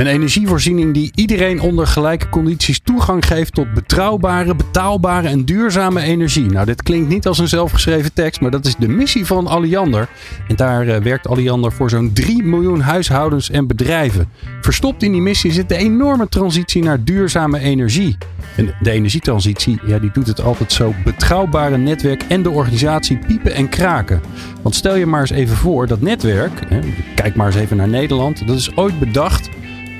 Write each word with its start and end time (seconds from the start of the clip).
Een 0.00 0.06
energievoorziening 0.06 0.94
die 0.94 1.12
iedereen 1.14 1.60
onder 1.60 1.86
gelijke 1.86 2.28
condities 2.28 2.80
toegang 2.80 3.26
geeft 3.26 3.54
tot 3.54 3.74
betrouwbare, 3.74 4.54
betaalbare 4.54 5.28
en 5.28 5.44
duurzame 5.44 6.00
energie. 6.00 6.46
Nou, 6.46 6.66
dit 6.66 6.82
klinkt 6.82 7.08
niet 7.08 7.26
als 7.26 7.38
een 7.38 7.48
zelfgeschreven 7.48 8.12
tekst, 8.12 8.40
maar 8.40 8.50
dat 8.50 8.66
is 8.66 8.76
de 8.76 8.88
missie 8.88 9.26
van 9.26 9.46
Alliander. 9.46 10.08
En 10.48 10.56
daar 10.56 10.86
uh, 10.86 10.96
werkt 10.96 11.28
Alliander 11.28 11.72
voor 11.72 11.90
zo'n 11.90 12.12
3 12.12 12.42
miljoen 12.42 12.80
huishoudens 12.80 13.50
en 13.50 13.66
bedrijven. 13.66 14.28
Verstopt 14.60 15.02
in 15.02 15.12
die 15.12 15.20
missie 15.20 15.52
zit 15.52 15.68
de 15.68 15.76
enorme 15.76 16.28
transitie 16.28 16.82
naar 16.82 17.04
duurzame 17.04 17.58
energie. 17.58 18.16
En 18.56 18.74
de 18.80 18.90
energietransitie, 18.90 19.78
ja, 19.86 19.98
die 19.98 20.10
doet 20.12 20.26
het 20.26 20.40
altijd 20.40 20.72
zo 20.72 20.94
betrouwbare 21.04 21.76
netwerk 21.76 22.22
en 22.28 22.42
de 22.42 22.50
organisatie 22.50 23.18
piepen 23.26 23.54
en 23.54 23.68
kraken. 23.68 24.20
Want 24.62 24.74
stel 24.74 24.96
je 24.96 25.06
maar 25.06 25.20
eens 25.20 25.30
even 25.30 25.56
voor, 25.56 25.86
dat 25.86 26.00
netwerk, 26.00 26.52
hè, 26.68 26.80
kijk 27.14 27.34
maar 27.34 27.46
eens 27.46 27.56
even 27.56 27.76
naar 27.76 27.88
Nederland, 27.88 28.46
dat 28.46 28.56
is 28.56 28.76
ooit 28.76 28.98
bedacht 28.98 29.48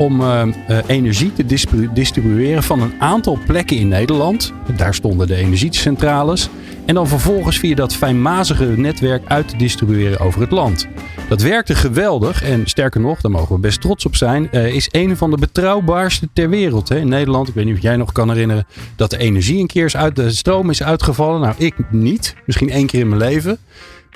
om 0.00 0.20
uh, 0.20 0.42
uh, 0.46 0.78
energie 0.86 1.32
te 1.32 1.46
distribu 1.46 1.90
distribueren 1.92 2.62
van 2.62 2.82
een 2.82 2.92
aantal 2.98 3.38
plekken 3.46 3.76
in 3.76 3.88
Nederland. 3.88 4.52
Daar 4.76 4.94
stonden 4.94 5.26
de 5.26 5.34
energiecentrales. 5.34 6.48
En 6.86 6.94
dan 6.94 7.08
vervolgens 7.08 7.58
via 7.58 7.74
dat 7.74 7.94
fijnmazige 7.94 8.64
netwerk 8.64 9.22
uit 9.26 9.48
te 9.48 9.56
distribueren 9.56 10.18
over 10.18 10.40
het 10.40 10.50
land. 10.50 10.88
Dat 11.28 11.42
werkte 11.42 11.74
geweldig 11.74 12.42
en 12.42 12.66
sterker 12.66 13.00
nog, 13.00 13.20
daar 13.20 13.30
mogen 13.30 13.54
we 13.54 13.60
best 13.60 13.80
trots 13.80 14.06
op 14.06 14.16
zijn, 14.16 14.48
uh, 14.52 14.74
is 14.74 14.88
een 14.90 15.16
van 15.16 15.30
de 15.30 15.36
betrouwbaarste 15.36 16.28
ter 16.32 16.48
wereld. 16.48 16.88
Hè. 16.88 16.98
In 16.98 17.08
Nederland, 17.08 17.48
ik 17.48 17.54
weet 17.54 17.64
niet 17.64 17.76
of 17.76 17.82
jij 17.82 17.96
nog 17.96 18.12
kan 18.12 18.30
herinneren, 18.30 18.66
dat 18.96 19.10
de 19.10 19.18
energie 19.18 19.60
een 19.60 19.66
keer 19.66 19.84
is 19.84 19.96
uit, 19.96 20.16
de 20.16 20.30
stroom 20.30 20.70
is 20.70 20.82
uitgevallen. 20.82 21.40
Nou, 21.40 21.54
ik 21.58 21.74
niet. 21.90 22.34
Misschien 22.46 22.70
één 22.70 22.86
keer 22.86 23.00
in 23.00 23.08
mijn 23.08 23.20
leven. 23.20 23.58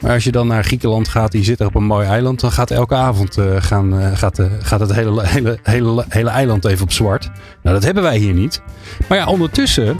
Maar 0.00 0.12
als 0.12 0.24
je 0.24 0.32
dan 0.32 0.46
naar 0.46 0.64
Griekenland 0.64 1.08
gaat, 1.08 1.32
die 1.32 1.44
zit 1.44 1.60
er 1.60 1.66
op 1.66 1.74
een 1.74 1.84
mooi 1.84 2.06
eiland, 2.06 2.40
dan 2.40 2.52
gaat 2.52 2.70
elke 2.70 2.94
avond 2.94 3.38
uh, 3.38 3.56
gaan, 3.58 3.94
uh, 3.94 4.16
gaat, 4.16 4.38
uh, 4.38 4.46
gaat 4.58 4.80
het 4.80 4.92
hele, 4.92 5.26
hele, 5.26 5.58
hele, 5.62 6.04
hele 6.08 6.30
eiland 6.30 6.64
even 6.64 6.82
op 6.82 6.92
zwart. 6.92 7.30
Nou, 7.62 7.74
dat 7.74 7.84
hebben 7.84 8.02
wij 8.02 8.18
hier 8.18 8.34
niet. 8.34 8.62
Maar 9.08 9.18
ja, 9.18 9.26
ondertussen 9.26 9.96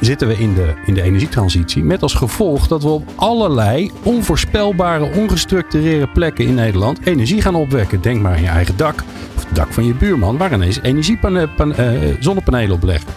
zitten 0.00 0.28
we 0.28 0.38
in 0.38 0.54
de, 0.54 0.74
in 0.86 0.94
de 0.94 1.02
energietransitie. 1.02 1.82
Met 1.82 2.02
als 2.02 2.14
gevolg 2.14 2.68
dat 2.68 2.82
we 2.82 2.88
op 2.88 3.08
allerlei 3.14 3.90
onvoorspelbare, 4.02 5.12
ongestructureerde 5.14 6.08
plekken 6.08 6.44
in 6.44 6.54
Nederland 6.54 7.06
energie 7.06 7.42
gaan 7.42 7.54
opwekken. 7.54 8.00
Denk 8.00 8.20
maar 8.20 8.32
aan 8.32 8.42
je 8.42 8.48
eigen 8.48 8.76
dak 8.76 9.04
of 9.36 9.44
het 9.46 9.56
dak 9.56 9.72
van 9.72 9.84
je 9.84 9.94
buurman, 9.94 10.36
waar 10.36 10.52
ineens 10.52 10.80
energiezonnepanelen 10.82 12.76
op 12.76 12.82
leggen. 12.82 13.08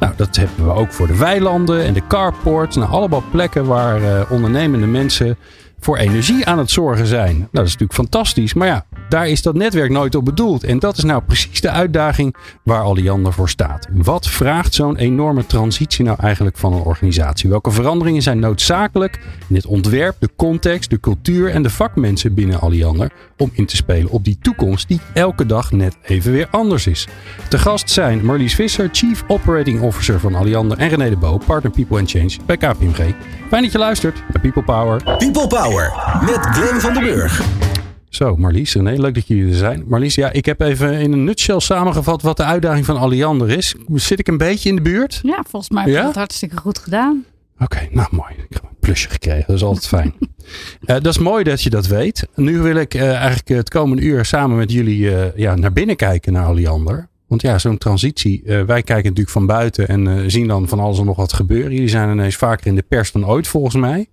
Nou, 0.00 0.12
dat 0.16 0.36
hebben 0.36 0.64
we 0.64 0.72
ook 0.72 0.92
voor 0.92 1.06
de 1.06 1.16
weilanden 1.16 1.84
en 1.84 1.92
de 1.92 2.06
carports. 2.08 2.76
Nou, 2.76 2.90
allemaal 2.90 3.22
plekken 3.30 3.66
waar 3.66 4.00
uh, 4.00 4.30
ondernemende 4.30 4.86
mensen 4.86 5.36
voor 5.80 5.96
energie 5.96 6.46
aan 6.46 6.58
het 6.58 6.70
zorgen 6.70 7.06
zijn. 7.06 7.36
Nou, 7.36 7.48
dat 7.50 7.66
is 7.66 7.72
natuurlijk 7.72 7.98
fantastisch. 7.98 8.54
Maar 8.54 8.66
ja, 8.66 8.84
daar 9.10 9.28
is 9.28 9.42
dat 9.42 9.54
netwerk 9.54 9.90
nooit 9.90 10.14
op 10.14 10.24
bedoeld. 10.24 10.64
En 10.64 10.78
dat 10.78 10.96
is 10.96 11.04
nou 11.04 11.22
precies 11.22 11.60
de 11.60 11.70
uitdaging 11.70 12.36
waar 12.62 12.82
Alliander 12.82 13.32
voor 13.32 13.48
staat. 13.48 13.86
Wat 13.92 14.26
vraagt 14.26 14.74
zo'n 14.74 14.96
enorme 14.96 15.46
transitie 15.46 16.04
nou 16.04 16.18
eigenlijk 16.20 16.56
van 16.56 16.72
een 16.72 16.82
organisatie? 16.82 17.50
Welke 17.50 17.70
veranderingen 17.70 18.22
zijn 18.22 18.38
noodzakelijk 18.38 19.20
in 19.48 19.54
het 19.54 19.66
ontwerp, 19.66 20.16
de 20.18 20.28
context, 20.36 20.90
de 20.90 21.00
cultuur 21.00 21.50
en 21.50 21.62
de 21.62 21.70
vakmensen 21.70 22.34
binnen 22.34 22.60
Alliander 22.60 23.10
om 23.36 23.50
in 23.52 23.66
te 23.66 23.76
spelen 23.76 24.10
op 24.10 24.24
die 24.24 24.38
toekomst 24.42 24.88
die 24.88 25.00
elke 25.14 25.46
dag 25.46 25.72
net 25.72 25.96
even 26.02 26.32
weer 26.32 26.48
anders 26.50 26.86
is? 26.86 27.08
Te 27.48 27.58
gast 27.58 27.90
zijn 27.90 28.24
Marlies 28.24 28.54
Visser, 28.54 28.88
Chief 28.92 29.24
Operating 29.28 29.80
Officer 29.80 30.20
van 30.20 30.34
Alliander 30.34 30.78
en 30.78 30.88
René 30.88 31.08
de 31.08 31.16
Bo, 31.16 31.38
Partner 31.46 31.72
People 31.72 31.98
and 31.98 32.10
Change 32.10 32.36
bij 32.46 32.56
KPMG. 32.56 33.14
Fijn 33.48 33.62
dat 33.62 33.72
je 33.72 33.78
luistert 33.78 34.22
naar 34.32 34.40
People 34.40 34.62
Power. 34.62 35.02
People 35.02 35.46
Power 35.46 35.92
met 36.20 36.38
Glenn 36.40 36.80
van 36.80 36.94
den 36.94 37.02
Burg. 37.02 37.69
Zo, 38.10 38.36
Marlies, 38.36 38.74
René, 38.74 39.00
leuk 39.00 39.14
dat 39.14 39.26
jullie 39.26 39.48
er 39.48 39.54
zijn. 39.54 39.84
Marlies, 39.86 40.14
ja, 40.14 40.32
ik 40.32 40.44
heb 40.44 40.60
even 40.60 40.92
in 40.92 41.12
een 41.12 41.24
nutshell 41.24 41.60
samengevat 41.60 42.22
wat 42.22 42.36
de 42.36 42.44
uitdaging 42.44 42.84
van 42.84 42.96
Alliander 42.96 43.50
is. 43.50 43.74
Zit 43.94 44.18
ik 44.18 44.28
een 44.28 44.36
beetje 44.36 44.68
in 44.68 44.76
de 44.76 44.82
buurt? 44.82 45.20
Ja, 45.22 45.44
volgens 45.48 45.70
mij 45.70 45.82
heb 45.82 45.92
je 45.92 45.98
ja? 45.98 46.04
dat 46.04 46.14
hartstikke 46.14 46.56
goed 46.56 46.78
gedaan. 46.78 47.24
Oké, 47.54 47.64
okay, 47.64 47.88
nou 47.92 48.08
mooi. 48.10 48.32
Ik 48.32 48.52
heb 48.52 48.62
een 48.62 48.76
plusje 48.80 49.08
gekregen, 49.08 49.44
dat 49.46 49.56
is 49.56 49.62
altijd 49.62 49.86
fijn. 49.86 50.14
uh, 50.20 50.86
dat 50.86 51.06
is 51.06 51.18
mooi 51.18 51.44
dat 51.44 51.62
je 51.62 51.70
dat 51.70 51.86
weet. 51.86 52.28
Nu 52.34 52.60
wil 52.60 52.76
ik 52.76 52.94
uh, 52.94 53.14
eigenlijk 53.14 53.48
het 53.48 53.68
komende 53.68 54.02
uur 54.02 54.24
samen 54.24 54.56
met 54.56 54.72
jullie 54.72 55.00
uh, 55.00 55.36
ja, 55.36 55.54
naar 55.54 55.72
binnen 55.72 55.96
kijken 55.96 56.32
naar 56.32 56.46
Alliander. 56.46 57.08
Want 57.26 57.42
ja, 57.42 57.58
zo'n 57.58 57.78
transitie, 57.78 58.42
wij 58.44 58.82
kijken 58.82 59.02
natuurlijk 59.02 59.30
van 59.30 59.46
buiten 59.46 59.88
en 59.88 60.30
zien 60.30 60.46
dan 60.46 60.68
van 60.68 60.80
alles 60.80 60.98
en 60.98 61.04
nog 61.04 61.16
wat 61.16 61.32
gebeuren. 61.32 61.72
Jullie 61.72 61.88
zijn 61.88 62.10
ineens 62.10 62.36
vaker 62.36 62.66
in 62.66 62.74
de 62.74 62.84
pers 62.88 63.12
dan 63.12 63.26
ooit 63.26 63.48
volgens 63.48 63.74
mij. 63.74 64.08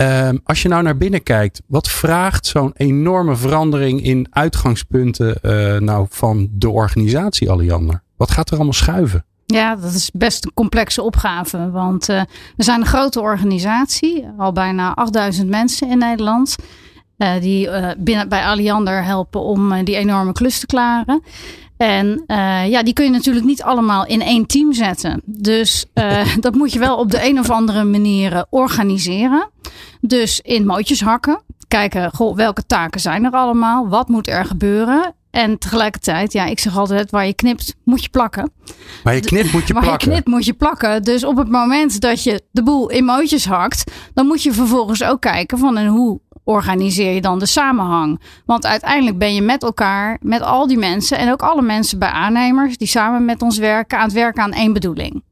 Um, 0.00 0.40
als 0.44 0.62
je 0.62 0.68
nou 0.68 0.82
naar 0.82 0.96
binnen 0.96 1.22
kijkt, 1.22 1.62
wat 1.66 1.88
vraagt 1.88 2.46
zo'n 2.46 2.72
enorme 2.74 3.36
verandering 3.36 4.02
in 4.02 4.26
uitgangspunten 4.30 5.38
uh, 5.42 5.76
nou 5.80 6.06
van 6.10 6.48
de 6.50 6.68
organisatie 6.68 7.50
Alliander? 7.50 8.02
Wat 8.16 8.30
gaat 8.30 8.48
er 8.48 8.54
allemaal 8.54 8.72
schuiven? 8.72 9.24
Ja, 9.46 9.76
dat 9.76 9.92
is 9.92 10.10
best 10.12 10.44
een 10.44 10.54
complexe 10.54 11.02
opgave. 11.02 11.70
Want 11.70 12.06
we 12.06 12.26
zijn 12.56 12.80
een 12.80 12.86
grote 12.86 13.20
organisatie, 13.20 14.26
al 14.38 14.52
bijna 14.52 14.94
8000 14.94 15.48
mensen 15.48 15.90
in 15.90 15.98
Nederland. 15.98 16.56
Uh, 17.18 17.40
die 17.40 17.68
binnen, 17.98 18.28
bij 18.28 18.44
Alliander 18.44 19.04
helpen 19.04 19.40
om 19.40 19.84
die 19.84 19.96
enorme 19.96 20.32
klus 20.32 20.60
te 20.60 20.66
klaren. 20.66 21.22
En 21.76 22.24
uh, 22.26 22.68
ja, 22.68 22.82
die 22.82 22.92
kun 22.92 23.04
je 23.04 23.10
natuurlijk 23.10 23.46
niet 23.46 23.62
allemaal 23.62 24.06
in 24.06 24.22
één 24.22 24.46
team 24.46 24.72
zetten. 24.72 25.22
Dus 25.24 25.86
uh, 25.94 26.36
dat 26.40 26.54
moet 26.54 26.72
je 26.72 26.78
wel 26.78 26.96
op 26.96 27.10
de 27.10 27.28
een 27.28 27.38
of 27.38 27.50
andere 27.50 27.84
manier 27.84 28.44
organiseren. 28.50 29.50
Dus 30.00 30.40
in 30.40 30.66
mootjes 30.66 31.00
hakken. 31.00 31.42
Kijken, 31.68 32.10
goh, 32.14 32.36
welke 32.36 32.66
taken 32.66 33.00
zijn 33.00 33.24
er 33.24 33.32
allemaal? 33.32 33.88
Wat 33.88 34.08
moet 34.08 34.28
er 34.28 34.44
gebeuren? 34.44 35.14
En 35.30 35.58
tegelijkertijd, 35.58 36.32
ja, 36.32 36.44
ik 36.44 36.58
zeg 36.58 36.76
altijd, 36.76 37.10
waar 37.10 37.26
je 37.26 37.34
knipt, 37.34 37.74
moet 37.84 38.02
je 38.02 38.08
plakken. 38.08 38.52
Waar 39.02 39.14
je 39.14 39.20
knipt, 39.20 39.52
moet 39.52 39.66
je 39.66 39.72
waar 39.72 39.82
plakken. 39.82 40.08
Waar 40.08 40.16
je 40.16 40.22
knipt, 40.22 40.36
moet 40.36 40.44
je 40.44 40.52
plakken. 40.52 41.02
Dus 41.02 41.24
op 41.24 41.36
het 41.36 41.48
moment 41.48 42.00
dat 42.00 42.22
je 42.22 42.42
de 42.50 42.62
boel 42.62 42.90
in 42.90 43.04
mootjes 43.04 43.46
hakt, 43.46 43.92
dan 44.14 44.26
moet 44.26 44.42
je 44.42 44.52
vervolgens 44.52 45.04
ook 45.04 45.20
kijken 45.20 45.58
van 45.58 45.76
en 45.76 45.86
hoe 45.86 46.20
organiseer 46.46 47.12
je 47.12 47.20
dan 47.20 47.38
de 47.38 47.46
samenhang? 47.46 48.20
Want 48.44 48.66
uiteindelijk 48.66 49.18
ben 49.18 49.34
je 49.34 49.42
met 49.42 49.62
elkaar, 49.62 50.18
met 50.20 50.42
al 50.42 50.66
die 50.66 50.78
mensen 50.78 51.18
en 51.18 51.32
ook 51.32 51.42
alle 51.42 51.62
mensen 51.62 51.98
bij 51.98 52.08
aannemers 52.08 52.76
die 52.76 52.88
samen 52.88 53.24
met 53.24 53.42
ons 53.42 53.58
werken, 53.58 53.98
aan 53.98 54.04
het 54.04 54.12
werken 54.12 54.42
aan 54.42 54.52
één 54.52 54.72
bedoeling. 54.72 55.22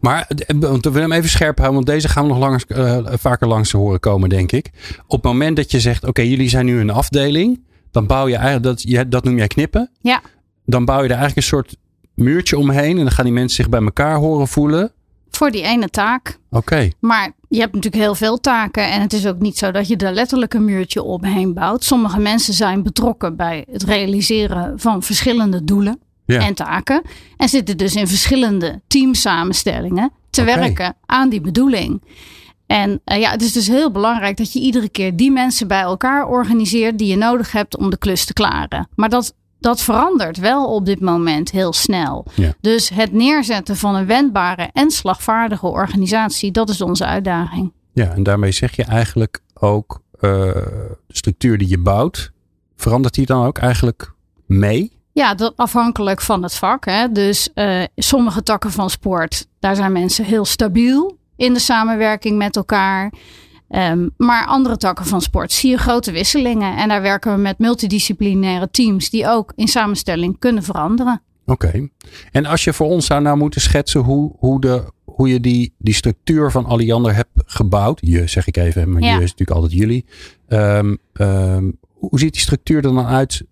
Maar 0.00 0.26
we 0.46 0.78
willen 0.80 1.00
hem 1.00 1.12
even 1.12 1.28
scherp 1.28 1.58
houden, 1.58 1.74
want 1.74 1.86
deze 1.86 2.08
gaan 2.08 2.28
we 2.28 2.34
nog 2.34 2.64
uh, 2.68 2.98
vaker 3.06 3.48
langs 3.48 3.70
te 3.70 3.76
horen 3.76 4.00
komen, 4.00 4.28
denk 4.28 4.52
ik. 4.52 4.70
Op 5.06 5.22
het 5.22 5.32
moment 5.32 5.56
dat 5.56 5.70
je 5.70 5.80
zegt: 5.80 6.00
Oké, 6.00 6.08
okay, 6.08 6.28
jullie 6.28 6.48
zijn 6.48 6.66
nu 6.66 6.80
een 6.80 6.90
afdeling, 6.90 7.64
dan 7.90 8.06
bouw 8.06 8.28
je 8.28 8.36
eigenlijk, 8.36 8.64
dat, 8.64 9.10
dat 9.10 9.24
noem 9.24 9.36
jij 9.36 9.46
knippen. 9.46 9.90
Ja. 10.00 10.20
Dan 10.64 10.84
bouw 10.84 10.98
je 10.98 11.04
er 11.04 11.10
eigenlijk 11.10 11.36
een 11.36 11.42
soort 11.42 11.76
muurtje 12.14 12.58
omheen 12.58 12.96
en 12.96 13.04
dan 13.04 13.10
gaan 13.10 13.24
die 13.24 13.34
mensen 13.34 13.56
zich 13.56 13.68
bij 13.68 13.82
elkaar 13.82 14.16
horen 14.16 14.48
voelen. 14.48 14.92
Voor 15.36 15.50
die 15.50 15.62
ene 15.62 15.88
taak. 15.88 16.38
Oké. 16.50 16.56
Okay. 16.56 16.92
Maar 17.00 17.32
je 17.48 17.60
hebt 17.60 17.74
natuurlijk 17.74 18.02
heel 18.02 18.14
veel 18.14 18.40
taken. 18.40 18.90
En 18.90 19.00
het 19.00 19.12
is 19.12 19.26
ook 19.26 19.38
niet 19.38 19.58
zo 19.58 19.70
dat 19.70 19.88
je 19.88 19.96
er 19.96 20.12
letterlijk 20.12 20.54
een 20.54 20.64
muurtje 20.64 21.02
omheen 21.02 21.54
bouwt. 21.54 21.84
Sommige 21.84 22.18
mensen 22.18 22.54
zijn 22.54 22.82
betrokken 22.82 23.36
bij 23.36 23.64
het 23.70 23.82
realiseren 23.82 24.78
van 24.80 25.02
verschillende 25.02 25.64
doelen 25.64 25.98
en 26.26 26.54
taken. 26.54 27.02
En 27.36 27.48
zitten 27.48 27.76
dus 27.76 27.94
in 27.94 28.08
verschillende 28.08 28.80
teamsamenstellingen 28.86 30.12
te 30.30 30.40
okay. 30.40 30.58
werken 30.58 30.96
aan 31.06 31.28
die 31.28 31.40
bedoeling. 31.40 32.02
En 32.66 33.00
uh, 33.04 33.20
ja, 33.20 33.30
het 33.30 33.42
is 33.42 33.52
dus 33.52 33.66
heel 33.66 33.90
belangrijk 33.90 34.36
dat 34.36 34.52
je 34.52 34.60
iedere 34.60 34.88
keer 34.88 35.16
die 35.16 35.30
mensen 35.30 35.68
bij 35.68 35.80
elkaar 35.80 36.26
organiseert 36.26 36.98
die 36.98 37.08
je 37.08 37.16
nodig 37.16 37.52
hebt 37.52 37.76
om 37.76 37.90
de 37.90 37.98
klus 37.98 38.24
te 38.24 38.32
klaren. 38.32 38.88
Maar 38.94 39.08
dat 39.08 39.34
dat 39.58 39.80
verandert 39.80 40.38
wel 40.38 40.74
op 40.74 40.86
dit 40.86 41.00
moment 41.00 41.50
heel 41.50 41.72
snel. 41.72 42.26
Ja. 42.34 42.54
Dus 42.60 42.88
het 42.88 43.12
neerzetten 43.12 43.76
van 43.76 43.94
een 43.94 44.06
wendbare 44.06 44.70
en 44.72 44.90
slagvaardige 44.90 45.66
organisatie, 45.66 46.50
dat 46.50 46.68
is 46.68 46.80
onze 46.80 47.06
uitdaging. 47.06 47.72
Ja, 47.92 48.10
en 48.10 48.22
daarmee 48.22 48.52
zeg 48.52 48.76
je 48.76 48.84
eigenlijk 48.84 49.40
ook 49.54 50.00
uh, 50.14 50.20
de 50.20 50.96
structuur 51.08 51.58
die 51.58 51.68
je 51.68 51.78
bouwt, 51.78 52.32
verandert 52.76 53.14
die 53.14 53.26
dan 53.26 53.44
ook 53.44 53.58
eigenlijk 53.58 54.12
mee? 54.46 54.94
Ja, 55.12 55.34
dat 55.34 55.52
afhankelijk 55.56 56.20
van 56.20 56.42
het 56.42 56.54
vak. 56.54 56.84
Hè. 56.84 57.12
Dus 57.12 57.48
uh, 57.54 57.82
sommige 57.96 58.42
takken 58.42 58.70
van 58.70 58.90
sport, 58.90 59.46
daar 59.58 59.76
zijn 59.76 59.92
mensen 59.92 60.24
heel 60.24 60.44
stabiel 60.44 61.18
in 61.36 61.52
de 61.52 61.60
samenwerking 61.60 62.38
met 62.38 62.56
elkaar. 62.56 63.12
Um, 63.70 64.10
maar 64.16 64.46
andere 64.46 64.76
takken 64.76 65.06
van 65.06 65.20
sport 65.20 65.52
zie 65.52 65.70
je 65.70 65.76
grote 65.76 66.12
wisselingen. 66.12 66.76
En 66.76 66.88
daar 66.88 67.02
werken 67.02 67.34
we 67.34 67.40
met 67.40 67.58
multidisciplinaire 67.58 68.70
teams 68.70 69.10
die 69.10 69.28
ook 69.28 69.52
in 69.56 69.68
samenstelling 69.68 70.38
kunnen 70.38 70.62
veranderen. 70.62 71.22
Oké. 71.46 71.66
Okay. 71.66 71.90
En 72.32 72.46
als 72.46 72.64
je 72.64 72.72
voor 72.72 72.86
ons 72.86 73.06
zou 73.06 73.22
nou 73.22 73.36
moeten 73.36 73.60
schetsen 73.60 74.00
hoe, 74.00 74.32
hoe, 74.38 74.60
de, 74.60 74.92
hoe 75.04 75.28
je 75.28 75.40
die, 75.40 75.74
die 75.78 75.94
structuur 75.94 76.50
van 76.50 76.64
Alliander 76.64 77.14
hebt 77.14 77.30
gebouwd. 77.46 77.98
Je 78.02 78.26
zeg 78.26 78.46
ik 78.46 78.56
even, 78.56 78.92
maar 78.92 79.02
Ja. 79.02 79.08
je 79.08 79.22
is 79.22 79.30
natuurlijk 79.30 79.50
altijd 79.50 79.72
jullie. 79.72 80.04
Ehm, 80.48 80.96
ehm, 81.12 81.70
hoe 81.92 82.18
ziet 82.18 82.32
die 82.32 82.42
structuur 82.42 82.76
er 82.76 82.82
dan 82.82 83.06
uit 83.06 83.44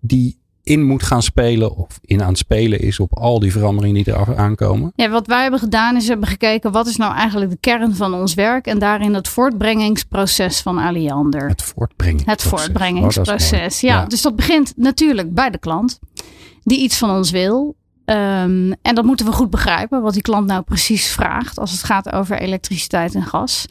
die 0.00 0.39
in 0.70 0.86
moet 0.86 1.02
gaan 1.02 1.22
spelen 1.22 1.76
of 1.76 1.98
in 2.02 2.22
aan 2.22 2.28
het 2.28 2.38
spelen 2.38 2.80
is 2.80 3.00
op 3.00 3.16
al 3.16 3.40
die 3.40 3.52
veranderingen 3.52 4.04
die 4.04 4.14
er 4.14 4.36
aankomen? 4.36 4.92
Ja, 4.96 5.08
wat 5.08 5.26
wij 5.26 5.42
hebben 5.42 5.60
gedaan 5.60 5.96
is 5.96 6.02
we 6.02 6.10
hebben 6.10 6.28
gekeken 6.28 6.72
wat 6.72 6.86
is 6.86 6.96
nou 6.96 7.14
eigenlijk 7.14 7.50
de 7.50 7.56
kern 7.60 7.94
van 7.94 8.14
ons 8.14 8.34
werk 8.34 8.66
en 8.66 8.78
daarin 8.78 9.14
het 9.14 9.28
voortbrengingsproces 9.28 10.60
van 10.60 10.78
Aliander. 10.78 11.48
Het 11.48 11.62
voortbrengen. 11.62 12.22
Het 12.24 12.42
voortbrengingsproces. 12.42 13.80
ja. 13.80 14.04
dus 14.04 14.22
dat 14.22 14.36
begint 14.36 14.72
natuurlijk 14.76 15.34
bij 15.34 15.50
de 15.50 15.58
klant 15.58 15.98
die 16.62 16.78
iets 16.78 16.98
van 16.98 17.10
ons 17.10 17.30
wil. 17.30 17.76
Ehm, 18.04 18.72
en 18.82 18.94
dat 18.94 19.04
moeten 19.04 19.26
we 19.26 19.32
goed 19.32 19.50
begrijpen 19.50 20.02
wat 20.02 20.12
die 20.12 20.22
klant 20.22 20.46
nou 20.46 20.62
precies 20.62 21.06
vraagt 21.06 21.58
als 21.58 21.72
het 21.72 21.82
gaat 21.82 22.12
over 22.12 22.38
elektriciteit 22.38 23.14
en 23.14 23.24
gas. 23.24 23.66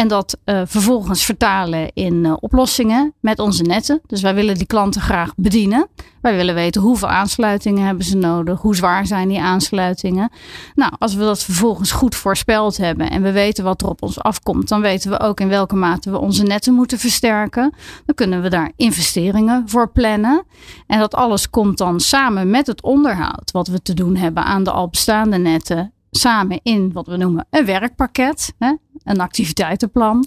En 0.00 0.08
dat 0.08 0.38
eh, 0.44 0.62
vervolgens 0.64 1.24
vertalen 1.24 1.90
in 1.94 2.24
eh, 2.24 2.32
oplossingen 2.40 3.14
met 3.20 3.38
onze 3.38 3.62
netten. 3.62 4.00
Dus 4.06 4.22
wij 4.22 4.34
willen 4.34 4.54
die 4.54 4.66
klanten 4.66 5.00
graag 5.00 5.32
bedienen. 5.36 5.88
Wij 6.20 6.36
willen 6.36 6.54
weten 6.54 6.82
hoeveel 6.82 7.08
aansluitingen 7.08 7.86
hebben 7.86 8.04
ze 8.04 8.16
nodig. 8.16 8.60
Hoe 8.60 8.76
zwaar 8.76 9.06
zijn 9.06 9.28
die 9.28 9.40
aansluitingen. 9.40 10.30
Nou, 10.74 10.92
als 10.98 11.14
we 11.14 11.20
dat 11.20 11.42
vervolgens 11.42 11.90
goed 11.90 12.14
voorspeld 12.14 12.76
hebben. 12.76 13.10
En 13.10 13.22
we 13.22 13.32
weten 13.32 13.64
wat 13.64 13.82
er 13.82 13.88
op 13.88 14.02
ons 14.02 14.20
afkomt. 14.20 14.68
Dan 14.68 14.80
weten 14.80 15.10
we 15.10 15.20
ook 15.20 15.40
in 15.40 15.48
welke 15.48 15.76
mate 15.76 16.10
we 16.10 16.18
onze 16.18 16.42
netten 16.42 16.74
moeten 16.74 16.98
versterken. 16.98 17.74
Dan 18.06 18.14
kunnen 18.14 18.42
we 18.42 18.48
daar 18.48 18.72
investeringen 18.76 19.62
voor 19.66 19.90
plannen. 19.90 20.44
En 20.86 20.98
dat 20.98 21.14
alles 21.14 21.50
komt 21.50 21.78
dan 21.78 22.00
samen 22.00 22.50
met 22.50 22.66
het 22.66 22.82
onderhoud. 22.82 23.50
Wat 23.50 23.68
we 23.68 23.82
te 23.82 23.94
doen 23.94 24.16
hebben 24.16 24.44
aan 24.44 24.64
de 24.64 24.70
al 24.70 24.88
bestaande 24.88 25.38
netten 25.38 25.92
samen 26.10 26.60
in 26.62 26.92
wat 26.92 27.06
we 27.06 27.16
noemen 27.16 27.46
een 27.50 27.64
werkpakket, 27.64 28.54
hè, 28.58 28.74
een 29.02 29.20
activiteitenplan. 29.20 30.26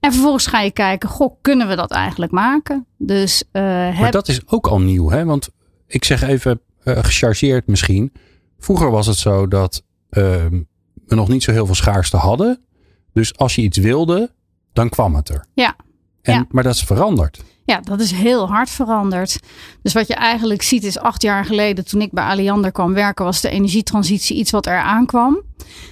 En 0.00 0.12
vervolgens 0.12 0.46
ga 0.46 0.60
je 0.60 0.70
kijken, 0.70 1.08
goh, 1.08 1.36
kunnen 1.40 1.68
we 1.68 1.76
dat 1.76 1.90
eigenlijk 1.90 2.32
maken? 2.32 2.86
Dus, 2.98 3.44
uh, 3.52 3.62
Maar 4.00 4.10
dat 4.10 4.28
is 4.28 4.40
ook 4.46 4.66
al 4.66 4.80
nieuw, 4.80 5.10
hè? 5.10 5.24
Want 5.24 5.50
ik 5.86 6.04
zeg 6.04 6.22
even 6.22 6.60
uh, 6.84 6.98
gechargeerd 6.98 7.66
misschien. 7.66 8.12
Vroeger 8.58 8.90
was 8.90 9.06
het 9.06 9.16
zo 9.16 9.48
dat 9.48 9.82
uh, 10.10 10.22
we 11.06 11.14
nog 11.14 11.28
niet 11.28 11.42
zo 11.42 11.52
heel 11.52 11.66
veel 11.66 11.74
schaarste 11.74 12.16
hadden. 12.16 12.64
Dus 13.12 13.36
als 13.36 13.54
je 13.54 13.62
iets 13.62 13.78
wilde, 13.78 14.32
dan 14.72 14.88
kwam 14.88 15.14
het 15.14 15.28
er. 15.28 15.46
Ja. 15.54 15.76
En, 16.22 16.34
ja. 16.34 16.46
Maar 16.50 16.62
dat 16.62 16.74
is 16.74 16.82
veranderd. 16.82 17.42
Ja, 17.64 17.80
dat 17.80 18.00
is 18.00 18.10
heel 18.10 18.48
hard 18.48 18.70
veranderd. 18.70 19.38
Dus 19.82 19.92
wat 19.92 20.06
je 20.06 20.14
eigenlijk 20.14 20.62
ziet 20.62 20.84
is 20.84 20.98
acht 20.98 21.22
jaar 21.22 21.44
geleden 21.44 21.84
toen 21.84 22.00
ik 22.00 22.12
bij 22.12 22.24
Aliander 22.24 22.72
kwam 22.72 22.94
werken, 22.94 23.24
was 23.24 23.40
de 23.40 23.50
energietransitie 23.50 24.36
iets 24.36 24.50
wat 24.50 24.66
er 24.66 24.78
aankwam. 24.78 25.42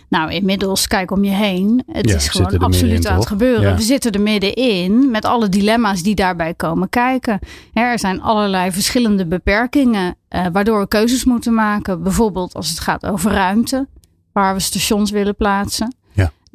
Nou, 0.08 0.30
inmiddels 0.30 0.86
kijk 0.86 1.10
om 1.10 1.24
je 1.24 1.30
heen. 1.30 1.82
Het 1.86 2.08
ja, 2.08 2.16
is 2.16 2.28
gewoon 2.28 2.58
absoluut 2.58 3.06
aan 3.06 3.18
het 3.18 3.26
gebeuren. 3.26 3.68
Ja. 3.68 3.76
We 3.76 3.82
zitten 3.82 4.12
er 4.12 4.20
middenin 4.20 5.10
met 5.10 5.24
alle 5.24 5.48
dilemma's 5.48 6.02
die 6.02 6.14
daarbij 6.14 6.54
komen 6.54 6.88
kijken. 6.88 7.38
Er 7.72 7.98
zijn 7.98 8.22
allerlei 8.22 8.72
verschillende 8.72 9.26
beperkingen 9.26 10.16
uh, 10.30 10.46
waardoor 10.52 10.80
we 10.80 10.88
keuzes 10.88 11.24
moeten 11.24 11.54
maken. 11.54 12.02
Bijvoorbeeld 12.02 12.54
als 12.54 12.68
het 12.68 12.80
gaat 12.80 13.06
over 13.06 13.32
ruimte, 13.32 13.88
waar 14.32 14.54
we 14.54 14.60
stations 14.60 15.10
willen 15.10 15.36
plaatsen. 15.36 15.94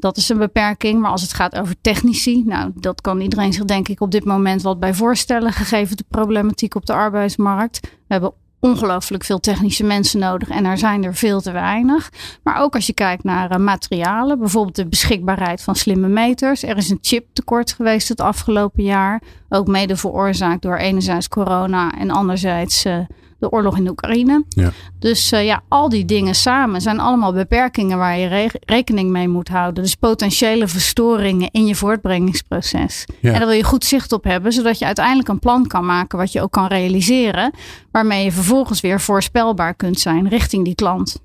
Dat 0.06 0.18
is 0.18 0.30
een 0.30 0.38
beperking. 0.38 1.02
Maar 1.02 1.12
als 1.12 1.22
het 1.22 1.34
gaat 1.34 1.56
over 1.56 1.76
technici, 1.82 2.44
nou, 2.46 2.72
dat 2.76 3.02
kan 3.02 3.22
iedereen 3.22 3.54
zich 3.54 3.66
denk 3.66 3.88
ik 3.88 4.02
op 4.02 4.12
dit 4.12 4.26
moment 4.26 4.62
wat 4.62 4.80
bij 4.80 4.94
voorstellen, 4.94 5.52
gegeven 5.52 5.98
de 5.98 6.06
problematiek 6.10 6.76
op 6.76 6.86
de 6.86 6.94
arbeidsmarkt. 6.94 7.80
We 7.82 7.90
hebben 8.08 8.34
ongelooflijk 8.60 9.24
veel 9.24 9.40
technische 9.40 9.84
mensen 9.84 10.20
nodig 10.20 10.50
en 10.50 10.66
er 10.66 10.78
zijn 10.78 11.04
er 11.04 11.16
veel 11.16 11.42
te 11.42 11.52
weinig. 11.52 12.12
Maar 12.44 12.62
ook 12.62 12.76
als 12.76 12.86
je 12.86 12.94
kijkt 12.94 13.24
naar 13.24 13.52
uh, 13.52 13.58
materialen, 13.58 14.40
bijvoorbeeld 14.40 14.76
de 14.76 14.88
beschikbaarheid 14.88 15.62
van 15.62 15.76
slimme 15.76 16.08
meters. 16.08 16.64
Er 16.64 16.78
is 16.78 16.90
een 16.90 17.00
chiptekort 17.02 17.74
geweest 17.74 18.08
het 18.08 18.22
afgelopen 18.22 18.84
jaar. 18.84 19.22
Ook 19.50 19.68
mede 19.68 19.96
veroorzaakt 19.96 20.62
door 20.62 20.78
enerzijds 20.78 21.28
corona 21.28 21.92
en 21.98 22.12
anderzijds 22.12 22.86
uh, 22.86 22.98
de 23.46 23.52
oorlog 23.52 23.78
in 23.78 23.90
Oekraïne. 23.90 24.44
Ja. 24.50 24.72
Dus 25.00 25.32
uh, 25.32 25.46
ja, 25.46 25.64
al 25.68 25.90
die 25.90 26.06
dingen 26.06 26.36
samen 26.36 26.82
zijn 26.82 27.00
allemaal 27.00 27.34
beperkingen 27.34 27.98
waar 27.98 28.18
je 28.18 28.28
re 28.28 28.50
rekening 28.66 29.10
mee 29.10 29.28
moet 29.28 29.48
houden. 29.48 29.84
Dus 29.84 29.96
potentiële 29.96 30.68
verstoringen 30.68 31.50
in 31.52 31.66
je 31.66 31.76
voortbrengingsproces. 31.76 33.06
Ja. 33.22 33.32
En 33.34 33.40
daar 33.40 33.48
wil 33.48 33.58
je 33.58 33.64
goed 33.64 33.86
zicht 33.86 34.12
op 34.12 34.24
hebben, 34.24 34.54
zodat 34.54 34.80
je 34.80 34.86
uiteindelijk 34.86 35.28
een 35.28 35.40
plan 35.40 35.68
kan 35.68 35.86
maken 35.86 36.18
wat 36.18 36.32
je 36.32 36.42
ook 36.42 36.52
kan 36.52 36.68
realiseren. 36.68 37.52
Waarmee 37.92 38.24
je 38.24 38.32
vervolgens 38.32 38.82
weer 38.82 39.02
voorspelbaar 39.02 39.74
kunt 39.74 40.00
zijn 40.00 40.30
richting 40.30 40.66
die 40.66 40.76
klant. 40.76 41.20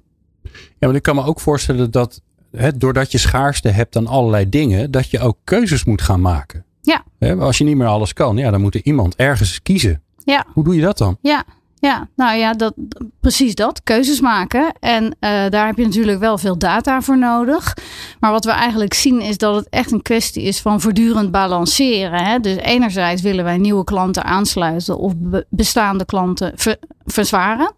Ja, 0.79 0.87
maar 0.87 0.95
ik 0.95 1.03
kan 1.03 1.15
me 1.15 1.25
ook 1.25 1.41
voorstellen 1.41 1.91
dat 1.91 2.21
hè, 2.51 2.77
doordat 2.77 3.13
je 3.13 3.19
schaarste 3.19 3.69
hebt 3.69 3.97
aan 3.97 4.07
allerlei 4.07 4.49
dingen, 4.49 4.91
dat 4.91 5.11
je 5.11 5.21
ook 5.21 5.37
keuzes 5.45 5.85
moet 5.85 6.03
gaan 6.03 6.21
maken. 6.21 6.65
Ja. 6.83 7.35
Als 7.39 7.59
je 7.59 7.65
niet 7.65 7.77
meer 7.77 7.87
alles 7.87 8.13
kan, 8.13 8.37
ja, 8.37 8.51
dan 8.51 8.61
moet 8.61 8.75
er 8.75 8.85
iemand 8.85 9.17
ergens 9.17 9.63
kiezen. 9.63 10.03
Ja. 10.25 10.45
Hoe 10.53 10.65
doe 10.65 10.75
je 10.75 10.81
dat 10.81 10.99
dan? 10.99 11.19
Ja, 11.23 11.45
ja, 11.81 12.09
nou 12.17 12.37
ja, 12.37 12.53
dat, 12.53 12.75
precies 13.21 13.55
dat. 13.55 13.83
Keuzes 13.83 14.21
maken. 14.21 14.73
En 14.81 15.05
uh, 15.05 15.11
daar 15.49 15.67
heb 15.67 15.77
je 15.77 15.85
natuurlijk 15.85 16.19
wel 16.19 16.39
veel 16.39 16.59
data 16.59 17.01
voor 17.01 17.19
nodig. 17.19 17.77
Maar 18.21 18.31
wat 18.31 18.45
we 18.45 18.51
eigenlijk 18.51 18.95
zien 18.95 19.21
is 19.21 19.39
dat 19.39 19.55
het 19.55 19.69
echt 19.69 19.93
een 19.93 20.03
kwestie 20.03 20.43
is 20.43 20.61
van 20.61 20.81
voortdurend 20.81 21.31
balanceren. 21.31 22.25
Hè? 22.25 22.41
Dus 22.41 22.57
enerzijds 22.57 23.23
willen 23.23 23.45
wij 23.45 23.59
nieuwe 23.59 23.85
klanten 23.85 24.25
aansluiten 24.25 24.99
of 24.99 25.13
be 25.17 25.47
bestaande 25.49 26.05
klanten 26.05 26.53
ver 26.55 26.77
verzwaren. 27.05 27.75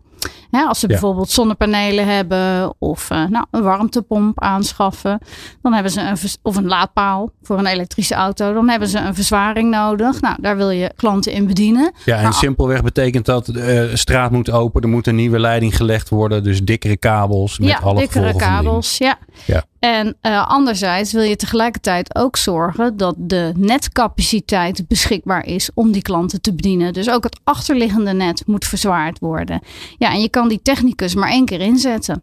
Hè, 0.53 0.63
als 0.63 0.81
ze 0.81 0.87
Ja. 0.87 0.93
bijvoorbeeld 0.93 1.31
zonnepanelen 1.31 2.07
hebben 2.07 2.75
of 2.79 3.11
uh, 3.11 3.25
nou, 3.29 3.45
een 3.51 3.63
warmtepomp 3.63 4.41
aanschaffen, 4.41 5.19
dan 5.63 5.73
hebben 5.73 5.93
ze 5.93 6.01
een 6.01 6.17
of 6.43 6.57
een 6.57 6.67
laadpaal 6.67 7.31
voor 7.43 7.59
een 7.59 7.67
elektrische 7.67 8.15
auto, 8.15 8.53
dan 8.53 8.69
hebben 8.69 8.89
ze 8.89 8.99
een 8.99 9.15
verzwaring 9.15 9.71
nodig. 9.71 10.21
Nou, 10.21 10.37
daar 10.41 10.57
wil 10.57 10.71
je 10.71 10.93
klanten 10.97 11.33
in 11.33 11.47
bedienen. 11.47 11.93
Ja, 12.05 12.17
en 12.17 12.33
simpelweg 12.33 12.83
betekent 12.83 13.27
dat 13.27 13.47
de 13.47 13.91
straat 13.95 14.31
moet 14.31 14.51
open, 14.51 14.83
er 14.83 14.89
moet 14.89 15.07
een 15.07 15.15
nieuwe 15.15 15.39
leiding 15.39 15.77
gelegd 15.77 16.09
worden, 16.09 16.43
dus 16.43 16.63
dikkere 16.65 16.97
kabels 16.97 17.59
met 17.59 17.69
ja, 17.69 17.79
alle 17.79 18.01
dikkere 18.01 18.37
kabels. 18.37 18.99
Ja. 18.99 19.19
Ja. 19.47 19.65
En 19.83 20.17
uh, 20.23 20.49
anderzijds 20.49 21.13
wil 21.13 21.23
je 21.23 21.37
tegelijkertijd 21.37 22.15
ook 22.15 22.37
zorgen 22.37 22.97
dat 22.97 23.15
de 23.19 23.53
netcapaciteit 23.57 24.89
beschikbaar 24.89 25.47
is 25.47 25.71
om 25.75 25.93
die 25.93 26.03
klanten 26.03 26.41
te 26.41 26.55
bedienen. 26.55 26.93
Dus 26.93 27.11
ook 27.11 27.25
het 27.25 27.41
achterliggende 27.45 28.13
net 28.13 28.43
moet 28.47 28.65
verzwaard 28.65 29.19
worden. 29.19 29.61
Ja, 29.99 30.13
en 30.13 30.21
je 30.21 30.29
kan 30.29 30.49
die 30.49 30.61
technicus 30.63 31.15
maar 31.15 31.31
één 31.31 31.45
keer 31.45 31.61
inzetten. 31.61 32.23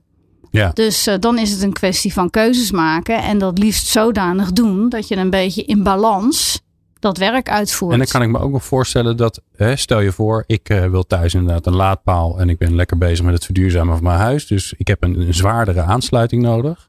Ja. 0.51 0.71
Dus 0.73 1.07
uh, 1.07 1.15
dan 1.19 1.38
is 1.38 1.51
het 1.51 1.61
een 1.61 1.73
kwestie 1.73 2.13
van 2.13 2.29
keuzes 2.29 2.71
maken 2.71 3.23
en 3.23 3.38
dat 3.38 3.57
liefst 3.57 3.88
zodanig 3.88 4.51
doen 4.51 4.89
dat 4.89 5.07
je 5.07 5.15
een 5.15 5.29
beetje 5.29 5.63
in 5.63 5.83
balans 5.83 6.62
dat 7.00 7.17
werk 7.17 7.50
uitvoert. 7.50 7.91
En 7.91 7.98
dan 7.98 8.07
kan 8.07 8.22
ik 8.22 8.29
me 8.29 8.39
ook 8.39 8.51
nog 8.51 8.65
voorstellen 8.65 9.17
dat, 9.17 9.41
hè, 9.55 9.75
stel 9.75 10.00
je 10.00 10.12
voor, 10.12 10.43
ik 10.48 10.69
uh, 10.69 10.86
wil 10.86 11.03
thuis 11.03 11.34
inderdaad 11.34 11.65
een 11.65 11.75
laadpaal 11.75 12.39
en 12.39 12.50
ik 12.50 12.57
ben 12.57 12.75
lekker 12.75 12.98
bezig 12.98 13.25
met 13.25 13.34
het 13.34 13.45
verduurzamen 13.45 13.95
van 13.95 14.03
mijn 14.03 14.19
huis. 14.19 14.48
Dus 14.48 14.74
ik 14.77 14.88
heb 14.88 15.03
een, 15.03 15.19
een 15.19 15.34
zwaardere 15.34 15.81
aansluiting 15.81 16.41
nodig. 16.41 16.88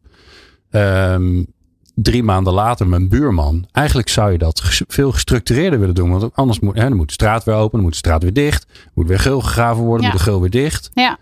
Um, 0.71 1.47
drie 1.95 2.23
maanden 2.23 2.53
later 2.53 2.87
mijn 2.87 3.09
buurman. 3.09 3.67
Eigenlijk 3.73 4.09
zou 4.09 4.33
je 4.33 4.39
dat 4.39 4.83
veel 4.89 5.13
gestructureerder 5.13 5.79
willen 5.79 5.95
doen. 5.95 6.11
Want 6.11 6.35
anders 6.37 6.61
moet, 6.61 6.77
hè, 6.77 6.89
dan 6.89 6.97
moet 6.97 7.07
de 7.07 7.13
straat 7.13 7.45
weer 7.45 7.55
open, 7.55 7.73
dan 7.73 7.81
moet 7.81 7.91
de 7.91 7.97
straat 7.99 8.23
weer 8.23 8.33
dicht. 8.33 8.67
Moet 8.95 9.09
weer 9.09 9.19
gul 9.19 9.41
gegraven 9.41 9.83
worden, 9.83 10.07
Ja. 10.07 10.11
moet 10.13 10.19
de 10.19 10.25
gul 10.25 10.41
weer 10.41 10.51
dicht. 10.51 10.91
Ja. 10.95 11.19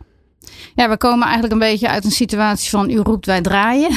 Ja, 0.75 0.88
we 0.88 0.97
komen 0.97 1.23
eigenlijk 1.25 1.52
een 1.52 1.69
beetje 1.69 1.88
uit 1.88 2.05
een 2.05 2.11
situatie 2.11 2.71
van 2.71 2.90
u 2.90 2.99
roept 2.99 3.26
wij 3.26 3.40
draaien. 3.40 3.90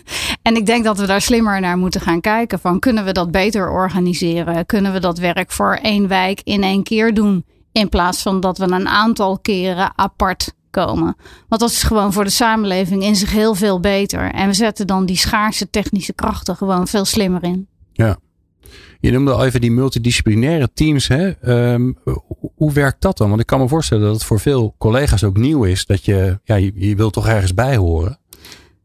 en 0.42 0.56
ik 0.56 0.66
denk 0.66 0.84
dat 0.84 0.98
we 0.98 1.06
daar 1.06 1.20
slimmer 1.20 1.60
naar 1.60 1.76
moeten 1.78 2.00
gaan 2.00 2.20
kijken. 2.20 2.58
Van 2.58 2.78
kunnen 2.78 3.04
we 3.04 3.12
dat 3.12 3.30
beter 3.30 3.70
organiseren? 3.70 4.66
Kunnen 4.66 4.92
we 4.92 5.00
dat 5.00 5.18
werk 5.18 5.52
voor 5.52 5.74
één 5.82 6.08
wijk 6.08 6.40
in 6.44 6.62
één 6.62 6.82
keer 6.82 7.14
doen? 7.14 7.44
In 7.72 7.88
plaats 7.88 8.22
van 8.22 8.40
dat 8.40 8.58
we 8.58 8.64
een 8.64 8.88
aantal 8.88 9.38
keren 9.38 9.92
apart 9.96 10.52
komen. 10.72 11.16
Want 11.48 11.60
dat 11.60 11.70
is 11.70 11.82
gewoon 11.82 12.12
voor 12.12 12.24
de 12.24 12.30
samenleving 12.30 13.02
in 13.02 13.16
zich 13.16 13.32
heel 13.32 13.54
veel 13.54 13.80
beter. 13.80 14.30
En 14.30 14.46
we 14.48 14.54
zetten 14.54 14.86
dan 14.86 15.06
die 15.06 15.16
schaarse 15.16 15.70
technische 15.70 16.12
krachten 16.12 16.56
gewoon 16.56 16.88
veel 16.88 17.04
slimmer 17.04 17.42
in. 17.42 17.68
Ja. 17.92 18.18
Je 19.00 19.10
noemde 19.10 19.32
al 19.32 19.44
even 19.44 19.60
die 19.60 19.70
multidisciplinaire 19.70 20.70
teams. 20.74 21.08
Hè? 21.08 21.32
Um, 21.72 21.96
hoe 22.54 22.72
werkt 22.72 23.00
dat 23.00 23.16
dan? 23.16 23.28
Want 23.28 23.40
ik 23.40 23.46
kan 23.46 23.60
me 23.60 23.68
voorstellen 23.68 24.04
dat 24.04 24.14
het 24.14 24.24
voor 24.24 24.40
veel 24.40 24.74
collega's 24.78 25.24
ook 25.24 25.36
nieuw 25.36 25.64
is. 25.64 25.86
Dat 25.86 26.04
je, 26.04 26.40
ja, 26.44 26.54
je, 26.54 26.72
je 26.74 26.96
wilt 26.96 27.12
toch 27.12 27.28
ergens 27.28 27.54
bij 27.54 27.76
horen. 27.76 28.18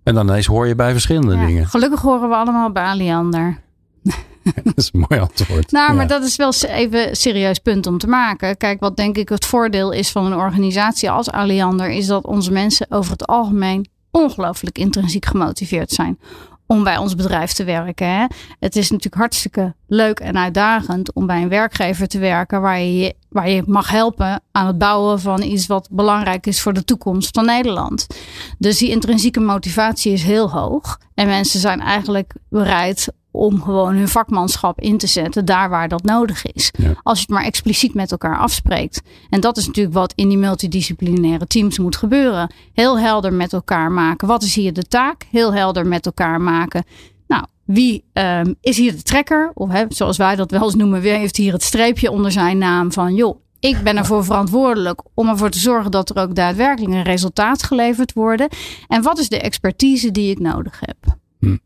En 0.03 0.13
dan 0.13 0.27
ineens 0.27 0.45
hoor 0.45 0.67
je 0.67 0.75
bij 0.75 0.91
verschillende 0.91 1.35
Ja, 1.35 1.45
dingen. 1.45 1.67
Gelukkig 1.67 2.01
horen 2.01 2.29
we 2.29 2.35
allemaal 2.35 2.71
bij 2.71 2.83
Aliander. 2.83 3.61
dat 4.63 4.77
is 4.77 4.89
een 4.93 5.05
mooi 5.09 5.21
antwoord. 5.21 5.71
Nou, 5.71 5.89
Ja. 5.89 5.93
maar 5.95 6.07
dat 6.07 6.23
is 6.23 6.35
wel 6.35 6.53
even 6.67 7.09
een 7.09 7.15
serieus 7.15 7.59
punt 7.59 7.87
om 7.87 7.97
te 7.97 8.07
maken. 8.07 8.57
Kijk, 8.57 8.79
wat 8.79 8.95
denk 8.97 9.17
ik 9.17 9.29
het 9.29 9.45
voordeel 9.45 9.91
is 9.91 10.09
van 10.11 10.25
een 10.25 10.35
organisatie 10.37 11.09
als 11.11 11.31
Aliander, 11.31 11.89
is 11.89 12.07
dat 12.07 12.25
onze 12.25 12.51
mensen 12.51 12.85
over 12.89 13.11
het 13.11 13.27
algemeen 13.27 13.87
ongelooflijk 14.11 14.77
intrinsiek 14.77 15.25
gemotiveerd 15.25 15.91
zijn. 15.91 16.19
om 16.69 16.83
bij 16.83 16.97
ons 16.97 17.15
bedrijf 17.15 17.51
te 17.51 17.63
werken. 17.63 18.07
Hè? 18.07 18.25
Het 18.59 18.75
is 18.75 18.89
natuurlijk 18.89 19.15
hartstikke 19.15 19.73
leuk 19.87 20.19
en 20.19 20.37
uitdagend 20.37 21.13
om 21.13 21.25
bij 21.25 21.41
een 21.41 21.49
werkgever 21.49 22.07
te 22.07 22.19
werken 22.19 22.61
waar 22.61 22.79
je, 22.79 23.13
waar 23.29 23.49
je 23.49 23.63
mag 23.65 23.89
helpen 23.89 24.41
aan 24.51 24.67
het 24.67 24.77
bouwen 24.77 25.19
van 25.19 25.41
iets 25.41 25.67
wat 25.67 25.87
belangrijk 25.91 26.47
is 26.47 26.61
voor 26.61 26.73
de 26.73 26.83
toekomst 26.83 27.29
van 27.35 27.45
Nederland. 27.45 28.07
Dus 28.57 28.77
die 28.77 28.89
intrinsieke 28.89 29.39
motivatie 29.39 30.11
is 30.13 30.23
heel 30.23 30.51
hoog. 30.51 30.99
En 31.13 31.27
mensen 31.27 31.59
zijn 31.59 31.81
eigenlijk 31.81 32.33
bereid 32.49 33.07
om 33.37 33.61
gewoon 33.61 33.95
hun 33.95 34.07
vakmanschap 34.07 34.79
in 34.79 34.97
te 34.97 35.07
zetten 35.07 35.45
daar 35.45 35.69
waar 35.69 35.87
dat 35.87 36.03
nodig 36.03 36.45
is. 36.45 36.71
Als 37.03 37.17
je 37.17 37.25
het 37.25 37.33
maar 37.33 37.43
expliciet 37.43 37.93
met 37.93 38.11
elkaar 38.11 38.37
afspreekt. 38.37 39.01
En 39.29 39.39
dat 39.39 39.57
is 39.57 39.67
natuurlijk 39.67 39.95
wat 39.95 40.13
in 40.15 40.29
die 40.29 40.37
multidisciplinaire 40.37 41.47
teams 41.47 41.79
moet 41.79 41.95
gebeuren. 41.95 42.51
Heel 42.73 42.99
helder 42.99 43.33
met 43.33 43.53
elkaar 43.53 43.91
maken. 43.91 44.27
Wat 44.27 44.43
is 44.43 44.55
hier 44.55 44.73
de 44.73 44.87
taak? 44.87 45.25
Heel 45.31 45.53
helder 45.53 45.87
met 45.87 46.05
elkaar 46.05 46.41
maken. 46.41 46.83
Nou, 47.27 47.45
wie 47.65 48.03
um, 48.13 48.55
is 48.61 48.77
hier 48.77 48.91
de 48.91 49.03
trekker? 49.03 49.51
Of 49.53 49.71
hè, 49.71 49.85
zoals 49.89 50.17
wij 50.17 50.35
dat 50.35 50.51
wel 50.51 50.63
eens 50.63 50.75
noemen, 50.75 51.01
wie 51.01 51.11
heeft 51.11 51.37
hier 51.37 51.53
het 51.53 51.63
streepje 51.63 52.11
onder 52.11 52.31
zijn 52.31 52.57
naam 52.57 52.91
van 52.91 53.15
joh. 53.15 53.39
Ik 53.59 53.83
ben 53.83 53.97
ervoor 53.97 54.25
verantwoordelijk 54.25 55.01
om 55.13 55.27
ervoor 55.27 55.49
te 55.49 55.59
zorgen 55.59 55.91
dat 55.91 56.09
er 56.09 56.21
ook 56.21 56.35
daadwerkelijk 56.35 56.93
een 56.93 57.03
resultaat 57.03 57.63
geleverd 57.63 58.13
wordt. 58.13 58.55
En 58.87 59.01
wat 59.01 59.19
is 59.19 59.29
de 59.29 59.39
expertise 59.39 60.11
die 60.11 60.31
ik 60.31 60.39
nodig 60.39 60.79
heb? 60.79 61.17
Hm. 61.47 61.57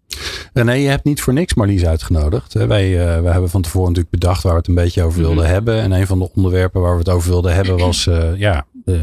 René, 0.53 0.71
je 0.71 0.87
hebt 0.87 1.03
niet 1.03 1.21
voor 1.21 1.33
niks 1.33 1.53
Marlies 1.53 1.85
uitgenodigd. 1.85 2.53
Wij, 2.53 2.89
uh, 2.89 3.21
wij 3.21 3.31
hebben 3.31 3.49
van 3.49 3.61
tevoren 3.61 3.87
natuurlijk 3.87 4.19
bedacht 4.19 4.43
waar 4.43 4.51
we 4.51 4.57
het 4.57 4.67
een 4.67 4.75
beetje 4.75 5.03
over 5.03 5.19
wilden 5.19 5.43
mhm. 5.43 5.53
hebben. 5.53 5.81
En 5.81 5.91
een 5.91 6.07
van 6.07 6.19
de 6.19 6.29
onderwerpen 6.35 6.81
waar 6.81 6.93
we 6.93 6.99
het 6.99 7.09
over 7.09 7.29
wilden 7.29 7.53
hebben 7.53 7.77
was, 7.77 8.05
uh, 8.05 8.37
ja, 8.37 8.65
uh, 8.85 8.95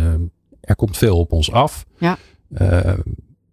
er 0.61 0.77
komt 0.77 0.97
veel 0.97 1.19
op 1.19 1.33
ons 1.33 1.53
af. 1.53 1.87
Ja. 1.99 2.19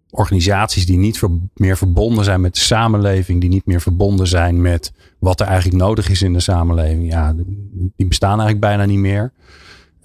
organisaties 0.10 0.86
die 0.86 0.98
niet 0.98 1.22
meer 1.54 1.78
verbonden 1.78 2.24
zijn 2.24 2.42
met 2.42 2.54
de 2.54 2.60
samenleving, 2.60 3.42
die 3.42 3.50
niet 3.50 3.66
meer 3.66 3.82
verbonden 3.82 4.28
zijn 4.28 4.62
met 4.62 4.94
wat 5.20 5.40
er 5.40 5.48
eigenlijk 5.48 5.84
nodig 5.84 6.10
is 6.10 6.22
in 6.22 6.34
de 6.34 6.40
samenleving, 6.40 7.12
ja, 7.12 7.36
die 7.96 8.08
bestaan 8.08 8.40
eigenlijk 8.40 8.60
bijna 8.60 8.86
niet 8.86 9.00
meer. 9.00 9.32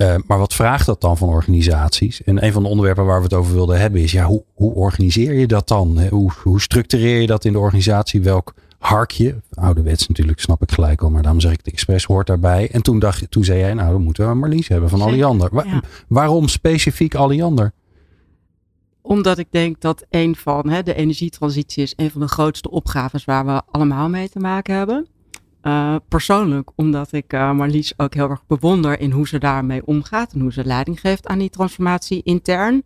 Uh, 0.03 0.15
maar 0.27 0.39
wat 0.39 0.55
vraagt 0.55 0.87
dat 0.87 1.01
dan 1.01 1.17
van 1.17 1.29
organisaties? 1.29 2.23
En 2.23 2.45
een 2.45 2.53
van 2.53 2.63
de 2.63 2.69
onderwerpen 2.69 3.05
waar 3.05 3.19
we 3.19 3.25
het 3.25 3.35
over 3.35 3.55
wilden 3.55 3.81
hebben 3.81 4.01
is, 4.01 4.13
ja, 4.13 4.25
hoe, 4.25 4.45
hoe 4.55 4.75
organiseer 4.75 5.35
je 5.35 5.47
dat 5.47 5.69
dan? 5.69 6.07
Hoe, 6.09 6.31
hoe 6.43 6.61
structureer 6.61 7.21
je 7.21 7.27
dat 7.27 7.45
in 7.45 7.53
de 7.53 7.59
organisatie? 7.59 8.23
Welk 8.23 8.55
harkje, 8.79 9.41
ouderwets 9.55 10.09
natuurlijk, 10.09 10.41
snap 10.41 10.63
ik 10.63 10.73
gelijk 10.73 11.03
al, 11.03 11.11
maar 11.11 11.23
daarom 11.23 11.41
zeg 11.41 11.53
ik 11.53 11.65
de 11.65 11.71
expres 11.71 12.05
hoort 12.05 12.27
daarbij. 12.27 12.71
En 12.71 12.83
toen, 12.83 12.99
dacht, 12.99 13.31
toen 13.31 13.45
zei 13.45 13.59
jij, 13.59 13.75
nou, 13.75 13.93
dan 13.93 14.03
moeten 14.03 14.29
we 14.29 14.35
Marlies 14.35 14.69
hebben 14.69 14.89
van 14.89 15.01
Alliander. 15.01 15.51
Waarom 16.09 16.49
specifiek 16.49 17.15
Alliander? 17.15 17.73
Omdat 19.03 19.39
ik 19.39 19.47
denk 19.51 19.81
dat 19.81 20.05
een 20.11 20.37
van 20.37 20.69
hè, 20.69 20.83
de 20.83 20.95
energietransitie 20.95 21.83
is 21.83 21.93
een 21.97 22.11
van 22.11 22.21
de 22.21 22.29
grootste 22.29 22.71
opgaves 22.71 23.25
waar 23.25 23.47
we 23.47 23.63
allemaal 23.71 24.09
mee 24.09 24.29
te 24.29 24.39
maken 24.39 24.75
hebben. 24.75 25.07
Uh, 25.63 25.97
persoonlijk, 26.09 26.71
omdat 26.75 27.13
ik 27.13 27.33
uh, 27.33 27.53
Marlies 27.53 27.93
ook 27.97 28.15
heel 28.15 28.31
erg 28.31 28.47
bewonder 28.47 29.01
in 29.01 29.11
hoe 29.11 29.29
ze 29.29 29.39
daarmee 29.39 29.87
omgaat 29.87 30.33
en 30.33 30.41
hoe 30.41 30.53
ze 30.53 30.65
leiding 30.65 31.01
geeft 31.01 31.27
aan 31.27 31.39
die 31.39 31.51
transformatie 31.51 32.23
intern. 32.23 32.83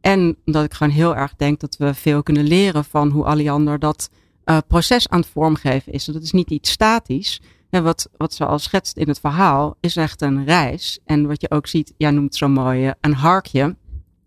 En 0.00 0.36
omdat 0.44 0.64
ik 0.64 0.74
gewoon 0.74 0.92
heel 0.92 1.16
erg 1.16 1.36
denk 1.36 1.60
dat 1.60 1.76
we 1.76 1.94
veel 1.94 2.22
kunnen 2.22 2.44
leren 2.44 2.84
van 2.84 3.10
hoe 3.10 3.24
Alliander 3.24 3.78
dat 3.78 4.10
uh, 4.44 4.58
proces 4.66 5.08
aan 5.08 5.20
het 5.20 5.28
vormgeven 5.28 5.92
is. 5.92 6.04
Dat 6.04 6.22
is 6.22 6.32
niet 6.32 6.50
iets 6.50 6.70
statisch. 6.70 7.40
En 7.70 7.82
wat, 7.82 8.08
wat 8.16 8.34
ze 8.34 8.46
al 8.46 8.58
schetst 8.58 8.96
in 8.96 9.08
het 9.08 9.20
verhaal 9.20 9.76
is 9.80 9.96
echt 9.96 10.22
een 10.22 10.44
reis. 10.44 10.98
En 11.04 11.26
wat 11.26 11.40
je 11.40 11.50
ook 11.50 11.66
ziet, 11.66 11.94
jij 11.96 12.10
noemt 12.10 12.34
zo 12.34 12.48
mooi 12.48 12.92
een 13.00 13.14
harkje. 13.14 13.76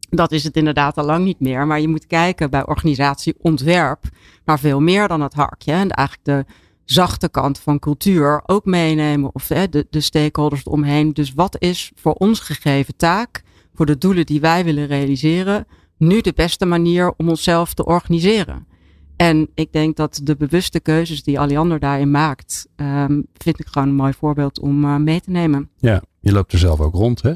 Dat 0.09 0.31
is 0.31 0.43
het 0.43 0.55
inderdaad 0.55 0.97
al 0.97 1.05
lang 1.05 1.25
niet 1.25 1.39
meer. 1.39 1.67
Maar 1.67 1.79
je 1.79 1.87
moet 1.87 2.07
kijken 2.07 2.49
bij 2.49 2.65
organisatieontwerp 2.65 4.03
naar 4.45 4.59
veel 4.59 4.79
meer 4.79 5.07
dan 5.07 5.21
het 5.21 5.33
harkje. 5.33 5.71
En 5.71 5.89
eigenlijk 5.89 6.27
de 6.27 6.53
zachte 6.91 7.29
kant 7.29 7.59
van 7.59 7.79
cultuur 7.79 8.41
ook 8.45 8.65
meenemen. 8.65 9.29
Of 9.33 9.47
hè, 9.47 9.69
de, 9.69 9.87
de 9.89 9.99
stakeholders 9.99 10.65
eromheen. 10.65 11.13
Dus 11.13 11.33
wat 11.33 11.55
is 11.59 11.91
voor 11.95 12.13
ons 12.13 12.39
gegeven 12.39 12.95
taak, 12.95 13.43
voor 13.73 13.85
de 13.85 13.97
doelen 13.97 14.25
die 14.25 14.41
wij 14.41 14.63
willen 14.63 14.87
realiseren, 14.87 15.67
nu 15.97 16.21
de 16.21 16.33
beste 16.35 16.65
manier 16.65 17.13
om 17.17 17.29
onszelf 17.29 17.73
te 17.73 17.85
organiseren? 17.85 18.67
En 19.15 19.49
ik 19.55 19.71
denk 19.71 19.95
dat 19.95 20.19
de 20.23 20.35
bewuste 20.35 20.79
keuzes 20.79 21.23
die 21.23 21.39
Alliander 21.39 21.79
daarin 21.79 22.11
maakt, 22.11 22.67
um, 22.75 23.25
vind 23.37 23.59
ik 23.59 23.67
gewoon 23.67 23.87
een 23.87 23.95
mooi 23.95 24.13
voorbeeld 24.13 24.59
om 24.59 24.83
uh, 24.83 24.95
mee 24.95 25.21
te 25.21 25.29
nemen. 25.29 25.69
Ja, 25.77 26.01
je 26.19 26.31
loopt 26.31 26.53
er 26.53 26.59
zelf 26.59 26.79
ook 26.79 26.93
rond, 26.93 27.21
hè? 27.21 27.33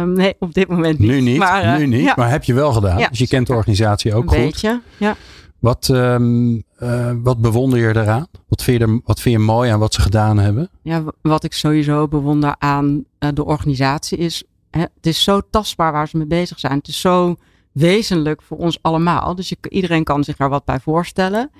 Um, 0.00 0.12
nee, 0.12 0.34
op 0.38 0.54
dit 0.54 0.68
moment 0.68 0.98
niet. 0.98 1.08
Nu 1.08 1.20
niet, 1.20 1.38
maar, 1.38 1.64
uh, 1.64 1.76
nu 1.76 1.86
niet. 1.86 2.04
Ja. 2.04 2.14
Maar 2.16 2.30
heb 2.30 2.44
je 2.44 2.54
wel 2.54 2.72
gedaan. 2.72 2.98
Ja, 2.98 3.08
dus 3.08 3.18
je 3.18 3.26
kent 3.26 3.46
de 3.46 3.52
organisatie 3.52 4.14
ook 4.14 4.22
een 4.22 4.28
goed. 4.28 4.38
Beetje, 4.38 4.80
ja. 4.96 5.16
Wat, 5.58 5.88
um, 5.88 6.62
uh, 6.82 7.12
wat 7.22 7.40
bewonder 7.40 7.78
je 7.78 7.88
eraan? 7.88 8.26
Wat 8.48 8.62
vind 8.62 8.80
je, 8.80 8.86
er, 8.86 9.00
wat 9.04 9.20
vind 9.20 9.34
je 9.34 9.42
mooi 9.42 9.70
aan 9.70 9.78
wat 9.78 9.94
ze 9.94 10.00
gedaan 10.00 10.38
hebben? 10.38 10.70
Ja, 10.82 11.04
wat 11.22 11.44
ik 11.44 11.52
sowieso 11.52 12.08
bewonder 12.08 12.54
aan 12.58 13.04
uh, 13.18 13.28
de 13.34 13.44
organisatie 13.44 14.18
is, 14.18 14.44
hè, 14.70 14.80
het 14.80 15.06
is 15.06 15.22
zo 15.22 15.40
tastbaar 15.50 15.92
waar 15.92 16.08
ze 16.08 16.16
mee 16.16 16.26
bezig 16.26 16.58
zijn. 16.58 16.78
Het 16.78 16.88
is 16.88 17.00
zo 17.00 17.36
wezenlijk 17.72 18.42
voor 18.42 18.56
ons 18.56 18.78
allemaal. 18.82 19.34
Dus 19.34 19.54
iedereen 19.68 20.04
kan 20.04 20.24
zich 20.24 20.38
er 20.38 20.48
wat 20.48 20.64
bij 20.64 20.80
voorstellen. 20.80 21.50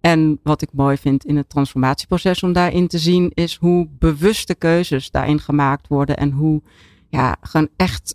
En 0.00 0.40
wat 0.42 0.62
ik 0.62 0.68
mooi 0.72 0.96
vind 0.96 1.24
in 1.24 1.36
het 1.36 1.48
transformatieproces 1.48 2.42
om 2.42 2.52
daarin 2.52 2.88
te 2.88 2.98
zien, 2.98 3.30
is 3.34 3.56
hoe 3.56 3.88
bewuste 3.98 4.54
keuzes 4.54 5.10
daarin 5.10 5.40
gemaakt 5.40 5.88
worden 5.88 6.16
en 6.16 6.30
hoe 6.30 6.62
ja, 7.08 7.36
gewoon 7.40 7.68
echt 7.76 8.14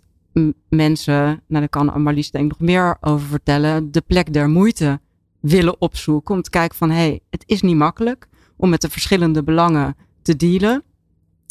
mensen, 0.68 1.24
nou 1.24 1.40
daar 1.46 1.68
kan 1.68 2.02
Marlies 2.02 2.30
denk 2.30 2.44
ik 2.44 2.58
nog 2.58 2.68
meer 2.68 2.96
over 3.00 3.26
vertellen, 3.26 3.92
de 3.92 4.00
plek 4.00 4.32
der 4.32 4.48
moeite 4.48 5.00
willen 5.48 5.80
opzoeken. 5.80 6.34
Om 6.34 6.42
te 6.42 6.50
kijken 6.50 6.76
van 6.76 6.90
hé, 6.90 6.96
hey, 6.96 7.20
het 7.30 7.42
is 7.46 7.62
niet 7.62 7.76
makkelijk 7.76 8.28
om 8.56 8.68
met 8.68 8.80
de 8.80 8.90
verschillende 8.90 9.42
belangen 9.42 9.96
te 10.22 10.36
dealen. 10.36 10.82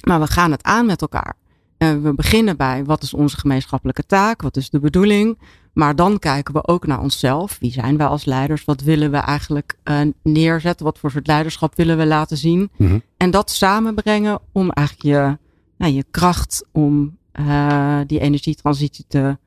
Maar 0.07 0.19
we 0.19 0.27
gaan 0.27 0.51
het 0.51 0.63
aan 0.63 0.85
met 0.85 1.01
elkaar. 1.01 1.35
En 1.77 2.03
we 2.03 2.13
beginnen 2.13 2.57
bij 2.57 2.83
wat 2.83 3.03
is 3.03 3.13
onze 3.13 3.37
gemeenschappelijke 3.37 4.05
taak? 4.05 4.41
Wat 4.41 4.57
is 4.57 4.69
de 4.69 4.79
bedoeling? 4.79 5.37
Maar 5.73 5.95
dan 5.95 6.19
kijken 6.19 6.53
we 6.53 6.67
ook 6.67 6.87
naar 6.87 6.99
onszelf. 6.99 7.57
Wie 7.59 7.71
zijn 7.71 7.97
wij 7.97 8.07
als 8.07 8.25
leiders? 8.25 8.65
Wat 8.65 8.81
willen 8.81 9.11
we 9.11 9.17
eigenlijk 9.17 9.77
uh, 9.83 9.99
neerzetten? 10.23 10.85
Wat 10.85 10.99
voor 10.99 11.11
soort 11.11 11.27
leiderschap 11.27 11.75
willen 11.75 11.97
we 11.97 12.05
laten 12.05 12.37
zien? 12.37 12.69
Mm-hmm. 12.77 13.01
En 13.17 13.31
dat 13.31 13.51
samenbrengen 13.51 14.39
om 14.51 14.71
eigenlijk 14.71 15.07
je, 15.07 15.37
nou, 15.77 15.93
je 15.93 16.05
kracht 16.11 16.65
om 16.71 17.17
uh, 17.39 17.99
die 18.05 18.19
energietransitie 18.19 19.05
te, 19.07 19.37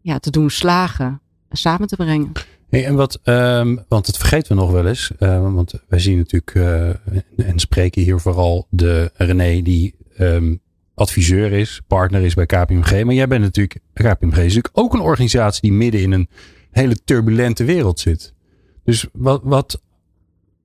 ja, 0.00 0.18
te 0.18 0.30
doen 0.30 0.50
slagen, 0.50 1.20
samen 1.50 1.88
te 1.88 1.96
brengen. 1.96 2.32
Hey, 2.68 2.84
en 2.84 2.94
wat, 2.94 3.20
um, 3.24 3.84
want 3.88 4.06
het 4.06 4.16
vergeten 4.16 4.56
we 4.56 4.62
nog 4.62 4.70
wel 4.70 4.86
eens. 4.86 5.10
Uh, 5.18 5.52
want 5.52 5.72
wij 5.88 5.98
zien 5.98 6.16
natuurlijk 6.16 6.54
uh, 6.54 6.88
en 7.36 7.58
spreken 7.58 8.02
hier 8.02 8.20
vooral 8.20 8.66
de 8.70 9.10
René 9.14 9.62
die 9.62 9.94
um, 10.18 10.60
adviseur 10.94 11.52
is, 11.52 11.80
partner 11.86 12.22
is 12.22 12.34
bij 12.34 12.46
KPMG. 12.46 13.04
Maar 13.04 13.14
jij 13.14 13.28
bent 13.28 13.42
natuurlijk, 13.42 13.80
KPMG 13.92 14.30
is 14.30 14.54
natuurlijk 14.54 14.68
ook 14.72 14.94
een 14.94 15.00
organisatie 15.00 15.60
die 15.60 15.72
midden 15.72 16.00
in 16.00 16.12
een 16.12 16.28
hele 16.70 16.96
turbulente 17.04 17.64
wereld 17.64 18.00
zit. 18.00 18.34
Dus 18.84 19.06
wat, 19.12 19.40
wat, 19.44 19.80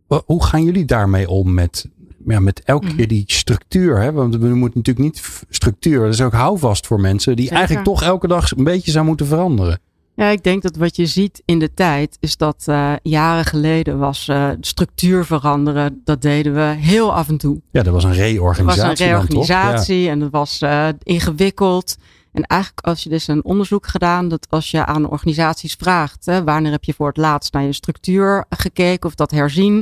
wat 0.08 0.24
hoe 0.26 0.44
gaan 0.44 0.64
jullie 0.64 0.86
daarmee 0.86 1.30
om 1.30 1.54
met, 1.54 1.90
ja, 2.28 2.40
met 2.40 2.62
elke 2.64 2.88
keer 2.88 2.96
mhm. 2.96 3.08
die 3.08 3.24
structuur? 3.28 4.02
Hè? 4.02 4.12
Want 4.12 4.36
we 4.36 4.48
moeten 4.48 4.78
natuurlijk 4.80 5.06
niet 5.06 5.46
structuur, 5.50 6.00
dat 6.00 6.14
is 6.14 6.22
ook 6.22 6.34
houvast 6.34 6.88
voor 6.88 7.00
mensen 7.00 7.36
die 7.36 7.44
Zeker. 7.46 7.58
eigenlijk 7.58 7.88
toch 7.88 8.04
elke 8.04 8.28
dag 8.28 8.52
een 8.52 8.64
beetje 8.64 8.92
zou 8.92 9.06
moeten 9.06 9.26
veranderen. 9.26 9.80
Ja, 10.16 10.28
ik 10.28 10.44
denk 10.44 10.62
dat 10.62 10.76
wat 10.76 10.96
je 10.96 11.06
ziet 11.06 11.42
in 11.46 11.60
de 11.60 11.74
tijd 11.74 12.18
is 12.20 12.38
dat 12.38 12.66
uh, 12.70 12.94
jaren 13.02 13.46
geleden 13.46 14.00
was 14.00 14.28
uh, 14.28 14.50
structuur 14.60 15.26
veranderen. 15.26 16.02
Dat 16.04 16.22
deden 16.22 16.54
we 16.54 16.62
heel 16.62 17.14
af 17.14 17.30
en 17.30 17.38
toe. 17.38 17.62
Ja, 17.72 17.84
dat 17.84 17.94
was 17.94 18.04
een 18.04 18.14
reorganisatie. 18.14 18.82
Dat 18.82 18.90
was 18.90 19.00
een 19.00 19.06
reorganisatie 19.06 20.02
ja. 20.02 20.12
en 20.12 20.20
dat 20.20 20.32
was 20.32 20.62
uh, 20.62 20.88
ingewikkeld. 21.04 21.98
En 22.32 22.44
eigenlijk 22.44 22.86
als 22.88 23.04
je 23.04 23.10
dus 23.10 23.28
een 23.28 23.44
onderzoek 23.44 23.88
gedaan, 23.88 24.28
dat 24.28 24.48
als 24.50 24.72
je 24.72 24.86
aan 24.86 25.10
organisaties 25.10 25.74
vraagt, 25.74 26.26
hè, 26.26 26.44
wanneer 26.44 26.72
heb 26.72 26.84
je 26.84 26.94
voor 26.94 27.08
het 27.08 27.18
laatst 27.18 27.54
naar 27.54 27.64
je 27.64 27.74
structuur 27.74 28.46
gekeken 28.50 29.10
of 29.10 29.16
dat 29.16 29.32
herzien. 29.32 29.74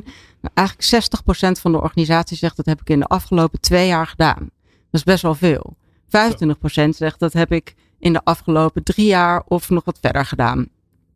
Nou, 0.41 0.53
eigenlijk 0.53 1.05
60% 1.57 1.61
van 1.61 1.71
de 1.71 1.81
organisatie 1.81 2.38
zegt 2.38 2.55
dat 2.55 2.65
heb 2.65 2.81
ik 2.81 2.89
in 2.89 3.00
de 3.00 3.05
afgelopen 3.05 3.59
twee 3.59 3.88
jaar 3.88 4.07
gedaan. 4.07 4.50
Dat 4.63 5.00
is 5.00 5.03
best 5.03 5.21
wel 5.21 5.35
veel. 5.35 5.75
25% 6.05 6.89
zegt 6.89 7.19
dat 7.19 7.33
heb 7.33 7.51
ik 7.51 7.75
in 8.01 8.13
de 8.13 8.24
afgelopen 8.24 8.84
drie 8.84 9.05
jaar 9.05 9.43
of 9.48 9.70
nog 9.70 9.86
wat 9.86 9.98
verder 10.01 10.25
gedaan. 10.25 10.67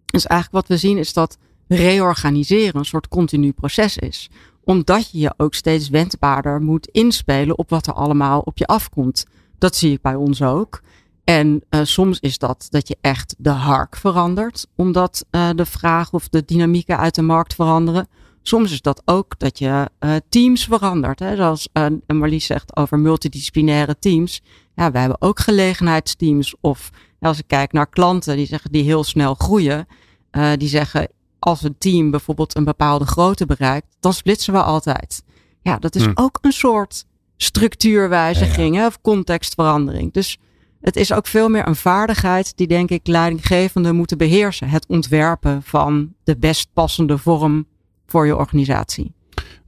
Dus 0.05 0.27
eigenlijk 0.27 0.67
wat 0.67 0.77
we 0.77 0.87
zien 0.87 0.97
is 0.97 1.13
dat 1.13 1.37
reorganiseren 1.67 2.75
een 2.75 2.85
soort 2.85 3.07
continu 3.07 3.51
proces 3.51 3.97
is. 3.97 4.29
Omdat 4.63 5.11
je 5.11 5.19
je 5.19 5.33
ook 5.37 5.53
steeds 5.53 5.89
wendbaarder 5.89 6.61
moet 6.61 6.87
inspelen 6.87 7.57
op 7.57 7.69
wat 7.69 7.87
er 7.87 7.93
allemaal 7.93 8.39
op 8.39 8.57
je 8.57 8.65
afkomt. 8.65 9.25
Dat 9.57 9.75
zie 9.75 9.91
ik 9.91 10.01
bij 10.01 10.15
ons 10.15 10.41
ook. 10.41 10.81
En 11.23 11.63
uh, 11.69 11.79
soms 11.83 12.19
is 12.19 12.37
dat 12.37 12.67
dat 12.69 12.87
je 12.87 12.97
echt 13.01 13.35
de 13.37 13.49
hark 13.49 13.95
verandert, 13.95 14.67
omdat 14.75 15.25
uh, 15.31 15.49
de 15.55 15.65
vraag 15.65 16.13
of 16.13 16.29
de 16.29 16.45
dynamieken 16.45 16.97
uit 16.97 17.15
de 17.15 17.21
markt 17.21 17.55
veranderen. 17.55 18.07
Soms 18.47 18.71
is 18.71 18.81
dat 18.81 19.01
ook 19.05 19.39
dat 19.39 19.59
je 19.59 19.89
uh, 19.99 20.15
teams 20.29 20.65
verandert. 20.65 21.19
Hè? 21.19 21.35
Zoals 21.35 21.69
Marlies 22.07 22.45
zegt 22.45 22.75
over 22.75 22.99
multidisciplinaire 22.99 23.99
teams. 23.99 24.41
Ja, 24.75 24.91
wij 24.91 25.01
hebben 25.01 25.21
ook 25.21 25.39
gelegenheidsteams. 25.39 26.55
Of 26.61 26.89
als 27.19 27.39
ik 27.39 27.47
kijk 27.47 27.71
naar 27.71 27.89
klanten 27.89 28.35
die 28.35 28.45
zeggen 28.45 28.71
die 28.71 28.83
heel 28.83 29.03
snel 29.03 29.33
groeien. 29.33 29.87
Uh, 30.31 30.51
die 30.57 30.67
zeggen, 30.67 31.07
als 31.39 31.63
een 31.63 31.75
team 31.77 32.11
bijvoorbeeld 32.11 32.55
een 32.55 32.63
bepaalde 32.63 33.05
grootte 33.05 33.45
bereikt, 33.45 33.87
dan 33.99 34.13
splitsen 34.13 34.53
we 34.53 34.61
altijd. 34.61 35.23
Ja, 35.61 35.77
dat 35.77 35.95
is 35.95 36.03
Hm. 36.03 36.11
ook 36.15 36.37
een 36.41 36.51
soort 36.51 37.05
structuurwijziging 37.37 38.75
hè, 38.75 38.85
of 38.85 39.01
contextverandering. 39.01 40.13
Dus 40.13 40.37
het 40.81 40.95
is 40.95 41.13
ook 41.13 41.27
veel 41.27 41.49
meer 41.49 41.67
een 41.67 41.75
vaardigheid 41.75 42.57
die 42.57 42.67
denk 42.67 42.89
ik 42.89 43.07
leidinggevenden 43.07 43.95
moeten 43.95 44.17
beheersen. 44.17 44.69
Het 44.69 44.85
ontwerpen 44.87 45.63
van 45.63 46.13
de 46.23 46.37
best 46.37 46.67
passende 46.73 47.17
vorm 47.17 47.65
voor 48.05 48.25
je 48.25 48.35
organisatie. 48.35 49.13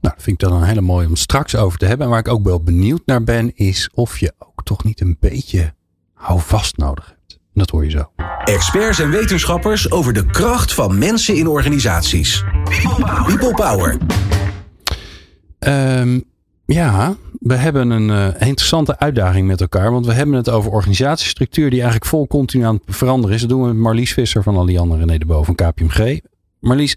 Nou, 0.00 0.14
dat 0.14 0.22
vind 0.22 0.42
ik 0.42 0.48
dan 0.48 0.58
een 0.58 0.68
hele 0.68 0.80
mooie 0.80 1.06
om 1.06 1.16
straks 1.16 1.56
over 1.56 1.78
te 1.78 1.86
hebben. 1.86 2.06
En 2.06 2.12
waar 2.12 2.20
ik 2.20 2.28
ook 2.28 2.44
wel 2.44 2.62
benieuwd 2.62 3.02
naar 3.04 3.24
ben, 3.24 3.56
is 3.56 3.90
of 3.94 4.18
je 4.18 4.32
ook 4.38 4.62
toch 4.64 4.84
niet 4.84 5.00
een 5.00 5.16
beetje 5.20 5.74
houvast 6.14 6.76
nodig 6.76 7.06
hebt. 7.06 7.32
En 7.32 7.60
dat 7.60 7.70
hoor 7.70 7.84
je 7.84 7.90
zo. 7.90 8.10
Experts 8.44 8.98
en 8.98 9.10
wetenschappers 9.10 9.90
over 9.90 10.12
de 10.12 10.26
kracht 10.26 10.74
van 10.74 10.98
mensen 10.98 11.36
in 11.36 11.46
organisaties. 11.46 12.44
People 13.26 13.54
Power. 13.54 13.98
Ehm, 15.58 16.20
ja, 16.64 17.16
we 17.38 17.54
hebben 17.54 17.90
een 17.90 18.10
eh, 18.10 18.48
interessante 18.48 18.98
uitdaging 18.98 19.46
met 19.46 19.60
elkaar. 19.60 19.90
Want 19.92 20.06
we 20.06 20.12
hebben 20.12 20.34
het 20.34 20.50
over 20.50 20.70
organisatiestructuur 20.70 21.70
die 21.70 21.78
eigenlijk 21.80 22.10
vol 22.10 22.26
continu 22.26 22.64
aan 22.64 22.80
het 22.84 22.96
veranderen 22.96 23.34
is. 23.34 23.40
Dat 23.40 23.50
doen 23.50 23.60
we 23.60 23.66
met 23.66 23.76
Marlies 23.76 24.12
Visser 24.12 24.42
van 24.42 24.56
Allianz 24.56 24.92
en 24.92 24.98
René 24.98 25.18
de 25.18 25.26
Boven 25.26 25.56
van 25.56 25.70
KPMG. 25.70 26.20
Marlies, 26.60 26.96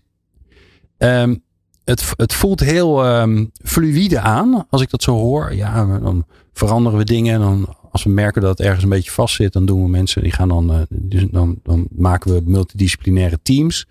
ehm, 1.02 1.36
het, 1.84 2.14
het 2.16 2.34
voelt 2.34 2.60
heel 2.60 3.06
ehm, 3.06 3.46
fluïde 3.64 4.20
aan 4.20 4.66
als 4.70 4.82
ik 4.82 4.90
dat 4.90 5.04
zo 5.04 5.14
hoor. 5.14 5.54
Ja, 5.54 6.00
dan 6.00 6.26
veranderen 6.54 6.98
we 6.98 7.06
dingen. 7.06 7.34
En 7.34 7.40
dan, 7.40 7.76
als 7.92 8.04
we 8.04 8.10
merken 8.10 8.42
dat 8.42 8.58
het 8.58 8.68
ergens 8.68 8.84
een 8.84 8.90
beetje 8.90 9.12
vast 9.12 9.36
zit, 9.36 9.54
dan 9.54 9.66
doen 9.66 9.84
we 9.84 9.90
mensen 9.90 10.24
die 10.24 10.32
gaan 10.32 10.48
dan, 10.48 10.72
eh, 10.72 10.80
dus 10.90 11.26
dan, 11.32 11.60
dan 11.64 11.88
maken 11.92 12.34
we 12.34 12.42
multidisciplinaire 12.46 13.40
teams. 13.44 13.88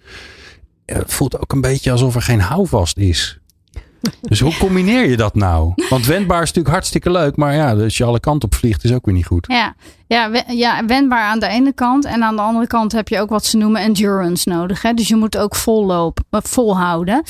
Het 0.84 1.12
voelt 1.12 1.40
ook 1.40 1.52
een 1.52 1.60
beetje 1.60 1.90
alsof 1.90 2.14
er 2.14 2.22
geen 2.22 2.40
houvast 2.40 2.96
is. 2.96 3.39
Dus 4.20 4.40
hoe 4.40 4.56
combineer 4.58 5.08
je 5.10 5.16
dat 5.16 5.34
nou? 5.34 5.72
Want 5.88 6.06
wendbaar 6.06 6.42
is 6.42 6.46
natuurlijk 6.46 6.74
hartstikke 6.74 7.10
leuk, 7.10 7.36
maar 7.36 7.54
ja, 7.54 7.72
als 7.74 7.96
je 7.96 8.04
alle 8.04 8.20
kanten 8.20 8.48
op 8.48 8.54
vliegt, 8.54 8.84
is 8.84 8.92
ook 8.92 9.04
weer 9.04 9.14
niet 9.14 9.26
goed. 9.26 9.44
Ja, 9.48 9.74
ja, 10.06 10.30
we- 10.30 10.44
ja, 10.48 10.84
wendbaar 10.86 11.22
aan 11.24 11.38
de 11.40 11.46
ene 11.46 11.72
kant. 11.72 12.04
En 12.04 12.22
aan 12.24 12.36
de 12.36 12.42
andere 12.42 12.66
kant 12.66 12.92
heb 12.92 13.08
je 13.08 13.20
ook 13.20 13.30
wat 13.30 13.44
ze 13.46 13.56
noemen 13.56 13.80
endurance 13.82 14.48
nodig. 14.48 14.82
Hè? 14.82 14.92
Dus 14.94 15.08
je 15.08 15.16
moet 15.16 15.36
ook 15.36 15.54
volloop, 15.56 16.20
eh, 16.30 16.40
volhouden. 16.42 17.22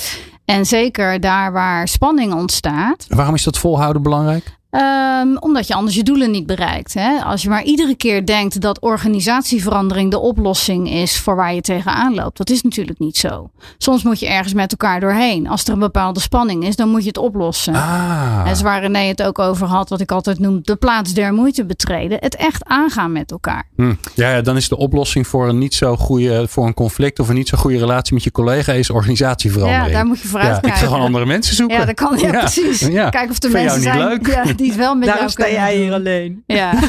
En 0.45 0.67
zeker 0.67 1.21
daar 1.21 1.53
waar 1.53 1.89
spanning 1.89 2.35
ontstaat. 2.35 3.05
Waarom 3.09 3.35
is 3.35 3.43
dat 3.45 3.59
volhouden 3.59 4.03
belangrijk? 4.03 4.59
Ehm, 4.71 5.37
omdat 5.41 5.67
je 5.67 5.75
anders 5.75 5.97
je 5.97 6.03
doelen 6.03 6.31
niet 6.31 6.47
bereikt. 6.47 6.95
Hè? 6.95 7.19
Als 7.19 7.43
je 7.43 7.49
maar 7.49 7.63
iedere 7.63 7.95
keer 7.95 8.27
denkt 8.27 8.61
dat 8.61 8.81
organisatieverandering 8.81 10.11
de 10.11 10.19
oplossing 10.19 10.91
is 10.91 11.19
voor 11.19 11.37
waar 11.37 11.55
je 11.55 11.61
tegenaan 11.61 12.15
loopt. 12.15 12.37
Dat 12.37 12.51
is 12.51 12.63
natuurlijk 12.63 12.99
niet 12.99 13.17
zo. 13.17 13.51
Soms 13.79 14.03
moet 14.03 14.21
je 14.21 14.27
ergens 14.29 14.55
met 14.55 14.71
elkaar 14.71 15.01
doorheen. 15.01 15.49
Als 15.49 15.65
er 15.65 15.73
een 15.73 15.79
bepaalde 15.79 16.21
spanning 16.21 16.65
is, 16.67 16.77
dan 16.77 16.89
moet 16.89 17.03
je 17.03 17.09
het 17.09 17.19
oplossen. 17.19 17.75
Ah, 17.75 18.43
En 18.47 18.63
waar 18.63 18.81
René 18.81 18.99
het 18.99 19.23
ook 19.23 19.39
over 19.39 19.67
had, 19.67 19.89
wat 19.89 20.01
ik 20.01 20.13
altijd 20.13 20.39
noem, 20.39 20.61
de 20.63 20.77
plaats 20.77 21.13
der 21.15 21.33
moeite 21.35 21.65
betreden. 21.67 22.19
Het 22.21 22.37
echt 22.37 22.65
aangaan 22.65 23.13
met 23.13 23.31
elkaar. 23.31 23.69
hm. 23.77 23.95
ja, 24.15 24.31
ja, 24.31 24.41
dan 24.41 24.57
is 24.57 24.69
de 24.69 24.77
oplossing 24.77 25.27
voor 25.27 25.49
een 25.49 25.59
niet 25.59 25.75
zo 25.75 25.97
goede, 25.97 26.49
voor 26.49 26.67
een 26.67 26.75
conflict 26.75 27.19
of 27.19 27.29
een 27.29 27.35
niet 27.35 27.49
zo 27.49 27.59
goede 27.59 27.79
relatie 27.79 28.15
met 28.15 28.25
je 28.25 28.31
collega 28.31 28.73
is 28.73 28.91
organisatieverandering. 28.91 29.87
Ja, 29.87 29.93
daar 29.93 30.07
moet 30.07 30.21
je 30.21 30.29
voor 30.29 30.41
Ja, 30.41 30.47
ik 30.47 30.53
uitkijken. 30.53 30.79
ga 30.81 30.87
gewoon 30.87 31.01
andere 31.05 31.27
mensen 31.27 31.55
zoeken. 31.57 31.77
Ja, 31.79 31.85
dat 31.85 31.95
kan. 31.95 32.19
Ja, 32.19 32.31
precies. 32.31 32.81
Ja. 32.81 33.09
Kijk 33.09 33.31
of 33.31 33.39
de 33.39 33.51
Vind 33.51 33.63
mensen 33.65 33.83
jou 33.83 33.97
zijn 33.99 34.09
leuk? 34.09 34.59
Die 34.61 34.69
het 34.71 34.79
wel 34.79 34.95
met 34.95 35.05
Daarom 35.05 35.25
jou 35.25 35.31
sta 35.31 35.43
kunnen 35.45 35.61
jij 35.61 35.75
doen. 35.75 35.83
hier 35.85 35.93
alleen. 35.95 36.43
Ja. 36.47 36.75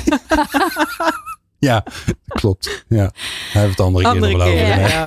Ja, 1.60 1.84
klopt. 2.28 2.84
Ja, 2.88 3.12
hebben 3.51 3.62
we 3.62 3.70
het 3.70 3.80
andere, 3.80 4.08
Andere 4.08 4.28
keer 4.32 4.38
nog 4.38 4.48
wel 4.48 4.56
keer. 4.56 4.74
over. 4.75 4.90
ja. 4.90 5.06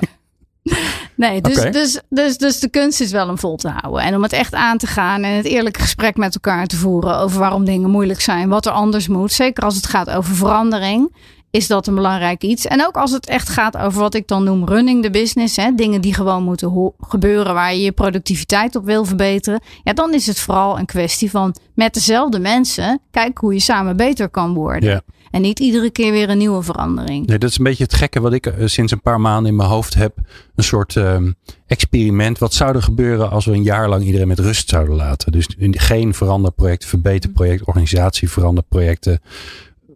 Nee, 1.15 1.41
dus, 1.41 1.71
dus, 1.71 2.01
dus, 2.09 2.37
dus 2.37 2.59
de 2.59 2.69
kunst 2.69 3.01
is 3.01 3.11
wel 3.11 3.29
om 3.29 3.37
vol 3.37 3.55
te 3.55 3.69
houden. 3.69 4.03
En 4.03 4.15
om 4.15 4.23
het 4.23 4.33
echt 4.33 4.53
aan 4.53 4.77
te 4.77 4.87
gaan 4.87 5.23
en 5.23 5.35
het 5.35 5.45
eerlijke 5.45 5.79
gesprek 5.81 6.17
met 6.17 6.33
elkaar 6.33 6.67
te 6.67 6.75
voeren 6.75 7.17
over 7.17 7.39
waarom 7.39 7.65
dingen 7.65 7.89
moeilijk 7.89 8.21
zijn, 8.21 8.49
wat 8.49 8.65
er 8.65 8.71
anders 8.71 9.07
moet. 9.07 9.31
Zeker 9.31 9.63
als 9.63 9.75
het 9.75 9.85
gaat 9.87 10.09
over 10.09 10.35
verandering, 10.35 11.15
is 11.55 11.67
dat 11.67 11.87
een 11.87 11.95
belangrijk 11.95 12.43
iets. 12.43 12.65
En 12.65 12.85
ook 12.85 12.95
als 12.95 13.11
het 13.11 13.27
echt 13.27 13.49
gaat 13.49 13.77
over 13.77 13.99
wat 13.99 14.15
ik 14.15 14.27
dan 14.27 14.43
noem 14.43 14.65
running 14.65 15.03
the 15.03 15.09
business. 15.09 15.55
Hè, 15.55 15.71
dingen 15.75 16.01
die 16.01 16.13
gewoon 16.13 16.43
moeten 16.43 16.93
gebeuren 16.99 17.53
waar 17.53 17.73
je 17.73 17.81
je 17.81 17.91
productiviteit 17.91 18.75
op 18.75 18.85
wil 18.85 19.05
verbeteren. 19.05 19.61
Ja, 19.83 19.93
dan 19.93 20.13
is 20.13 20.27
het 20.27 20.39
vooral 20.39 20.79
een 20.79 20.85
kwestie 20.85 21.29
van 21.29 21.55
met 21.73 21.93
dezelfde 21.93 22.39
mensen 22.39 22.99
kijken 23.11 23.39
hoe 23.39 23.53
je 23.53 23.59
samen 23.59 23.97
beter 23.97 24.29
kan 24.29 24.53
worden. 24.53 24.89
Ja. 24.89 25.01
En 25.31 25.41
niet 25.41 25.59
iedere 25.59 25.89
keer 25.89 26.11
weer 26.11 26.29
een 26.29 26.37
nieuwe 26.37 26.61
verandering. 26.63 27.25
Nee, 27.27 27.37
dat 27.37 27.49
is 27.49 27.57
een 27.57 27.63
beetje 27.63 27.83
het 27.83 27.93
gekke 27.93 28.21
wat 28.21 28.33
ik 28.33 28.45
eh, 28.45 28.67
sinds 28.67 28.91
een 28.91 29.01
paar 29.01 29.21
maanden 29.21 29.51
in 29.51 29.57
mijn 29.57 29.69
hoofd 29.69 29.93
heb. 29.93 30.17
Een 30.55 30.63
soort 30.63 30.95
ehm, 30.95 31.31
experiment. 31.67 32.37
Wat 32.37 32.53
zou 32.53 32.75
er 32.75 32.83
gebeuren 32.83 33.31
als 33.31 33.45
we 33.45 33.51
een 33.51 33.63
jaar 33.63 33.89
lang 33.89 34.03
iedereen 34.03 34.27
met 34.27 34.39
rust 34.39 34.69
zouden 34.69 34.95
laten? 34.95 35.31
Dus 35.31 35.47
geen 35.71 36.13
veranderprojecten, 36.13 36.89
verbeterprojecten, 36.89 37.67
organisatieveranderprojecten. 37.67 39.21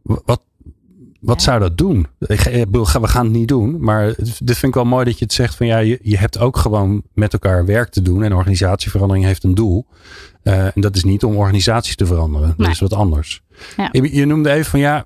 Wat, 0.03 0.41
wat 1.19 1.41
zou 1.41 1.59
dat 1.59 1.77
doen? 1.77 2.07
Ik, 2.19 2.39
we 2.71 3.07
gaan 3.07 3.23
het 3.23 3.33
niet 3.33 3.47
doen. 3.47 3.79
Maar 3.79 4.05
dit 4.17 4.57
vind 4.57 4.63
ik 4.63 4.73
wel 4.73 4.85
mooi 4.85 5.05
dat 5.05 5.17
je 5.19 5.23
het 5.25 5.33
zegt 5.33 5.55
van 5.55 5.67
ja, 5.67 5.77
je, 5.77 5.99
je 6.01 6.17
hebt 6.17 6.39
ook 6.39 6.57
gewoon 6.57 7.03
met 7.13 7.33
elkaar 7.33 7.65
werk 7.65 7.89
te 7.89 8.01
doen. 8.01 8.23
En 8.23 8.33
organisatieverandering 8.33 9.25
heeft 9.25 9.43
een 9.43 9.55
doel. 9.55 9.85
Eh, 10.43 10.65
en 10.65 10.81
dat 10.81 10.95
is 10.95 11.03
niet 11.03 11.23
om 11.23 11.35
organisaties 11.35 11.95
te 11.95 12.05
veranderen. 12.05 12.47
Dat 12.47 12.57
Nee. 12.57 12.69
is 12.69 12.79
wat 12.79 12.93
anders. 12.93 13.41
Ja. 13.77 13.89
Je, 13.91 14.15
je 14.15 14.25
noemde 14.25 14.49
even 14.51 14.71
van 14.71 14.79
ja, 14.79 15.05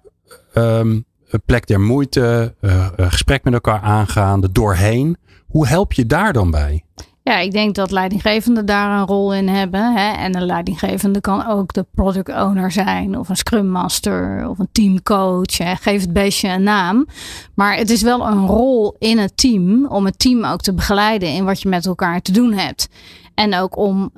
een 0.53 1.05
plek 1.45 1.67
der 1.67 1.81
moeite, 1.81 2.55
eh, 2.61 2.87
gesprek 2.97 3.43
met 3.43 3.53
elkaar 3.53 3.79
aangaan, 3.81 4.43
er 4.43 4.53
doorheen. 4.53 5.17
Hoe 5.47 5.67
help 5.67 5.93
je 5.93 6.05
daar 6.05 6.33
dan 6.33 6.51
bij? 6.51 6.83
Ja, 7.23 7.37
ik 7.39 7.51
denk 7.51 7.75
dat 7.75 7.91
leidinggevenden 7.91 8.65
daar 8.65 8.99
een 8.99 9.07
rol 9.07 9.33
in 9.33 9.47
hebben. 9.47 9.93
Hè? 9.93 10.11
En 10.11 10.35
een 10.35 10.45
leidinggevende 10.45 11.21
kan 11.21 11.47
ook 11.47 11.73
de 11.73 11.85
product 11.95 12.29
owner 12.29 12.71
zijn, 12.71 13.17
of 13.17 13.29
een 13.29 13.37
scrum 13.37 13.67
master, 13.67 14.49
of 14.49 14.59
een 14.59 14.69
teamcoach. 14.71 15.57
Hè? 15.57 15.75
Geef 15.75 16.01
het 16.01 16.13
beestje 16.13 16.47
een 16.49 16.63
naam. 16.63 17.07
Maar 17.55 17.75
het 17.75 17.89
is 17.89 18.01
wel 18.01 18.27
een 18.27 18.47
rol 18.47 18.95
in 18.99 19.17
het 19.17 19.37
team 19.37 19.85
om 19.85 20.05
het 20.05 20.19
team 20.19 20.45
ook 20.45 20.61
te 20.61 20.73
begeleiden 20.73 21.29
in 21.29 21.45
wat 21.45 21.61
je 21.61 21.69
met 21.69 21.85
elkaar 21.85 22.21
te 22.21 22.31
doen 22.31 22.53
hebt. 22.53 22.89
En 23.33 23.55
ook 23.55 23.77
om 23.77 24.11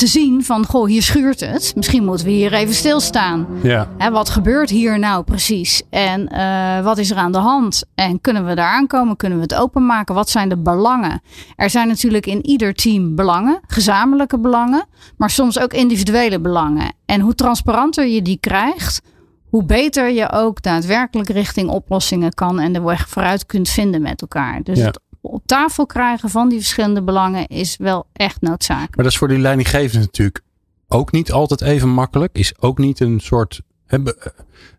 te 0.00 0.06
zien 0.06 0.44
van, 0.44 0.66
goh, 0.66 0.86
hier 0.86 1.02
schuurt 1.02 1.40
het. 1.40 1.72
Misschien 1.76 2.04
moeten 2.04 2.26
we 2.26 2.32
hier 2.32 2.52
even 2.52 2.74
stilstaan. 2.74 3.46
Ja, 3.62 3.88
Hè, 3.98 4.10
wat 4.10 4.30
gebeurt 4.30 4.70
hier 4.70 4.98
nou 4.98 5.24
precies? 5.24 5.82
En 5.90 6.28
eh, 6.28 6.84
wat 6.84 6.98
is 6.98 7.10
er 7.10 7.16
aan 7.16 7.32
de 7.32 7.38
hand? 7.38 7.84
En 7.94 8.20
kunnen 8.20 8.46
we 8.46 8.54
daar 8.54 8.72
aankomen? 8.72 9.16
Kunnen 9.16 9.38
we 9.38 9.44
het 9.44 9.54
openmaken? 9.54 10.14
Wat 10.14 10.30
zijn 10.30 10.48
de 10.48 10.56
belangen? 10.58 11.22
Er 11.56 11.70
zijn 11.70 11.88
natuurlijk 11.88 12.26
in 12.26 12.46
ieder 12.46 12.74
team 12.74 13.14
belangen, 13.14 13.60
gezamenlijke 13.66 14.38
belangen, 14.38 14.86
maar 15.16 15.30
soms 15.30 15.58
ook 15.58 15.72
individuele 15.72 16.40
belangen. 16.40 16.92
En 17.06 17.20
hoe 17.20 17.34
transparanter 17.34 18.06
je 18.06 18.22
die 18.22 18.38
krijgt, 18.40 19.02
hoe 19.50 19.64
beter 19.64 20.10
je 20.10 20.32
ook 20.32 20.62
daadwerkelijk 20.62 21.28
richting 21.28 21.68
oplossingen 21.68 22.34
kan 22.34 22.60
en 22.60 22.72
de 22.72 22.80
weg 22.80 23.08
vooruit 23.08 23.46
kunt 23.46 23.68
vinden 23.68 24.02
met 24.02 24.20
elkaar. 24.20 24.62
Dus 24.62 24.78
Ja. 24.78 24.84
het 24.86 25.00
op 25.20 25.42
tafel 25.46 25.86
krijgen 25.86 26.28
van 26.28 26.48
die 26.48 26.58
verschillende 26.58 27.02
belangen 27.02 27.46
is 27.46 27.76
wel 27.76 28.06
echt 28.12 28.40
noodzakelijk. 28.40 28.94
maar 28.94 29.04
dat 29.04 29.12
is 29.12 29.18
voor 29.18 29.28
die 29.28 29.38
leidinggevenden 29.38 30.00
natuurlijk 30.00 30.40
ook 30.88 31.12
niet 31.12 31.32
altijd 31.32 31.60
even 31.60 31.88
makkelijk. 31.88 32.38
Is 32.38 32.52
ook 32.60 32.78
niet 32.78 33.00
een 33.00 33.20
soort, 33.20 33.60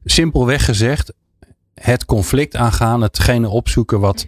simpelweg 0.04 0.66
gezegd, 0.66 1.14
het 1.74 2.06
conflict 2.06 2.56
aangaan, 2.56 3.02
hetgene 3.02 3.50
opzoeken 3.50 4.00
wat, 4.00 4.26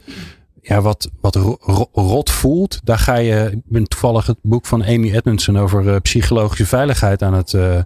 ja, 0.61 0.81
wat, 0.81 1.09
wat 1.21 1.35
ro- 1.35 1.57
ro- 1.59 1.89
rot 1.91 2.29
voelt. 2.31 2.79
Daar 2.83 2.97
ga 2.97 3.15
je, 3.15 3.49
ik 3.51 3.61
ben 3.65 3.83
toevallig 3.87 4.25
het 4.25 4.37
boek 4.41 4.65
van 4.65 4.83
Amy 4.83 5.11
Edmondson 5.11 5.57
over 5.57 5.93
eh, 5.93 6.01
psychologische 6.01 6.65
veiligheid 6.65 7.21
aan 7.21 7.33
het 7.33 7.53
eh, 7.53 7.77
eh, 7.77 7.83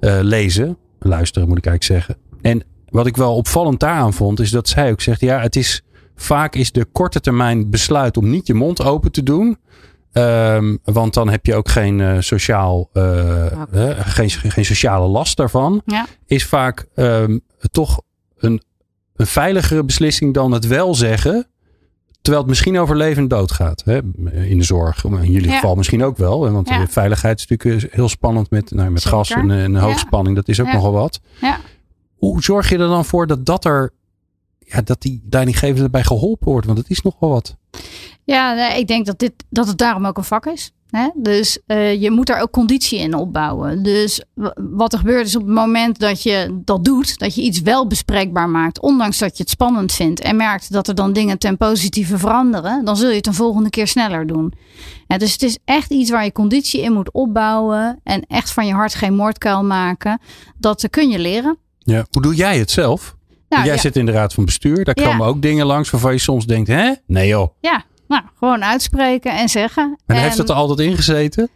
lezen. 0.00 0.76
Luisteren 0.98 1.48
moet 1.48 1.58
ik 1.58 1.66
eigenlijk 1.66 2.04
zeggen. 2.06 2.22
En 2.42 2.62
wat 2.88 3.06
ik 3.06 3.16
wel 3.16 3.36
opvallend 3.36 3.80
daaraan 3.80 4.12
vond, 4.12 4.40
is 4.40 4.50
dat 4.50 4.68
zij 4.68 4.90
ook 4.90 5.00
zegt, 5.00 5.20
ja, 5.20 5.40
het 5.40 5.56
is 5.56 5.82
vaak 6.16 6.54
is 6.54 6.72
de 6.72 6.84
korte 6.84 7.20
termijn 7.20 7.70
besluit 7.70 8.16
om 8.16 8.30
niet 8.30 8.46
je 8.46 8.54
mond 8.54 8.82
open 8.82 9.12
te 9.12 9.22
doen. 9.22 9.58
Ehm, 10.12 10.76
want 10.84 11.14
dan 11.14 11.28
heb 11.28 11.46
je 11.46 11.54
ook 11.54 11.68
geen 11.68 12.00
eh, 12.00 12.16
sociaal, 12.20 12.88
eh, 12.92 13.46
eh, 13.90 13.98
geen, 14.06 14.30
geen 14.30 14.64
sociale 14.64 15.06
last 15.08 15.36
daarvan. 15.36 15.82
Ja. 15.86 16.06
Is 16.26 16.46
vaak 16.46 16.86
ehm, 16.94 17.38
toch 17.70 18.00
een, 18.38 18.62
een 19.16 19.26
veiligere 19.26 19.84
beslissing 19.84 20.34
dan 20.34 20.52
het 20.52 20.66
wel 20.66 20.94
zeggen. 20.94 21.46
Terwijl 22.20 22.44
het 22.44 22.52
misschien 22.52 22.78
over 22.78 22.96
leven 22.96 23.22
en 23.22 23.28
dood 23.28 23.52
gaat. 23.52 23.82
Hè? 23.84 23.96
In 24.32 24.58
de 24.58 24.64
zorg. 24.64 25.04
In 25.04 25.30
jullie 25.30 25.48
Ja. 25.48 25.54
geval 25.54 25.74
misschien 25.74 26.04
ook 26.04 26.16
wel. 26.16 26.42
hè, 26.44 26.50
Want 26.50 26.68
Ja. 26.68 26.78
de 26.78 26.86
veiligheid 26.88 27.38
is 27.40 27.46
natuurlijk 27.46 27.92
heel 27.94 28.08
spannend 28.08 28.50
met, 28.50 28.70
nou, 28.70 28.90
met 28.90 29.02
Zeker. 29.02 29.16
gas 29.18 29.30
en, 29.30 29.50
eh, 29.50 29.62
en 29.64 29.76
hoogspanning. 29.76 30.36
Dat 30.36 30.48
is 30.48 30.60
ook 30.60 30.72
nogal 30.72 30.92
wat. 30.92 31.20
Ja. 31.40 31.58
Hoe 32.16 32.42
zorg 32.42 32.68
je 32.68 32.78
er 32.78 32.88
dan 32.88 33.04
voor 33.04 33.26
dat 33.26 33.46
dat 33.46 33.64
er. 33.64 33.92
Ja, 34.64 34.82
dat 34.82 35.02
die 35.02 35.22
leidinggevende 35.30 35.82
erbij 35.82 36.04
geholpen 36.04 36.48
wordt? 36.48 36.66
Want 36.66 36.78
het 36.78 36.90
is 36.90 37.02
nogal 37.02 37.28
wat. 37.28 37.56
Ja, 38.24 38.54
nee, 38.54 38.78
ik 38.78 38.86
denk 38.86 39.06
dat, 39.06 39.18
dit, 39.18 39.32
dat 39.48 39.66
het 39.66 39.78
daarom 39.78 40.06
ook 40.06 40.16
een 40.16 40.24
vak 40.24 40.46
is. 40.46 40.72
Hè? 40.90 41.08
Dus 41.14 41.58
uh, 41.66 42.00
je 42.00 42.10
moet 42.10 42.26
daar 42.26 42.40
ook 42.40 42.50
conditie 42.50 42.98
in 42.98 43.14
opbouwen. 43.14 43.82
Dus 43.82 44.22
wat 44.54 44.92
er 44.92 44.98
gebeurt 44.98 45.26
is 45.26 45.36
op 45.36 45.42
het 45.42 45.54
moment 45.54 45.98
dat 45.98 46.22
je 46.22 46.60
dat 46.64 46.84
doet, 46.84 47.18
dat 47.18 47.34
je 47.34 47.42
iets 47.42 47.60
wel 47.60 47.86
bespreekbaar 47.86 48.48
maakt, 48.48 48.80
ondanks 48.80 49.18
dat 49.18 49.36
je 49.36 49.42
het 49.42 49.52
spannend 49.52 49.92
vindt 49.92 50.20
en 50.20 50.36
merkt 50.36 50.72
dat 50.72 50.88
er 50.88 50.94
dan 50.94 51.12
dingen 51.12 51.38
ten 51.38 51.56
positieve 51.56 52.18
veranderen, 52.18 52.84
dan 52.84 52.96
zul 52.96 53.08
je 53.08 53.16
het 53.16 53.26
een 53.26 53.34
volgende 53.34 53.70
keer 53.70 53.86
sneller 53.86 54.26
doen. 54.26 54.52
Ja, 55.06 55.18
dus 55.18 55.32
het 55.32 55.42
is 55.42 55.58
echt 55.64 55.90
iets 55.90 56.10
waar 56.10 56.24
je 56.24 56.32
conditie 56.32 56.80
in 56.82 56.92
moet 56.92 57.12
opbouwen 57.12 58.00
en 58.02 58.26
echt 58.26 58.50
van 58.50 58.66
je 58.66 58.72
hart 58.72 58.94
geen 58.94 59.14
moordkuil 59.14 59.64
maken. 59.64 60.20
Dat 60.58 60.90
kun 60.90 61.08
je 61.08 61.18
leren. 61.18 61.58
Ja. 61.78 62.06
Hoe 62.10 62.22
doe 62.22 62.34
jij 62.34 62.58
het 62.58 62.70
zelf? 62.70 63.16
Nou, 63.54 63.66
jij 63.66 63.78
zit 63.78 63.96
in 63.96 64.06
de 64.06 64.12
raad 64.12 64.34
van 64.34 64.44
bestuur. 64.44 64.84
Daar 64.84 64.94
komen 64.94 65.26
ook 65.26 65.42
dingen 65.42 65.66
langs 65.66 65.90
waarvan 65.90 66.12
je 66.12 66.18
soms 66.18 66.46
denkt, 66.46 66.68
hè? 66.68 66.92
Nee 67.06 67.28
joh. 67.28 67.48
Ja, 67.60 67.84
nou, 68.08 68.22
gewoon 68.38 68.64
uitspreken 68.64 69.36
en 69.36 69.48
zeggen. 69.48 69.98
En, 70.06 70.16
en 70.16 70.22
heeft 70.22 70.38
het 70.38 70.48
er 70.48 70.54
altijd 70.54 70.88
ingezeten? 70.88 71.48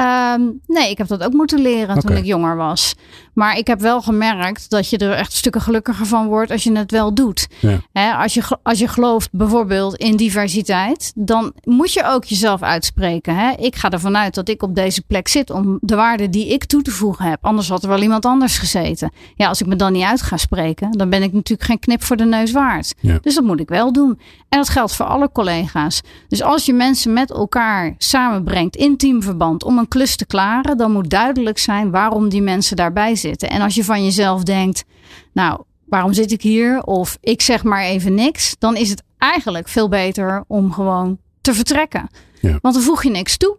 Um, 0.00 0.60
nee, 0.66 0.90
ik 0.90 0.98
heb 0.98 1.06
dat 1.06 1.22
ook 1.22 1.32
moeten 1.32 1.60
leren 1.60 1.98
toen 1.98 2.16
ik 2.16 2.24
jonger 2.24 2.56
was. 2.56 2.94
Maar 3.34 3.58
ik 3.58 3.66
heb 3.66 3.80
wel 3.80 4.02
gemerkt 4.02 4.70
dat 4.70 4.90
je 4.90 4.98
er 4.98 5.12
echt 5.12 5.32
stukken 5.32 5.60
gelukkiger 5.60 6.06
van 6.06 6.26
wordt 6.26 6.50
als 6.50 6.62
je 6.62 6.76
het 6.76 6.90
wel 6.90 7.14
doet. 7.14 7.48
Ja. 7.92 8.22
als, 8.22 8.34
je, 8.34 8.42
als 8.62 8.78
je 8.78 8.88
gelooft 8.88 9.28
bijvoorbeeld 9.32 9.96
in 9.96 10.16
diversiteit, 10.16 11.12
dan 11.14 11.52
moet 11.64 11.92
je 11.92 12.04
ook 12.04 12.24
jezelf 12.24 12.62
uitspreken. 12.62 13.58
Ik 13.58 13.76
ga 13.76 13.90
ervan 13.90 14.16
uit 14.16 14.34
dat 14.34 14.48
ik 14.48 14.62
op 14.62 14.74
deze 14.74 15.02
plek 15.02 15.28
zit 15.28 15.50
om 15.50 15.78
de 15.80 15.94
waarde 15.94 16.28
die 16.28 16.48
ik 16.48 16.64
toe 16.64 16.82
te 16.82 16.90
voegen 16.90 17.24
heb. 17.24 17.44
Anders 17.44 17.68
had 17.68 17.82
er 17.82 17.88
wel 17.88 18.02
iemand 18.02 18.24
anders 18.24 18.58
gezeten. 18.58 19.12
Ja, 19.34 19.48
als 19.48 19.60
ik 19.60 19.66
me 19.66 19.76
dan 19.76 19.92
niet 19.92 20.04
uit 20.04 20.22
ga 20.22 20.36
spreken, 20.36 20.90
dan 20.90 21.10
ben 21.10 21.22
ik 21.22 21.32
natuurlijk 21.32 21.68
geen 21.68 21.78
knip 21.78 22.02
voor 22.02 22.16
de 22.16 22.24
neus 22.24 22.52
waard. 22.52 22.94
Dus 23.22 23.34
dat 23.34 23.44
moet 23.44 23.60
ik 23.60 23.68
wel 23.68 23.92
doen. 23.92 24.20
En 24.48 24.58
dat 24.58 24.68
geldt 24.68 24.94
voor 24.94 25.06
alle 25.06 25.32
collega's. 25.32 26.00
Dus 26.28 26.42
als 26.42 26.66
je 26.66 26.72
mensen 26.72 27.12
met 27.12 27.30
elkaar 27.30 27.94
samenbrengt 27.98 28.76
in 28.76 28.96
teamverband 28.96 29.64
om 29.64 29.78
een 29.78 29.88
klus 29.90 30.16
te 30.16 30.26
klaren, 30.26 30.76
dan 30.76 30.92
moet 30.92 31.10
duidelijk 31.10 31.58
zijn 31.58 31.90
waarom 31.90 32.28
die 32.28 32.42
mensen 32.42 32.76
daarbij 32.76 33.14
zitten. 33.14 33.50
En 33.50 33.60
als 33.60 33.74
je 33.74 33.84
van 33.84 34.04
jezelf 34.04 34.42
denkt, 34.42 34.84
nou, 35.32 35.62
waarom 35.86 36.12
zit 36.12 36.32
ik 36.32 36.42
hier? 36.42 36.82
Of 36.82 37.18
ik 37.20 37.42
zeg 37.42 37.64
maar 37.64 37.82
even 37.82 38.14
niks, 38.14 38.56
dan 38.58 38.76
is 38.76 38.90
het 38.90 39.02
eigenlijk 39.18 39.68
veel 39.68 39.88
beter 39.88 40.44
om 40.46 40.72
gewoon 40.72 41.18
te 41.40 41.54
vertrekken. 41.54 42.08
Ja. 42.40 42.58
Want 42.62 42.74
dan 42.74 42.82
voeg 42.82 43.02
je 43.02 43.10
niks 43.10 43.36
toe. 43.36 43.56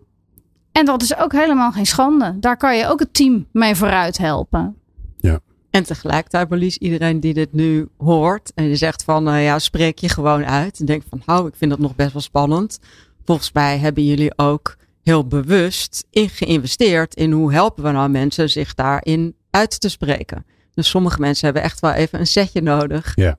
En 0.72 0.86
dat 0.86 1.02
is 1.02 1.17
ook 1.17 1.32
helemaal 1.32 1.72
geen 1.72 1.86
schande. 1.86 2.38
Daar 2.39 2.58
kan 2.58 2.78
je 2.78 2.88
ook 2.88 3.00
het 3.00 3.13
team 3.13 3.48
mee 3.52 3.76
vooruit 3.76 4.17
helpen. 4.17 4.76
Ja. 5.17 5.39
En 5.70 5.84
tegelijkertijd, 5.84 6.50
Marlies, 6.50 6.78
iedereen 6.78 7.20
die 7.20 7.34
dit 7.34 7.54
nu 7.54 7.88
hoort 7.98 8.52
en 8.56 8.63
je 8.63 8.76
zegt 8.76 9.04
van, 9.04 9.28
uh, 9.28 9.44
ja, 9.44 9.60
spreek 9.60 10.00
je 10.00 10.10
gewoon 10.10 10.46
uit. 10.46 10.80
En 10.80 10.86
denk 10.86 11.04
van, 11.10 11.22
hou, 11.26 11.48
ik 11.48 11.56
vind 11.56 11.72
dat 11.72 11.80
nog 11.80 11.96
best 11.96 12.13
wel 12.13 12.22
spannend. 12.22 12.80
Volgens 13.26 13.52
mij 13.52 13.78
hebben 13.78 14.06
jullie 14.06 14.38
ook 14.38 14.76
heel 15.03 15.27
bewust 15.27 16.05
in 16.09 16.29
geïnvesteerd 16.29 17.15
in 17.15 17.31
hoe 17.31 17.53
helpen 17.53 17.83
we 17.83 17.91
nou 17.91 18.09
mensen 18.09 18.49
zich 18.49 18.73
daarin 18.73 19.35
uit 19.49 19.79
te 19.79 19.89
spreken. 19.89 20.45
Dus 20.73 20.89
sommige 20.89 21.19
mensen 21.19 21.45
hebben 21.45 21.63
echt 21.63 21.79
wel 21.79 21.91
even 21.91 22.19
een 22.19 22.27
setje 22.27 22.61
nodig. 22.61 23.11
Ja. 23.15 23.37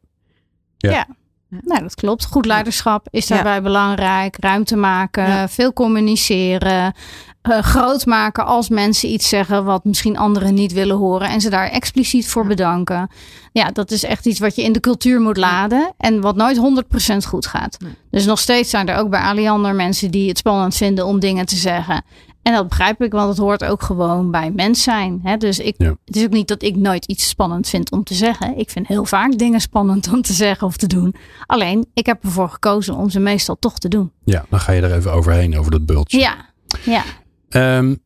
Ja. 0.77 0.90
ja. 0.90 1.07
Nou, 1.48 1.81
dat 1.81 1.94
klopt. 1.94 2.25
Goed 2.25 2.46
leiderschap 2.46 3.07
is 3.11 3.27
daarbij 3.27 3.62
belangrijk. 3.62 4.37
Ruimte 4.40 4.77
maken, 4.77 5.48
veel 5.48 5.72
communiceren. 5.72 6.94
Uh, 7.49 7.59
groot 7.59 8.07
maken 8.07 8.47
als 8.47 8.69
mensen 8.69 9.09
iets 9.09 9.29
zeggen 9.29 9.65
wat 9.65 9.85
misschien 9.85 10.17
anderen 10.17 10.55
niet 10.55 10.73
willen 10.73 10.97
horen. 10.97 11.29
En 11.29 11.41
ze 11.41 11.51
daar 11.51 11.69
expliciet 11.69 12.29
voor 12.29 12.47
bedanken. 12.47 13.11
Ja, 13.53 13.71
dat 13.71 13.91
is 13.91 14.05
echt 14.05 14.27
iets 14.27 14.39
wat 14.39 14.57
je 14.57 14.63
in 14.63 14.73
de 14.73 14.81
cultuur 14.81 15.21
moet 15.21 15.37
laden. 15.37 15.93
En 15.99 16.21
wat 16.21 16.37
nooit 16.37 16.85
100% 17.15 17.17
goed 17.27 17.47
gaat. 17.47 17.77
Dus 18.11 18.25
nog 18.25 18.39
steeds 18.39 18.71
zijn 18.71 18.89
er 18.89 18.99
ook 18.99 19.11
bij 19.11 19.21
Aliander 19.21 19.75
mensen 19.75 20.11
die 20.11 20.29
het 20.29 20.39
spannend 20.39 20.75
vinden 20.75 21.07
om 21.07 21.21
dingen 21.21 21.47
te 21.47 21.57
zeggen. 21.57 22.05
En 22.43 22.53
dat 22.53 22.69
begrijp 22.69 23.03
ik, 23.03 23.13
want 23.13 23.29
het 23.29 23.39
hoort 23.39 23.65
ook 23.65 23.83
gewoon 23.83 24.31
bij 24.31 24.51
mens 24.51 24.83
zijn. 24.83 25.21
Hè? 25.23 25.37
Dus 25.37 25.59
ik, 25.59 25.75
het 25.79 26.17
is 26.17 26.25
ook 26.25 26.31
niet 26.31 26.49
dat 26.49 26.63
ik 26.63 26.77
nooit 26.77 27.05
iets 27.05 27.29
spannend 27.29 27.69
vind 27.69 27.91
om 27.91 28.05
te 28.05 28.15
zeggen. 28.15 28.59
Ik 28.59 28.71
vind 28.71 28.87
heel 28.87 29.05
vaak 29.05 29.39
dingen 29.39 29.61
spannend 29.61 30.13
om 30.13 30.23
te 30.23 30.33
zeggen 30.33 30.67
of 30.67 30.77
te 30.77 30.87
doen. 30.87 31.15
Alleen, 31.47 31.87
ik 31.95 32.07
heb 32.07 32.25
ervoor 32.25 32.49
gekozen 32.49 32.95
om 32.95 33.11
ze 33.11 33.21
meestal 33.21 33.57
toch 33.59 33.79
te 33.79 33.89
doen. 33.89 34.13
Ja, 34.25 34.45
dan 34.49 34.61
ga 34.61 34.73
je 34.73 34.83
er 34.83 34.93
even 34.93 35.13
overheen, 35.13 35.59
over 35.59 35.71
dat 35.71 35.87
bultje. 35.87 36.19
Ja, 36.19 36.37
ja. 36.85 37.03
Um, 37.55 38.03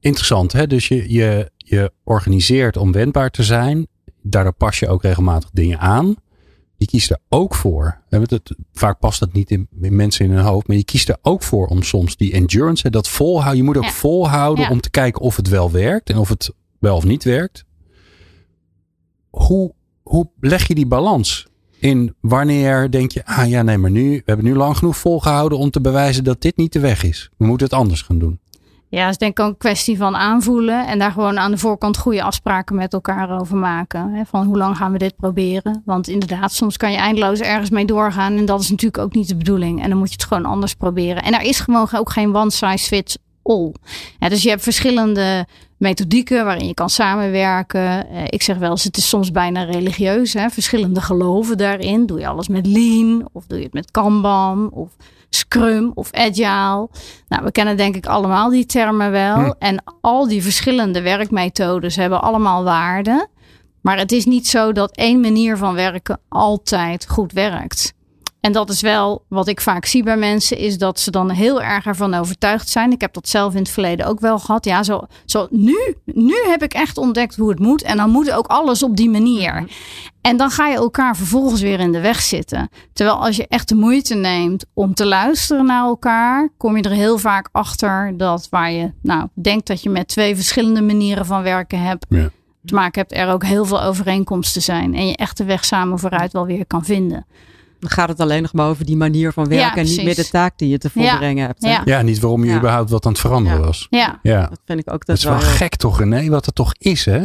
interessant, 0.00 0.52
hè? 0.52 0.66
Dus 0.66 0.88
je, 0.88 1.12
je, 1.12 1.50
je 1.56 1.92
organiseert 2.04 2.76
om 2.76 2.92
wendbaar 2.92 3.30
te 3.30 3.42
zijn. 3.42 3.86
Daardoor 4.22 4.52
pas 4.52 4.78
je 4.78 4.88
ook 4.88 5.02
regelmatig 5.02 5.50
dingen 5.52 5.78
aan 5.78 6.16
je 6.76 6.86
kiest 6.86 7.10
er 7.10 7.18
ook 7.28 7.54
voor. 7.54 8.02
Vaak 8.72 8.98
past 8.98 9.20
dat 9.20 9.32
niet 9.32 9.50
in, 9.50 9.68
mensen 9.70 10.24
in 10.24 10.30
hun 10.30 10.44
hoofd. 10.44 10.66
Maar 10.66 10.76
je 10.76 10.84
kiest 10.84 11.08
er 11.08 11.16
ook 11.22 11.42
voor 11.42 11.66
om 11.66 11.82
soms 11.82 12.16
die 12.16 12.32
endurance, 12.32 12.90
dat 12.90 13.08
volhouden. 13.08 13.56
Je 13.56 13.62
moet 13.62 13.76
ook 13.76 13.90
volhouden 13.90 14.70
om 14.70 14.80
te 14.80 14.90
kijken 14.90 15.20
of 15.20 15.36
het 15.36 15.48
wel 15.48 15.70
werkt. 15.70 16.10
En 16.10 16.16
of 16.16 16.28
het 16.28 16.52
wel 16.78 16.96
of 16.96 17.04
niet 17.04 17.24
werkt. 17.24 17.64
Hoe, 19.30 19.74
hoe 20.02 20.28
leg 20.40 20.68
je 20.68 20.74
die 20.74 20.86
balans? 20.86 21.46
In 21.78 22.14
wanneer 22.20 22.90
denk 22.90 23.10
je, 23.10 23.26
ah 23.26 23.48
ja, 23.48 23.62
nee, 23.62 23.78
maar 23.78 23.90
nu, 23.90 24.10
we 24.10 24.22
hebben 24.24 24.44
nu 24.44 24.54
lang 24.54 24.76
genoeg 24.76 24.96
volgehouden 24.96 25.58
om 25.58 25.70
te 25.70 25.80
bewijzen 25.80 26.24
dat 26.24 26.42
dit 26.42 26.56
niet 26.56 26.72
de 26.72 26.80
weg 26.80 27.02
is. 27.02 27.30
We 27.36 27.46
moeten 27.46 27.66
het 27.66 27.76
anders 27.76 28.02
gaan 28.02 28.18
doen. 28.18 28.40
Ja, 28.96 29.02
het 29.02 29.10
is 29.10 29.18
denk 29.18 29.38
ik 29.38 29.44
ook 29.44 29.50
een 29.50 29.56
kwestie 29.56 29.96
van 29.96 30.16
aanvoelen 30.16 30.86
en 30.86 30.98
daar 30.98 31.10
gewoon 31.10 31.38
aan 31.38 31.50
de 31.50 31.58
voorkant 31.58 31.96
goede 31.96 32.22
afspraken 32.22 32.76
met 32.76 32.92
elkaar 32.92 33.40
over 33.40 33.56
maken. 33.56 34.14
Hè? 34.14 34.24
Van 34.24 34.46
hoe 34.46 34.56
lang 34.56 34.76
gaan 34.76 34.92
we 34.92 34.98
dit 34.98 35.16
proberen? 35.16 35.82
Want 35.84 36.08
inderdaad, 36.08 36.52
soms 36.52 36.76
kan 36.76 36.92
je 36.92 36.96
eindeloos 36.96 37.40
ergens 37.40 37.70
mee 37.70 37.84
doorgaan 37.84 38.36
en 38.36 38.44
dat 38.44 38.60
is 38.60 38.70
natuurlijk 38.70 39.02
ook 39.02 39.14
niet 39.14 39.28
de 39.28 39.36
bedoeling. 39.36 39.82
En 39.82 39.88
dan 39.88 39.98
moet 39.98 40.08
je 40.08 40.14
het 40.14 40.24
gewoon 40.24 40.44
anders 40.44 40.74
proberen. 40.74 41.22
En 41.22 41.34
er 41.34 41.42
is 41.42 41.60
gewoon 41.60 41.88
ook 41.92 42.10
geen 42.10 42.36
one 42.36 42.50
size 42.50 42.86
fits 42.86 43.18
all. 43.42 43.72
Dus 44.18 44.42
je 44.42 44.48
hebt 44.48 44.62
verschillende 44.62 45.46
methodieken 45.76 46.44
waarin 46.44 46.66
je 46.66 46.74
kan 46.74 46.90
samenwerken. 46.90 48.08
Eh, 48.08 48.24
ik 48.26 48.42
zeg 48.42 48.56
wel 48.56 48.70
eens, 48.70 48.84
het 48.84 48.96
is 48.96 49.08
soms 49.08 49.30
bijna 49.30 49.62
religieus. 49.62 50.32
Hè? 50.32 50.48
Verschillende 50.48 51.00
geloven 51.00 51.56
daarin. 51.56 52.06
Doe 52.06 52.18
je 52.18 52.26
alles 52.26 52.48
met 52.48 52.66
lean 52.66 53.28
of 53.32 53.46
doe 53.46 53.58
je 53.58 53.64
het 53.64 53.74
met 53.74 53.90
Kanban 53.90 54.70
of 54.70 54.90
Scrum 55.36 55.92
of 55.94 56.12
Agile. 56.12 56.88
Nou, 57.28 57.44
we 57.44 57.52
kennen 57.52 57.76
denk 57.76 57.96
ik 57.96 58.06
allemaal 58.06 58.50
die 58.50 58.66
termen 58.66 59.10
wel. 59.10 59.36
Hm. 59.36 59.52
En 59.58 59.82
al 60.00 60.28
die 60.28 60.42
verschillende 60.42 61.02
werkmethodes 61.02 61.96
hebben 61.96 62.22
allemaal 62.22 62.64
waarde. 62.64 63.28
Maar 63.80 63.98
het 63.98 64.12
is 64.12 64.24
niet 64.24 64.46
zo 64.46 64.72
dat 64.72 64.96
één 64.96 65.20
manier 65.20 65.56
van 65.56 65.74
werken 65.74 66.20
altijd 66.28 67.08
goed 67.08 67.32
werkt. 67.32 67.94
En 68.46 68.52
dat 68.52 68.70
is 68.70 68.80
wel 68.80 69.24
wat 69.28 69.48
ik 69.48 69.60
vaak 69.60 69.84
zie 69.84 70.02
bij 70.02 70.16
mensen, 70.16 70.58
is 70.58 70.78
dat 70.78 71.00
ze 71.00 71.10
dan 71.10 71.30
heel 71.30 71.62
erg 71.62 71.86
ervan 71.86 72.14
overtuigd 72.14 72.68
zijn. 72.68 72.92
Ik 72.92 73.00
heb 73.00 73.12
dat 73.12 73.28
zelf 73.28 73.52
in 73.52 73.58
het 73.58 73.70
verleden 73.70 74.06
ook 74.06 74.20
wel 74.20 74.38
gehad. 74.38 74.64
Ja, 74.64 74.82
zo, 74.82 75.06
zo 75.24 75.46
nu, 75.50 75.96
nu 76.04 76.34
heb 76.46 76.62
ik 76.62 76.74
echt 76.74 76.98
ontdekt 76.98 77.36
hoe 77.36 77.48
het 77.48 77.58
moet. 77.58 77.82
En 77.82 77.96
dan 77.96 78.10
moet 78.10 78.30
ook 78.30 78.46
alles 78.46 78.82
op 78.82 78.96
die 78.96 79.10
manier. 79.10 79.54
Mhm. 79.54 79.66
En 80.20 80.36
dan 80.36 80.50
ga 80.50 80.68
je 80.68 80.76
elkaar 80.76 81.16
vervolgens 81.16 81.60
weer 81.60 81.80
in 81.80 81.92
de 81.92 82.00
weg 82.00 82.20
zitten. 82.20 82.68
Terwijl 82.92 83.16
als 83.16 83.36
je 83.36 83.46
echt 83.48 83.68
de 83.68 83.74
moeite 83.74 84.14
neemt 84.14 84.64
om 84.74 84.94
te 84.94 85.06
luisteren 85.06 85.66
naar 85.66 85.84
elkaar, 85.84 86.48
kom 86.56 86.76
je 86.76 86.82
er 86.82 86.90
heel 86.90 87.18
vaak 87.18 87.48
achter 87.52 88.14
dat 88.16 88.46
waar 88.50 88.72
je 88.72 88.92
nou 89.02 89.28
denkt 89.34 89.66
dat 89.66 89.82
je 89.82 89.90
met 89.90 90.08
twee 90.08 90.36
verschillende 90.36 90.82
manieren 90.82 91.26
van 91.26 91.42
werken 91.42 91.80
hebt. 91.80 92.06
Te 92.64 92.74
maken 92.74 93.00
hebt 93.00 93.16
er 93.16 93.32
ook 93.32 93.44
heel 93.44 93.64
veel 93.64 93.82
overeenkomsten 93.82 94.62
zijn. 94.62 94.94
En 94.94 95.06
je 95.06 95.16
echt 95.16 95.36
de 95.36 95.44
weg 95.44 95.64
samen 95.64 95.98
vooruit 95.98 96.32
wel 96.32 96.46
weer 96.46 96.66
kan 96.66 96.84
vinden. 96.84 97.26
Dan 97.80 97.90
gaat 97.90 98.08
het 98.08 98.20
alleen 98.20 98.42
nog 98.42 98.52
maar 98.52 98.68
over 98.68 98.84
die 98.84 98.96
manier 98.96 99.32
van 99.32 99.48
werken 99.48 99.80
en 99.80 99.86
niet 99.86 100.04
meer 100.04 100.14
de 100.14 100.28
taak 100.28 100.58
die 100.58 100.68
je 100.68 100.78
te 100.78 100.90
volbrengen 100.90 101.46
hebt. 101.46 101.62
Ja. 101.62 101.82
ja. 101.84 102.02
niet 102.02 102.20
waarom 102.20 102.44
je 102.44 102.54
überhaupt 102.54 102.90
wat 102.90 103.06
aan 103.06 103.12
het 103.12 103.20
veranderen 103.20 103.60
was. 103.60 103.86
Ja. 103.90 104.18
ja, 104.22 104.46
dat 104.46 104.60
vind 104.64 104.80
ik 104.80 104.92
ook. 104.92 105.06
Dat, 105.06 105.16
is 105.16 105.24
wel 105.24 105.40
gek 105.40 105.76
toch 105.76 105.98
René, 105.98 106.28
wat 106.28 106.46
het 106.46 106.54
toch 106.54 106.74
is 106.78 107.04
hè? 107.04 107.24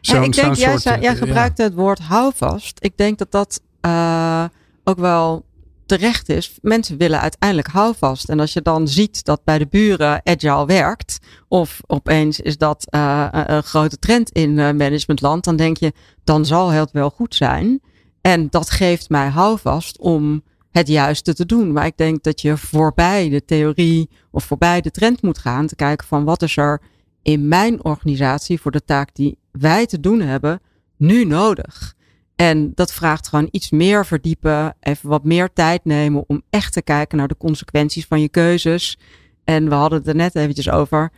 Zo, 0.00 0.22
ik 0.22 0.32
denk, 0.32 0.54
jij, 0.54 0.78
soort, 0.78 1.02
jij 1.02 1.16
gebruikte 1.16 1.62
het 1.62 1.74
woord 1.74 1.98
houvast. 1.98 2.78
Ik 2.80 2.96
denk 2.96 3.18
dat 3.18 3.30
dat 3.30 3.60
uh, 3.86 4.44
ook 4.84 4.98
wel 4.98 5.44
terecht 5.86 6.28
is. 6.28 6.58
Mensen 6.62 6.96
willen 6.96 7.20
uiteindelijk 7.20 7.68
houvast. 7.68 8.28
En 8.28 8.40
als 8.40 8.52
je 8.52 8.62
dan 8.62 8.88
ziet 8.88 9.24
dat 9.24 9.44
bij 9.44 9.58
de 9.58 9.66
buren 9.66 10.20
agile 10.24 10.66
werkt, 10.66 11.18
of 11.48 11.80
opeens 11.86 12.40
is 12.40 12.58
dat 12.58 12.86
uh, 12.90 13.26
een 13.30 13.62
grote 13.62 13.98
trend 13.98 14.30
in 14.30 14.50
uh, 14.50 14.70
managementland, 14.70 15.44
dan 15.44 15.56
denk 15.56 15.76
je, 15.76 15.92
dan 16.24 16.46
zal 16.46 16.70
het 16.70 16.90
wel 16.90 17.10
goed 17.10 17.34
zijn. 17.34 17.80
En 18.26 18.46
dat 18.50 18.70
geeft 18.70 19.08
mij 19.08 19.28
houvast 19.28 19.98
om 19.98 20.42
het 20.70 20.88
juiste 20.88 21.34
te 21.34 21.46
doen. 21.46 21.72
Maar 21.72 21.86
ik 21.86 21.96
denk 21.96 22.22
dat 22.22 22.40
je 22.40 22.56
voorbij 22.56 23.28
de 23.28 23.44
theorie 23.44 24.10
of 24.30 24.44
voorbij 24.44 24.80
de 24.80 24.90
trend 24.90 25.22
moet 25.22 25.38
gaan. 25.38 25.66
Te 25.66 25.76
kijken 25.76 26.06
van 26.06 26.24
wat 26.24 26.42
is 26.42 26.56
er 26.56 26.80
in 27.22 27.48
mijn 27.48 27.84
organisatie 27.84 28.60
voor 28.60 28.70
de 28.70 28.84
taak 28.84 29.14
die 29.14 29.38
wij 29.50 29.86
te 29.86 30.00
doen 30.00 30.20
hebben 30.20 30.60
nu 30.96 31.24
nodig. 31.24 31.94
En 32.36 32.72
dat 32.74 32.92
vraagt 32.92 33.28
gewoon 33.28 33.48
iets 33.50 33.70
meer 33.70 34.06
verdiepen, 34.06 34.76
even 34.80 35.08
wat 35.08 35.24
meer 35.24 35.52
tijd 35.52 35.84
nemen 35.84 36.24
om 36.26 36.42
echt 36.50 36.72
te 36.72 36.82
kijken 36.82 37.18
naar 37.18 37.28
de 37.28 37.36
consequenties 37.36 38.06
van 38.06 38.20
je 38.20 38.28
keuzes. 38.28 38.98
En 39.44 39.68
we 39.68 39.74
hadden 39.74 39.98
het 39.98 40.08
er 40.08 40.14
net 40.14 40.34
eventjes 40.34 40.70
over. 40.70 41.12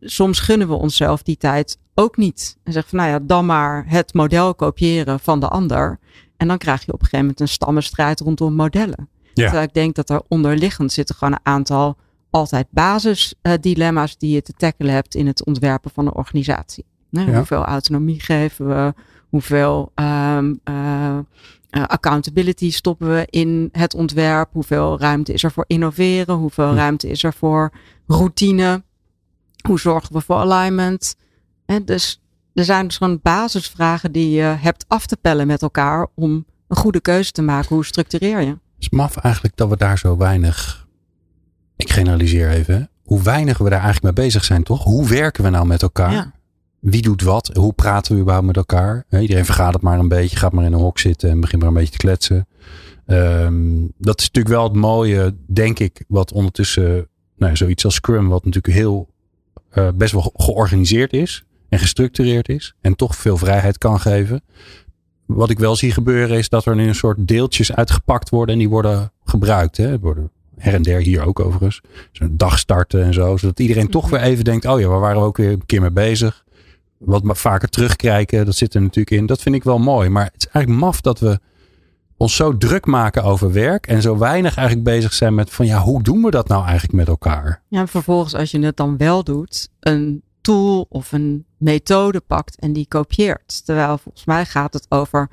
Soms 0.00 0.38
gunnen 0.38 0.68
we 0.68 0.74
onszelf 0.74 1.22
die 1.22 1.36
tijd 1.36 1.78
ook 1.94 2.16
niet. 2.16 2.56
En 2.64 2.72
zeggen 2.72 2.90
van 2.90 2.98
nou 2.98 3.10
ja, 3.10 3.26
dan 3.26 3.46
maar 3.46 3.84
het 3.86 4.14
model 4.14 4.54
kopiëren 4.54 5.20
van 5.20 5.40
de 5.40 5.48
ander. 5.48 5.98
En 6.36 6.48
dan 6.48 6.58
krijg 6.58 6.80
je 6.84 6.92
op 6.92 7.00
een 7.00 7.04
gegeven 7.04 7.20
moment 7.20 7.40
een 7.40 7.48
stammenstrijd 7.48 8.20
rondom 8.20 8.54
modellen. 8.54 9.08
Ja. 9.22 9.44
Terwijl 9.44 9.66
ik 9.66 9.74
denk 9.74 9.94
dat 9.94 10.10
er 10.10 10.22
onderliggend 10.28 10.92
zitten 10.92 11.14
gewoon 11.14 11.32
een 11.34 11.52
aantal 11.52 11.96
altijd 12.30 12.66
basisdilemma's 12.70 14.18
die 14.18 14.34
je 14.34 14.42
te 14.42 14.52
tackelen 14.52 14.94
hebt 14.94 15.14
in 15.14 15.26
het 15.26 15.44
ontwerpen 15.44 15.90
van 15.90 16.06
een 16.06 16.14
organisatie. 16.14 16.84
Ja. 17.10 17.34
Hoeveel 17.34 17.64
autonomie 17.64 18.20
geven 18.20 18.68
we? 18.68 18.94
Hoeveel 19.28 19.92
um, 19.94 20.60
uh, 20.64 21.18
accountability 21.70 22.70
stoppen 22.70 23.08
we 23.08 23.26
in 23.30 23.68
het 23.72 23.94
ontwerp? 23.94 24.48
Hoeveel 24.52 24.98
ruimte 24.98 25.32
is 25.32 25.42
er 25.42 25.52
voor 25.52 25.64
innoveren? 25.66 26.34
Hoeveel 26.34 26.70
hm. 26.70 26.76
ruimte 26.76 27.08
is 27.08 27.22
er 27.22 27.32
voor 27.32 27.72
routine? 28.06 28.82
Hoe 29.68 29.80
zorgen 29.80 30.12
we 30.12 30.20
voor 30.20 30.36
alignment? 30.36 31.16
En 31.66 31.84
dus 31.84 32.22
er 32.54 32.64
zijn 32.64 32.86
dus 32.86 32.96
gewoon 32.96 33.20
basisvragen 33.22 34.12
die 34.12 34.30
je 34.30 34.42
hebt 34.42 34.84
af 34.88 35.06
te 35.06 35.16
pellen 35.16 35.46
met 35.46 35.62
elkaar 35.62 36.06
om 36.14 36.44
een 36.68 36.76
goede 36.76 37.00
keuze 37.00 37.32
te 37.32 37.42
maken. 37.42 37.74
Hoe 37.74 37.84
structureer 37.84 38.40
je? 38.40 38.48
Het 38.48 38.58
is 38.78 38.90
maf 38.90 39.16
eigenlijk 39.16 39.56
dat 39.56 39.68
we 39.68 39.76
daar 39.76 39.98
zo 39.98 40.16
weinig, 40.16 40.86
ik 41.76 41.90
generaliseer 41.90 42.50
even, 42.50 42.90
hoe 43.02 43.22
weinig 43.22 43.58
we 43.58 43.70
daar 43.70 43.82
eigenlijk 43.82 44.16
mee 44.16 44.26
bezig 44.26 44.44
zijn, 44.44 44.62
toch? 44.62 44.84
Hoe 44.84 45.08
werken 45.08 45.44
we 45.44 45.50
nou 45.50 45.66
met 45.66 45.82
elkaar? 45.82 46.12
Ja. 46.12 46.32
Wie 46.80 47.02
doet 47.02 47.22
wat? 47.22 47.50
Hoe 47.54 47.72
praten 47.72 48.14
we 48.14 48.20
überhaupt 48.20 48.46
met 48.46 48.56
elkaar? 48.56 49.04
Iedereen 49.10 49.44
vergadert 49.44 49.82
maar 49.82 49.98
een 49.98 50.08
beetje, 50.08 50.36
gaat 50.36 50.52
maar 50.52 50.64
in 50.64 50.72
een 50.72 50.80
hok 50.80 50.98
zitten 50.98 51.30
en 51.30 51.40
begint 51.40 51.62
maar 51.62 51.70
een 51.70 51.76
beetje 51.76 51.92
te 51.92 51.98
kletsen. 51.98 52.48
Um, 53.06 53.92
dat 53.98 54.20
is 54.20 54.26
natuurlijk 54.26 54.54
wel 54.54 54.64
het 54.64 54.76
mooie, 54.76 55.36
denk 55.46 55.78
ik, 55.78 56.04
wat 56.08 56.32
ondertussen, 56.32 57.08
nou, 57.36 57.56
zoiets 57.56 57.84
als 57.84 57.94
Scrum, 57.94 58.28
wat 58.28 58.44
natuurlijk 58.44 58.74
heel 58.74 59.16
uh, 59.74 59.88
best 59.94 60.12
wel 60.12 60.32
georganiseerd 60.34 61.12
is 61.12 61.44
en 61.68 61.78
gestructureerd 61.78 62.48
is 62.48 62.74
en 62.80 62.96
toch 62.96 63.16
veel 63.16 63.36
vrijheid 63.36 63.78
kan 63.78 64.00
geven. 64.00 64.42
Wat 65.26 65.50
ik 65.50 65.58
wel 65.58 65.76
zie 65.76 65.92
gebeuren 65.92 66.38
is 66.38 66.48
dat 66.48 66.64
er 66.64 66.74
nu 66.74 66.88
een 66.88 66.94
soort 66.94 67.28
deeltjes 67.28 67.72
uitgepakt 67.72 68.28
worden 68.28 68.54
en 68.54 68.60
die 68.60 68.68
worden 68.68 69.12
gebruikt. 69.24 69.76
Hè. 69.76 69.98
Worden 69.98 70.30
her 70.56 70.74
en 70.74 70.82
der 70.82 71.00
hier 71.00 71.26
ook 71.26 71.40
overigens. 71.40 71.80
Zo'n 72.12 72.36
dag 72.36 72.58
starten 72.58 73.04
en 73.04 73.14
zo. 73.14 73.36
Zodat 73.36 73.60
iedereen 73.60 73.88
toch 73.88 74.04
mhm. 74.04 74.12
weer 74.12 74.22
even 74.22 74.44
denkt, 74.44 74.66
oh 74.66 74.80
ja, 74.80 74.86
waar 74.86 75.00
waren 75.00 75.20
we 75.20 75.26
ook 75.26 75.36
weer 75.36 75.50
een 75.50 75.66
keer 75.66 75.80
mee 75.80 75.90
bezig. 75.90 76.44
Wat 76.98 77.22
vaker 77.24 77.68
terugkijken, 77.68 78.44
dat 78.44 78.54
zit 78.54 78.74
er 78.74 78.80
natuurlijk 78.80 79.10
in. 79.20 79.26
Dat 79.26 79.42
vind 79.42 79.54
ik 79.54 79.64
wel 79.64 79.78
mooi. 79.78 80.08
Maar 80.08 80.24
het 80.24 80.34
is 80.36 80.46
eigenlijk 80.46 80.84
maf 80.84 81.00
dat 81.00 81.20
we 81.20 81.40
ons 82.18 82.36
zo 82.36 82.56
druk 82.56 82.86
maken 82.86 83.22
over 83.22 83.52
werk 83.52 83.86
en 83.86 84.02
zo 84.02 84.18
weinig 84.18 84.56
eigenlijk 84.56 84.88
bezig 84.88 85.12
zijn 85.12 85.34
met 85.34 85.50
van 85.50 85.66
ja, 85.66 85.80
hoe 85.80 86.02
doen 86.02 86.22
we 86.22 86.30
dat 86.30 86.48
nou 86.48 86.64
eigenlijk 86.64 86.92
met 86.92 87.08
elkaar? 87.08 87.62
Ja, 87.68 87.80
en 87.80 87.88
vervolgens 87.88 88.34
als 88.34 88.50
je 88.50 88.58
het 88.60 88.76
dan 88.76 88.96
wel 88.96 89.24
doet, 89.24 89.68
een 89.80 90.22
tool 90.40 90.86
of 90.88 91.12
een 91.12 91.44
methode 91.56 92.20
pakt 92.20 92.58
en 92.58 92.72
die 92.72 92.86
kopieert. 92.88 93.64
Terwijl 93.64 93.98
volgens 93.98 94.24
mij 94.24 94.44
gaat 94.44 94.72
het 94.72 94.86
over 94.88 95.30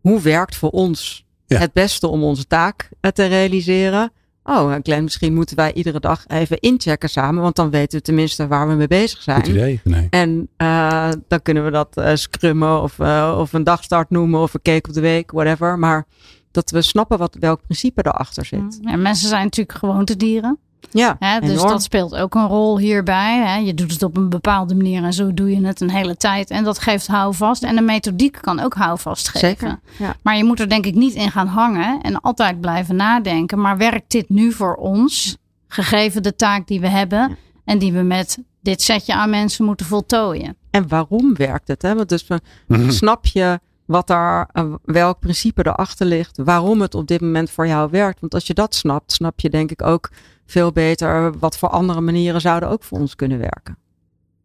hoe 0.00 0.20
werkt 0.20 0.56
voor 0.56 0.70
ons 0.70 1.26
het 1.46 1.72
beste 1.72 2.06
om 2.06 2.22
onze 2.22 2.46
taak 2.46 2.88
te 3.12 3.26
realiseren. 3.26 4.12
Oh, 4.50 4.74
Glenn, 4.82 5.02
misschien 5.02 5.34
moeten 5.34 5.56
wij 5.56 5.72
iedere 5.72 6.00
dag 6.00 6.24
even 6.26 6.60
inchecken 6.60 7.08
samen, 7.08 7.42
want 7.42 7.56
dan 7.56 7.70
weten 7.70 7.98
we 7.98 8.04
tenminste 8.04 8.46
waar 8.46 8.68
we 8.68 8.74
mee 8.74 8.86
bezig 8.86 9.22
zijn. 9.22 9.36
Goed 9.36 9.48
idee. 9.48 9.80
Nee. 9.84 10.06
En 10.10 10.48
uh, 10.58 11.10
dan 11.28 11.42
kunnen 11.42 11.64
we 11.64 11.70
dat 11.70 11.96
uh, 11.98 12.10
scrummen 12.14 12.82
of, 12.82 12.98
uh, 12.98 13.36
of 13.38 13.52
een 13.52 13.64
dagstart 13.64 14.10
noemen 14.10 14.40
of 14.40 14.54
een 14.54 14.62
cake 14.62 14.88
op 14.88 14.94
de 14.94 15.00
week, 15.00 15.30
whatever. 15.30 15.78
Maar 15.78 16.06
dat 16.50 16.70
we 16.70 16.82
snappen 16.82 17.18
wat, 17.18 17.36
welk 17.40 17.60
principe 17.62 18.06
erachter 18.06 18.44
zit. 18.44 18.78
Ja, 18.80 18.96
mensen 18.96 19.28
zijn 19.28 19.44
natuurlijk 19.44 19.78
gewoontedieren. 19.78 20.58
Ja, 20.90 21.16
hè, 21.18 21.40
dus 21.40 21.62
dat 21.62 21.82
speelt 21.82 22.14
ook 22.14 22.34
een 22.34 22.46
rol 22.46 22.78
hierbij. 22.78 23.38
Hè. 23.38 23.56
Je 23.56 23.74
doet 23.74 23.92
het 23.92 24.02
op 24.02 24.16
een 24.16 24.28
bepaalde 24.28 24.74
manier 24.74 25.04
en 25.04 25.12
zo 25.12 25.34
doe 25.34 25.50
je 25.50 25.66
het 25.66 25.80
een 25.80 25.90
hele 25.90 26.16
tijd. 26.16 26.50
En 26.50 26.64
dat 26.64 26.78
geeft 26.78 27.06
houvast. 27.06 27.62
En 27.62 27.76
de 27.76 27.82
methodiek 27.82 28.38
kan 28.40 28.60
ook 28.60 28.74
houvast 28.74 29.28
geven. 29.28 29.48
Zeker, 29.48 29.80
ja. 29.98 30.16
Maar 30.22 30.36
je 30.36 30.44
moet 30.44 30.60
er 30.60 30.68
denk 30.68 30.86
ik 30.86 30.94
niet 30.94 31.14
in 31.14 31.30
gaan 31.30 31.46
hangen 31.46 32.00
en 32.00 32.20
altijd 32.20 32.60
blijven 32.60 32.96
nadenken. 32.96 33.60
Maar 33.60 33.76
werkt 33.76 34.10
dit 34.10 34.28
nu 34.28 34.52
voor 34.52 34.74
ons, 34.74 35.36
gegeven 35.68 36.22
de 36.22 36.36
taak 36.36 36.66
die 36.66 36.80
we 36.80 36.88
hebben 36.88 37.36
en 37.64 37.78
die 37.78 37.92
we 37.92 38.02
met 38.02 38.38
dit 38.60 38.82
setje 38.82 39.14
aan 39.14 39.30
mensen 39.30 39.64
moeten 39.64 39.86
voltooien? 39.86 40.56
En 40.70 40.88
waarom 40.88 41.34
werkt 41.36 41.68
het? 41.68 41.82
Hè? 41.82 41.94
Want 41.94 42.08
dus 42.08 42.26
mhm. 42.66 42.90
snap 42.90 43.26
je 43.26 43.60
wat 43.84 44.06
daar, 44.06 44.48
eh, 44.52 44.64
welk 44.84 45.18
principe 45.18 45.66
erachter 45.66 46.06
ligt, 46.06 46.40
waarom 46.44 46.80
het 46.80 46.94
op 46.94 47.06
dit 47.06 47.20
moment 47.20 47.50
voor 47.50 47.66
jou 47.66 47.90
werkt. 47.90 48.20
Want 48.20 48.34
als 48.34 48.46
je 48.46 48.54
dat 48.54 48.74
snapt, 48.74 49.12
snap 49.12 49.40
je 49.40 49.50
denk 49.50 49.70
ik 49.70 49.82
ook 49.82 50.10
veel 50.50 50.72
beter 50.72 51.38
wat 51.38 51.58
voor 51.58 51.68
andere 51.68 52.00
manieren 52.00 52.40
zouden 52.40 52.68
ook 52.68 52.82
voor 52.82 52.98
ons 52.98 53.16
kunnen 53.16 53.38
werken. 53.38 53.76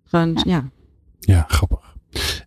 Gewoon, 0.03 0.33
ja. 0.33 0.41
ja. 0.45 0.69
Ja, 1.19 1.45
grappig. 1.47 1.93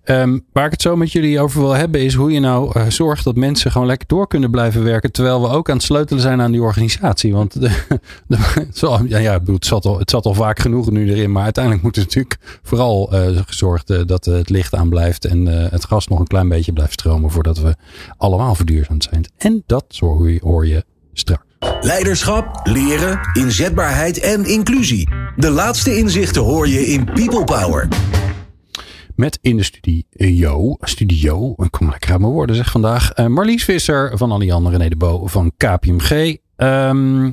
Um, 0.04 0.44
waar 0.52 0.64
ik 0.64 0.70
het 0.70 0.82
zo 0.82 0.96
met 0.96 1.12
jullie 1.12 1.40
over 1.40 1.60
wil 1.60 1.72
hebben 1.72 2.00
is 2.00 2.14
hoe 2.14 2.32
je 2.32 2.40
nou 2.40 2.78
uh, 2.78 2.86
zorgt 2.88 3.24
dat 3.24 3.36
mensen 3.36 3.70
gewoon 3.70 3.86
lekker 3.86 4.06
door 4.06 4.26
kunnen 4.26 4.50
blijven 4.50 4.84
werken. 4.84 5.12
Terwijl 5.12 5.40
we 5.40 5.48
ook 5.48 5.68
aan 5.68 5.76
het 5.76 5.84
sleutelen 5.84 6.22
zijn 6.22 6.40
aan 6.40 6.52
die 6.52 6.62
organisatie. 6.62 7.32
Want 7.32 7.60
de, 7.60 7.84
de, 8.26 9.04
ja, 9.06 9.18
ja, 9.18 9.40
het, 9.44 9.66
zat 9.66 9.84
al, 9.84 9.98
het 9.98 10.10
zat 10.10 10.24
al 10.24 10.34
vaak 10.34 10.58
genoeg 10.58 10.90
nu 10.90 11.10
erin. 11.10 11.32
Maar 11.32 11.44
uiteindelijk 11.44 11.84
moet 11.84 11.96
er 11.96 12.02
natuurlijk 12.02 12.60
vooral 12.62 13.14
uh, 13.14 13.40
gezorgd 13.46 13.90
uh, 13.90 14.00
dat 14.06 14.24
het 14.24 14.50
licht 14.50 14.74
aan 14.74 14.88
blijft. 14.88 15.24
En 15.24 15.46
het 15.46 15.84
gas 15.84 16.08
nog 16.08 16.18
een 16.18 16.26
klein 16.26 16.48
beetje 16.48 16.72
blijft 16.72 16.92
stromen 16.92 17.30
voordat 17.30 17.58
we 17.58 17.76
allemaal 18.16 18.54
verduurzaamd 18.54 19.04
zijn. 19.04 19.30
En 19.36 19.62
dat 19.66 19.96
hoor 20.40 20.66
je 20.66 20.84
straks. 21.12 21.47
Leiderschap, 21.80 22.60
leren, 22.66 23.20
inzetbaarheid 23.32 24.20
en 24.20 24.44
inclusie. 24.44 25.08
De 25.36 25.50
laatste 25.50 25.96
inzichten 25.96 26.42
hoor 26.42 26.68
je 26.68 26.86
in 26.86 27.04
People 27.04 27.44
Power. 27.44 27.88
Met 29.14 29.38
in 29.42 29.56
de 29.56 29.62
studio, 29.62 30.76
studio, 30.80 31.54
ik 31.56 31.70
kom 31.70 31.90
lekker 31.90 32.10
uit 32.10 32.20
mijn 32.20 32.32
woorden 32.32 32.56
zeg 32.56 32.70
vandaag, 32.70 33.18
uh, 33.18 33.26
Marlies 33.26 33.64
Visser 33.64 34.18
van 34.18 34.32
Alliander 34.32 34.72
René 34.72 34.88
de 34.88 34.96
Bo 34.96 35.26
van 35.26 35.52
KPMG. 35.56 36.36
Ehm, 36.56 37.30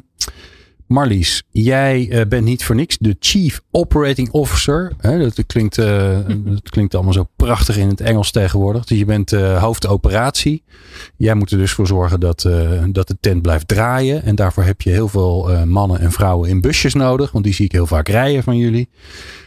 Marlies, 0.95 1.43
jij 1.49 2.07
uh, 2.09 2.21
bent 2.27 2.45
niet 2.45 2.63
voor 2.63 2.75
niks 2.75 2.97
de 2.97 3.15
Chief 3.19 3.61
Operating 3.71 4.31
Officer. 4.31 4.91
Hè, 4.97 5.17
dat, 5.17 5.45
klinkt, 5.45 5.77
uh, 5.77 6.17
dat 6.45 6.69
klinkt 6.69 6.95
allemaal 6.95 7.13
zo 7.13 7.27
prachtig 7.35 7.77
in 7.77 7.87
het 7.87 8.01
Engels 8.01 8.31
tegenwoordig. 8.31 8.85
Dus 8.85 8.97
je 8.97 9.05
bent 9.05 9.31
uh, 9.31 9.63
hoofdoperatie. 9.63 10.63
Jij 11.17 11.33
moet 11.33 11.51
er 11.51 11.57
dus 11.57 11.71
voor 11.71 11.87
zorgen 11.87 12.19
dat, 12.19 12.41
dat 12.91 13.07
de 13.07 13.17
tent 13.19 13.41
blijft 13.41 13.67
draaien. 13.67 14.23
En 14.23 14.35
daarvoor 14.35 14.63
heb 14.63 14.81
je 14.81 14.89
heel 14.89 15.07
veel 15.07 15.65
mannen 15.65 15.99
en 15.99 16.11
vrouwen 16.11 16.49
in 16.49 16.61
busjes 16.61 16.93
nodig. 16.93 17.31
Want 17.31 17.43
die 17.43 17.53
zie 17.53 17.65
ik 17.65 17.71
heel 17.71 17.87
vaak 17.87 18.07
rijden 18.07 18.43
van 18.43 18.57
jullie. 18.57 18.89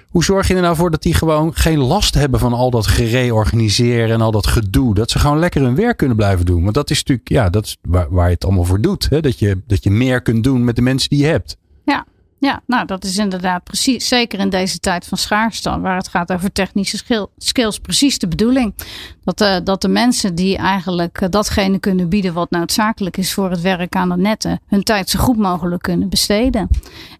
Hoe 0.08 0.24
zorg 0.24 0.48
je 0.48 0.54
er 0.54 0.60
nou 0.60 0.76
voor 0.76 0.90
dat 0.90 1.02
die 1.02 1.14
gewoon 1.14 1.54
geen 1.54 1.78
last 1.78 2.14
hebben 2.14 2.40
van 2.40 2.52
al 2.52 2.70
dat 2.70 2.86
gereorganiseren 2.86 4.10
en 4.10 4.20
al 4.20 4.30
dat 4.30 4.46
gedoe? 4.46 4.94
Dat 4.94 5.10
ze 5.10 5.18
gewoon 5.18 5.38
lekker 5.38 5.62
hun 5.62 5.74
werk 5.74 5.96
kunnen 5.96 6.16
blijven 6.16 6.46
doen. 6.46 6.62
Want 6.62 6.74
dat 6.74 6.90
is 6.90 6.98
natuurlijk, 6.98 7.28
ja, 7.28 7.50
dat 7.50 7.64
is 7.64 7.76
waar, 7.82 8.26
je 8.26 8.34
het 8.34 8.44
allemaal 8.44 8.64
voor 8.64 8.80
doet. 8.80 9.08
Hè? 9.10 9.20
Dat, 9.20 9.38
je, 9.38 9.60
dat 9.66 9.84
je 9.84 9.90
meer 9.90 10.22
kunt 10.22 10.44
doen 10.44 10.64
met 10.64 10.76
de 10.76 10.82
mensen 10.82 11.08
die 11.08 11.18
je 11.18 11.26
hebt. 11.26 11.56
Ja, 11.84 12.06
ja, 12.40 12.62
nou 12.66 12.86
dat 12.86 13.04
is 13.04 13.16
inderdaad 13.16 13.64
precies, 13.64 14.08
zeker 14.08 14.38
in 14.38 14.48
deze 14.48 14.78
tijd 14.78 15.06
van 15.06 15.18
schaarste, 15.18 15.80
waar 15.80 15.96
het 15.96 16.08
gaat 16.08 16.32
over 16.32 16.52
technische 16.52 17.26
skills, 17.36 17.78
precies 17.78 18.18
de 18.18 18.28
bedoeling. 18.28 18.74
Dat, 19.24 19.40
uh, 19.40 19.56
dat 19.64 19.82
de 19.82 19.88
mensen 19.88 20.34
die 20.34 20.56
eigenlijk 20.56 21.20
uh, 21.20 21.28
datgene 21.28 21.78
kunnen 21.78 22.08
bieden 22.08 22.32
wat 22.32 22.50
noodzakelijk 22.50 23.16
is 23.16 23.32
voor 23.32 23.50
het 23.50 23.60
werk 23.60 23.94
aan 23.94 24.08
de 24.08 24.16
netten, 24.16 24.60
hun 24.66 24.82
tijd 24.82 25.10
zo 25.10 25.18
goed 25.18 25.36
mogelijk 25.36 25.82
kunnen 25.82 26.08
besteden. 26.08 26.68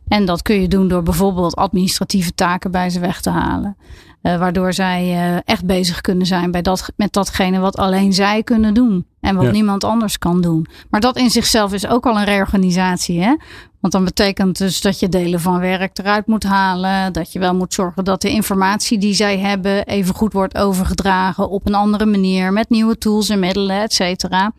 En 0.09 0.25
dat 0.25 0.43
kun 0.43 0.61
je 0.61 0.69
doen 0.69 0.89
door 0.89 1.03
bijvoorbeeld 1.03 1.57
administratieve 1.57 2.35
taken 2.35 2.71
bij 2.71 2.91
ze 2.91 3.01
weg 3.01 3.21
te 3.21 3.31
halen. 3.31 3.77
Uh, 4.23 4.39
waardoor 4.39 4.73
zij 4.73 5.05
uh, 5.05 5.39
echt 5.45 5.65
bezig 5.65 6.01
kunnen 6.01 6.27
zijn 6.27 6.51
bij 6.51 6.63
dat, 6.63 6.93
met 6.97 7.13
datgene 7.13 7.59
wat 7.59 7.77
alleen 7.77 8.13
zij 8.13 8.43
kunnen 8.43 8.75
doen. 8.75 9.07
En 9.21 9.37
wat 9.37 9.53
niemand 9.53 9.85
anders 9.85 10.19
kan 10.19 10.41
doen. 10.41 10.67
Maar 10.91 11.01
dat 11.01 11.17
in 11.17 11.31
zichzelf 11.31 11.73
is 11.73 11.87
ook 11.87 12.07
al 12.07 12.17
een 12.17 12.25
reorganisatie. 12.25 13.21
Hè? 13.23 13.37
Want 13.81 13.93
dan 13.93 14.05
betekent 14.05 14.59
dus 14.59 14.81
dat 14.81 15.01
je 15.01 15.09
delen 15.09 15.41
van 15.41 15.59
werk 15.59 15.99
eruit 15.99 16.27
moet 16.27 16.43
halen. 16.43 17.13
Dat 17.13 17.33
je 17.33 17.39
wel 17.39 17.55
moet 17.55 17.75
zorgen 17.75 18.05
dat 18.05 18.23
de 18.23 18.31
informatie 18.31 18.99
die 18.99 19.15
zij 19.15 19.39
hebben 19.39 19.87
even 19.87 20.15
goed 20.15 20.33
wordt 20.33 20.57
overgedragen 20.57 21.49
op 21.51 21.67
een 21.67 21.75
andere 21.75 22.07
manier. 22.07 22.53
Met 22.53 22.71
nieuwe 22.71 22.99
tools 22.99 23.29
en 23.29 23.39
middelen, 23.39 23.81
et 23.81 23.93
cetera. 23.93 24.53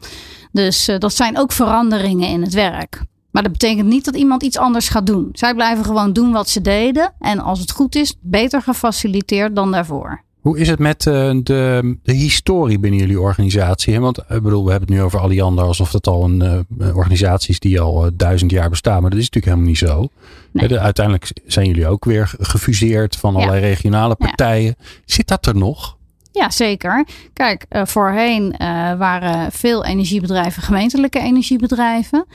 Dus 0.51 0.89
uh, 0.89 0.97
dat 0.97 1.13
zijn 1.13 1.37
ook 1.37 1.51
veranderingen 1.51 2.27
in 2.27 2.41
het 2.41 2.53
werk. 2.53 3.01
Maar 3.31 3.43
dat 3.43 3.51
betekent 3.51 3.87
niet 3.87 4.05
dat 4.05 4.15
iemand 4.15 4.43
iets 4.43 4.57
anders 4.57 4.89
gaat 4.89 5.05
doen. 5.05 5.29
Zij 5.31 5.53
blijven 5.53 5.85
gewoon 5.85 6.13
doen 6.13 6.31
wat 6.31 6.49
ze 6.49 6.61
deden. 6.61 7.13
En 7.19 7.39
als 7.39 7.59
het 7.59 7.71
goed 7.71 7.95
is, 7.95 8.15
beter 8.21 8.61
gefaciliteerd 8.61 9.55
dan 9.55 9.71
daarvoor. 9.71 10.23
Hoe 10.39 10.59
is 10.59 10.67
het 10.67 10.79
met 10.79 11.05
uh, 11.05 11.13
de, 11.43 11.97
de 12.03 12.13
historie 12.13 12.79
binnen 12.79 12.99
jullie 12.99 13.19
organisatie? 13.19 13.99
Want 13.99 14.17
ik 14.17 14.41
bedoel, 14.41 14.65
we 14.65 14.71
hebben 14.71 14.89
het 14.89 14.97
nu 14.97 15.03
over 15.03 15.19
Alliander 15.19 15.65
alsof 15.65 15.91
dat 15.91 16.07
al 16.07 16.23
een 16.23 16.65
uh, 16.79 16.95
organisatie 16.95 17.49
is 17.49 17.59
die 17.59 17.81
al 17.81 18.05
uh, 18.05 18.11
duizend 18.13 18.51
jaar 18.51 18.69
bestaan. 18.69 19.01
Maar 19.01 19.09
dat 19.09 19.19
is 19.19 19.29
natuurlijk 19.29 19.53
helemaal 19.53 19.69
niet 19.69 19.77
zo. 19.77 20.07
Nee. 20.51 20.67
De, 20.67 20.79
uiteindelijk 20.79 21.31
zijn 21.45 21.67
jullie 21.67 21.87
ook 21.87 22.05
weer 22.05 22.33
gefuseerd 22.39 23.15
van 23.15 23.35
allerlei 23.35 23.61
regionale 23.61 24.15
partijen. 24.15 24.75
Ja. 24.77 24.85
Zit 25.05 25.27
dat 25.27 25.45
er 25.45 25.55
nog? 25.55 25.97
Ja, 26.31 26.49
zeker. 26.49 27.05
Kijk, 27.33 27.65
voorheen 27.69 28.55
waren 28.97 29.51
veel 29.51 29.85
energiebedrijven 29.85 30.63
gemeentelijke 30.63 31.19
energiebedrijven. 31.19 32.25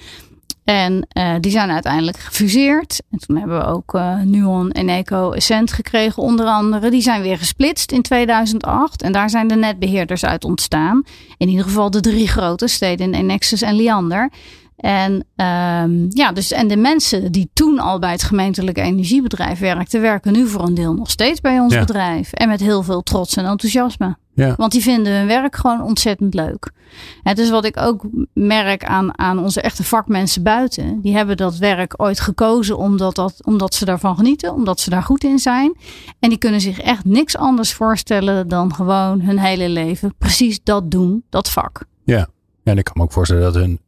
En 0.65 1.07
uh, 1.19 1.35
die 1.41 1.51
zijn 1.51 1.71
uiteindelijk 1.71 2.19
gefuseerd. 2.19 3.03
En 3.11 3.19
toen 3.19 3.37
hebben 3.37 3.59
we 3.59 3.65
ook 3.65 3.95
uh, 3.95 4.21
Nuon 4.21 4.71
en 4.71 4.89
Eco 4.89 5.33
Essent 5.33 5.73
gekregen, 5.73 6.23
onder 6.23 6.47
andere. 6.47 6.91
Die 6.91 7.03
zijn 7.03 7.23
weer 7.23 7.39
gesplitst 7.39 7.93
in 7.93 8.03
2008. 8.03 9.03
En 9.03 9.13
daar 9.13 9.31
zijn 9.31 9.49
de 9.49 9.57
netbeheerders 9.57 10.25
uit 10.25 10.45
ontstaan. 10.45 11.03
In 11.37 11.49
ieder 11.49 11.65
geval 11.65 11.91
de 11.91 12.01
drie 12.01 12.29
grote 12.29 12.67
steden, 12.67 13.27
Nexus 13.27 13.63
en 13.63 13.75
Liander. 13.75 14.31
En, 14.77 15.13
um, 15.37 16.07
ja, 16.11 16.33
dus, 16.33 16.53
en 16.53 16.69
de 16.69 16.77
mensen 16.77 17.33
die 17.33 17.51
toen 17.53 17.79
al 17.79 17.99
bij 17.99 18.11
het 18.11 18.23
gemeentelijke 18.23 18.81
energiebedrijf 18.81 19.59
werkten, 19.59 20.01
werken 20.01 20.33
nu 20.33 20.47
voor 20.47 20.63
een 20.63 20.75
deel 20.75 20.95
nog 20.95 21.11
steeds 21.11 21.41
bij 21.41 21.61
ons 21.61 21.79
bedrijf. 21.79 22.33
En 22.33 22.49
met 22.49 22.61
heel 22.61 22.83
veel 22.83 23.03
trots 23.03 23.37
en 23.37 23.45
enthousiasme. 23.45 24.17
Ja. 24.35 24.55
Want 24.57 24.73
die 24.73 24.83
vinden 24.83 25.13
hun 25.13 25.27
werk 25.27 25.57
gewoon 25.57 25.83
ontzettend 25.83 26.35
leuk. 26.35 26.73
Het 27.23 27.39
is 27.39 27.51
wat 27.51 27.65
ik 27.65 27.77
ook 27.77 28.05
merk 28.33 28.85
aan, 28.85 29.19
aan 29.19 29.39
onze 29.39 29.61
echte 29.61 29.85
vakmensen 29.85 30.43
buiten. 30.43 31.01
Die 31.01 31.17
hebben 31.17 31.37
dat 31.37 31.57
werk 31.57 31.95
ooit 31.97 32.21
gekozen 32.21 32.79
omdat, 32.79 33.15
dat, 33.15 33.35
omdat 33.45 33.75
ze 33.75 33.85
daarvan 33.85 34.17
genieten, 34.17 34.53
omdat 34.53 34.81
ze 34.81 34.91
daar 34.91 35.03
goed 35.03 35.25
in 35.25 35.39
zijn. 35.39 35.77
En 36.19 36.29
die 36.29 36.39
kunnen 36.39 36.61
zich 36.61 36.81
echt 36.81 37.05
niks 37.05 37.37
anders 37.37 37.73
voorstellen 37.73 38.49
dan 38.49 38.75
gewoon 38.75 39.21
hun 39.21 39.39
hele 39.39 39.69
leven 39.69 40.15
precies 40.19 40.61
dat 40.63 40.91
doen, 40.91 41.25
dat 41.31 41.51
vak. 41.51 41.85
Ja, 42.05 42.29
en 42.65 42.79
ik 42.79 42.85
kan 42.85 42.95
me 42.97 43.03
ook 43.03 43.13
voorstellen 43.13 43.43
dat 43.43 43.55
hun 43.55 43.81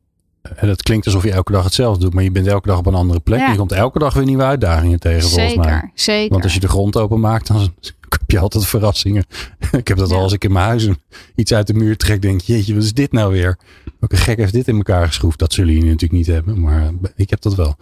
dat 0.60 0.82
klinkt 0.82 1.06
alsof 1.06 1.22
je 1.22 1.32
elke 1.32 1.52
dag 1.52 1.64
hetzelfde 1.64 2.04
doet, 2.04 2.14
maar 2.14 2.22
je 2.22 2.30
bent 2.30 2.46
elke 2.46 2.68
dag 2.68 2.78
op 2.78 2.86
een 2.86 2.94
andere 2.94 3.20
plek. 3.20 3.48
Je 3.48 3.56
komt 3.56 3.72
elke 3.72 3.98
dag 3.98 4.14
weer 4.14 4.24
nieuwe 4.24 4.42
uitdagingen 4.42 5.00
tegen, 5.00 5.28
volgens 5.28 5.56
mij. 5.56 5.90
Zeker. 5.94 6.30
Want 6.30 6.44
als 6.44 6.54
je 6.54 6.60
de 6.60 6.68
grond 6.68 6.96
openmaakt, 6.96 7.46
dan 7.46 7.60
heb 8.08 8.30
je 8.30 8.38
altijd 8.38 8.66
verrassingen. 8.66 9.24
ik 9.72 9.88
heb 9.88 9.96
dat 9.96 10.12
al 10.12 10.20
als 10.20 10.32
ik 10.32 10.44
in 10.44 10.52
mijn 10.52 10.66
huis 10.66 10.88
iets 11.34 11.54
uit 11.54 11.66
de 11.66 11.74
muur 11.74 11.96
trek, 11.96 12.22
denk 12.22 12.40
jeetje, 12.40 12.74
wat 12.74 12.82
is 12.82 12.94
dit 12.94 13.12
nou 13.12 13.32
weer? 13.32 13.58
Welke 13.98 14.16
gek 14.16 14.36
heeft 14.36 14.52
dit 14.52 14.68
in 14.68 14.76
elkaar 14.76 15.06
geschroefd? 15.06 15.38
Dat 15.38 15.52
zullen 15.52 15.72
jullie 15.72 15.88
natuurlijk 15.88 16.12
niet 16.12 16.26
hebben, 16.26 16.60
maar 16.60 16.90
ik 17.16 17.30
heb 17.30 17.40
dat 17.40 17.54
wel. 17.54 17.76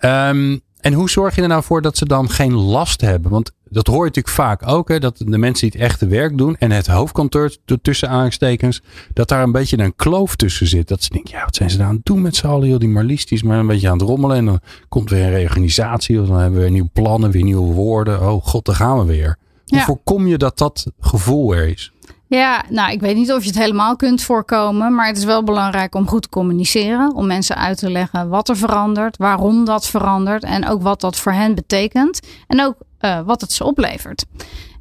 Um, 0.00 0.60
en 0.82 0.92
hoe 0.92 1.10
zorg 1.10 1.34
je 1.34 1.42
er 1.42 1.48
nou 1.48 1.62
voor 1.62 1.82
dat 1.82 1.96
ze 1.96 2.06
dan 2.06 2.30
geen 2.30 2.54
last 2.54 3.00
hebben? 3.00 3.30
Want 3.30 3.52
dat 3.68 3.86
hoor 3.86 3.98
je 3.98 4.04
natuurlijk 4.04 4.34
vaak 4.34 4.68
ook, 4.68 4.88
hè, 4.88 5.00
dat 5.00 5.18
de 5.18 5.38
mensen 5.38 5.70
die 5.70 5.80
het 5.80 5.90
echte 5.90 6.06
werk 6.06 6.38
doen 6.38 6.56
en 6.56 6.70
het 6.70 6.86
hoofdkantoor 6.86 7.56
tussen 7.82 8.08
aanstekens, 8.08 8.82
dat 9.12 9.28
daar 9.28 9.42
een 9.42 9.52
beetje 9.52 9.78
een 9.78 9.96
kloof 9.96 10.36
tussen 10.36 10.66
zit. 10.66 10.88
Dat 10.88 11.02
ze 11.02 11.10
denken, 11.10 11.36
ja, 11.36 11.44
wat 11.44 11.56
zijn 11.56 11.70
ze 11.70 11.76
nou 11.76 11.88
aan 11.88 11.96
het 11.96 12.04
doen 12.04 12.22
met 12.22 12.36
z'n 12.36 12.46
allen? 12.46 12.92
Marlies 12.92 13.26
die 13.26 13.38
is 13.38 13.44
maar 13.44 13.58
een 13.58 13.66
beetje 13.66 13.88
aan 13.88 13.98
het 13.98 14.08
rommelen 14.08 14.36
en 14.36 14.44
dan 14.44 14.60
komt 14.88 15.10
weer 15.10 15.24
een 15.24 15.30
reorganisatie 15.30 16.20
of 16.20 16.26
dan 16.26 16.36
hebben 16.38 16.54
we 16.54 16.60
weer 16.60 16.72
nieuwe 16.72 16.90
plannen, 16.92 17.30
weer 17.30 17.44
nieuwe 17.44 17.72
woorden. 17.72 18.30
Oh 18.30 18.44
god, 18.44 18.64
daar 18.64 18.74
gaan 18.74 18.98
we 18.98 19.04
weer. 19.04 19.38
Hoe 19.66 19.80
voorkom 19.80 20.26
je 20.26 20.38
dat 20.38 20.58
dat 20.58 20.86
gevoel 21.00 21.54
er 21.54 21.68
is? 21.68 21.92
Ja, 22.36 22.64
nou, 22.68 22.92
ik 22.92 23.00
weet 23.00 23.16
niet 23.16 23.32
of 23.32 23.42
je 23.42 23.48
het 23.48 23.58
helemaal 23.58 23.96
kunt 23.96 24.22
voorkomen, 24.22 24.94
maar 24.94 25.06
het 25.06 25.16
is 25.16 25.24
wel 25.24 25.44
belangrijk 25.44 25.94
om 25.94 26.08
goed 26.08 26.22
te 26.22 26.28
communiceren, 26.28 27.14
om 27.14 27.26
mensen 27.26 27.56
uit 27.56 27.78
te 27.78 27.90
leggen 27.90 28.28
wat 28.28 28.48
er 28.48 28.56
verandert, 28.56 29.16
waarom 29.16 29.64
dat 29.64 29.86
verandert 29.86 30.44
en 30.44 30.68
ook 30.68 30.82
wat 30.82 31.00
dat 31.00 31.16
voor 31.16 31.32
hen 31.32 31.54
betekent 31.54 32.20
en 32.46 32.64
ook 32.64 32.74
uh, 33.00 33.20
wat 33.20 33.40
het 33.40 33.52
ze 33.52 33.64
oplevert. 33.64 34.24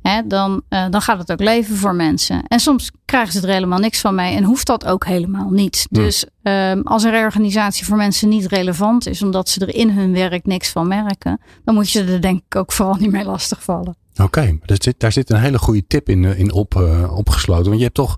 Hè, 0.01 0.27
dan, 0.27 0.61
uh, 0.69 0.85
dan 0.89 1.01
gaat 1.01 1.17
het 1.17 1.31
ook 1.31 1.39
leven 1.39 1.75
voor 1.75 1.95
mensen. 1.95 2.43
En 2.47 2.59
soms 2.59 2.91
krijgen 3.05 3.33
ze 3.33 3.41
er 3.41 3.53
helemaal 3.53 3.79
niks 3.79 3.99
van 3.99 4.15
mee 4.15 4.35
en 4.35 4.43
hoeft 4.43 4.67
dat 4.67 4.85
ook 4.85 5.05
helemaal 5.05 5.49
niet. 5.49 5.87
Dus 5.89 6.25
um, 6.43 6.81
als 6.81 7.03
een 7.03 7.11
reorganisatie 7.11 7.85
voor 7.85 7.97
mensen 7.97 8.29
niet 8.29 8.45
relevant 8.45 9.07
is, 9.07 9.23
omdat 9.23 9.49
ze 9.49 9.59
er 9.59 9.75
in 9.75 9.89
hun 9.89 10.13
werk 10.13 10.45
niks 10.45 10.69
van 10.69 10.87
merken, 10.87 11.41
dan 11.63 11.75
moet 11.75 11.91
je 11.91 12.03
er 12.03 12.21
denk 12.21 12.41
ik 12.45 12.55
ook 12.55 12.71
vooral 12.71 12.95
niet 12.95 13.11
mee 13.11 13.25
lastigvallen. 13.25 14.00
Oké, 14.13 14.23
okay, 14.23 14.59
daar 14.97 15.11
zit 15.11 15.29
een 15.29 15.39
hele 15.39 15.59
goede 15.59 15.83
tip 15.87 16.09
in, 16.09 16.25
eh, 16.25 16.39
in 16.39 16.51
op, 16.51 16.75
uh, 16.75 17.17
opgesloten. 17.17 17.65
Want 17.65 17.77
je 17.77 17.83
hebt 17.83 17.95
toch 17.95 18.15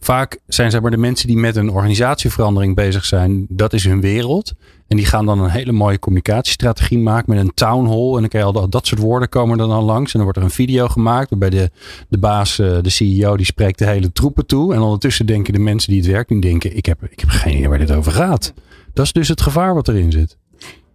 vaak 0.00 0.38
zijn 0.46 0.70
zeg 0.70 0.80
maar 0.80 0.90
de 0.90 0.96
mensen 0.96 1.26
die 1.26 1.36
met 1.36 1.56
een 1.56 1.70
organisatieverandering 1.70 2.74
bezig 2.74 3.04
zijn, 3.04 3.46
dat 3.48 3.72
is 3.72 3.84
hun 3.84 4.00
wereld. 4.00 4.54
En 4.88 4.96
die 4.96 5.06
gaan 5.06 5.26
dan 5.26 5.38
een 5.38 5.50
hele 5.50 5.72
mooie 5.72 5.98
communicatiestrategie 5.98 6.98
maken 6.98 7.34
met 7.34 7.44
een 7.44 7.54
town 7.54 7.86
hall. 7.86 8.14
En 8.14 8.20
dan 8.20 8.28
kan 8.28 8.40
je 8.40 8.46
al 8.46 8.52
dat, 8.52 8.72
dat 8.72 8.86
soort 8.86 9.00
woorden 9.00 9.28
komen 9.28 9.58
dan 9.58 9.82
langs. 9.82 10.12
En 10.12 10.18
dan 10.18 10.22
wordt 10.22 10.38
er 10.38 10.44
een 10.44 10.50
video 10.50 10.88
gemaakt 10.88 11.30
waarbij 11.30 11.50
de, 11.50 11.70
de 12.08 12.18
baas, 12.18 12.58
eh, 12.58 12.76
de 12.82 12.90
CEO, 12.90 13.36
die 13.36 13.46
spreekt 13.46 13.78
de 13.78 13.86
hele 13.86 14.12
troepen 14.12 14.46
toe. 14.46 14.74
En 14.74 14.80
ondertussen 14.80 15.26
denken 15.26 15.52
de 15.52 15.58
mensen 15.58 15.90
die 15.90 16.00
het 16.00 16.10
werk 16.10 16.28
doen, 16.28 16.40
denken, 16.40 16.76
ik 16.76 16.86
heb, 16.86 17.02
ik 17.10 17.20
heb 17.20 17.28
geen 17.28 17.56
idee 17.56 17.68
waar 17.68 17.78
dit 17.78 17.92
over 17.92 18.12
gaat. 18.12 18.52
Dat 18.92 19.04
is 19.04 19.12
dus 19.12 19.28
het 19.28 19.40
gevaar 19.40 19.74
wat 19.74 19.88
erin 19.88 20.12
zit. 20.12 20.36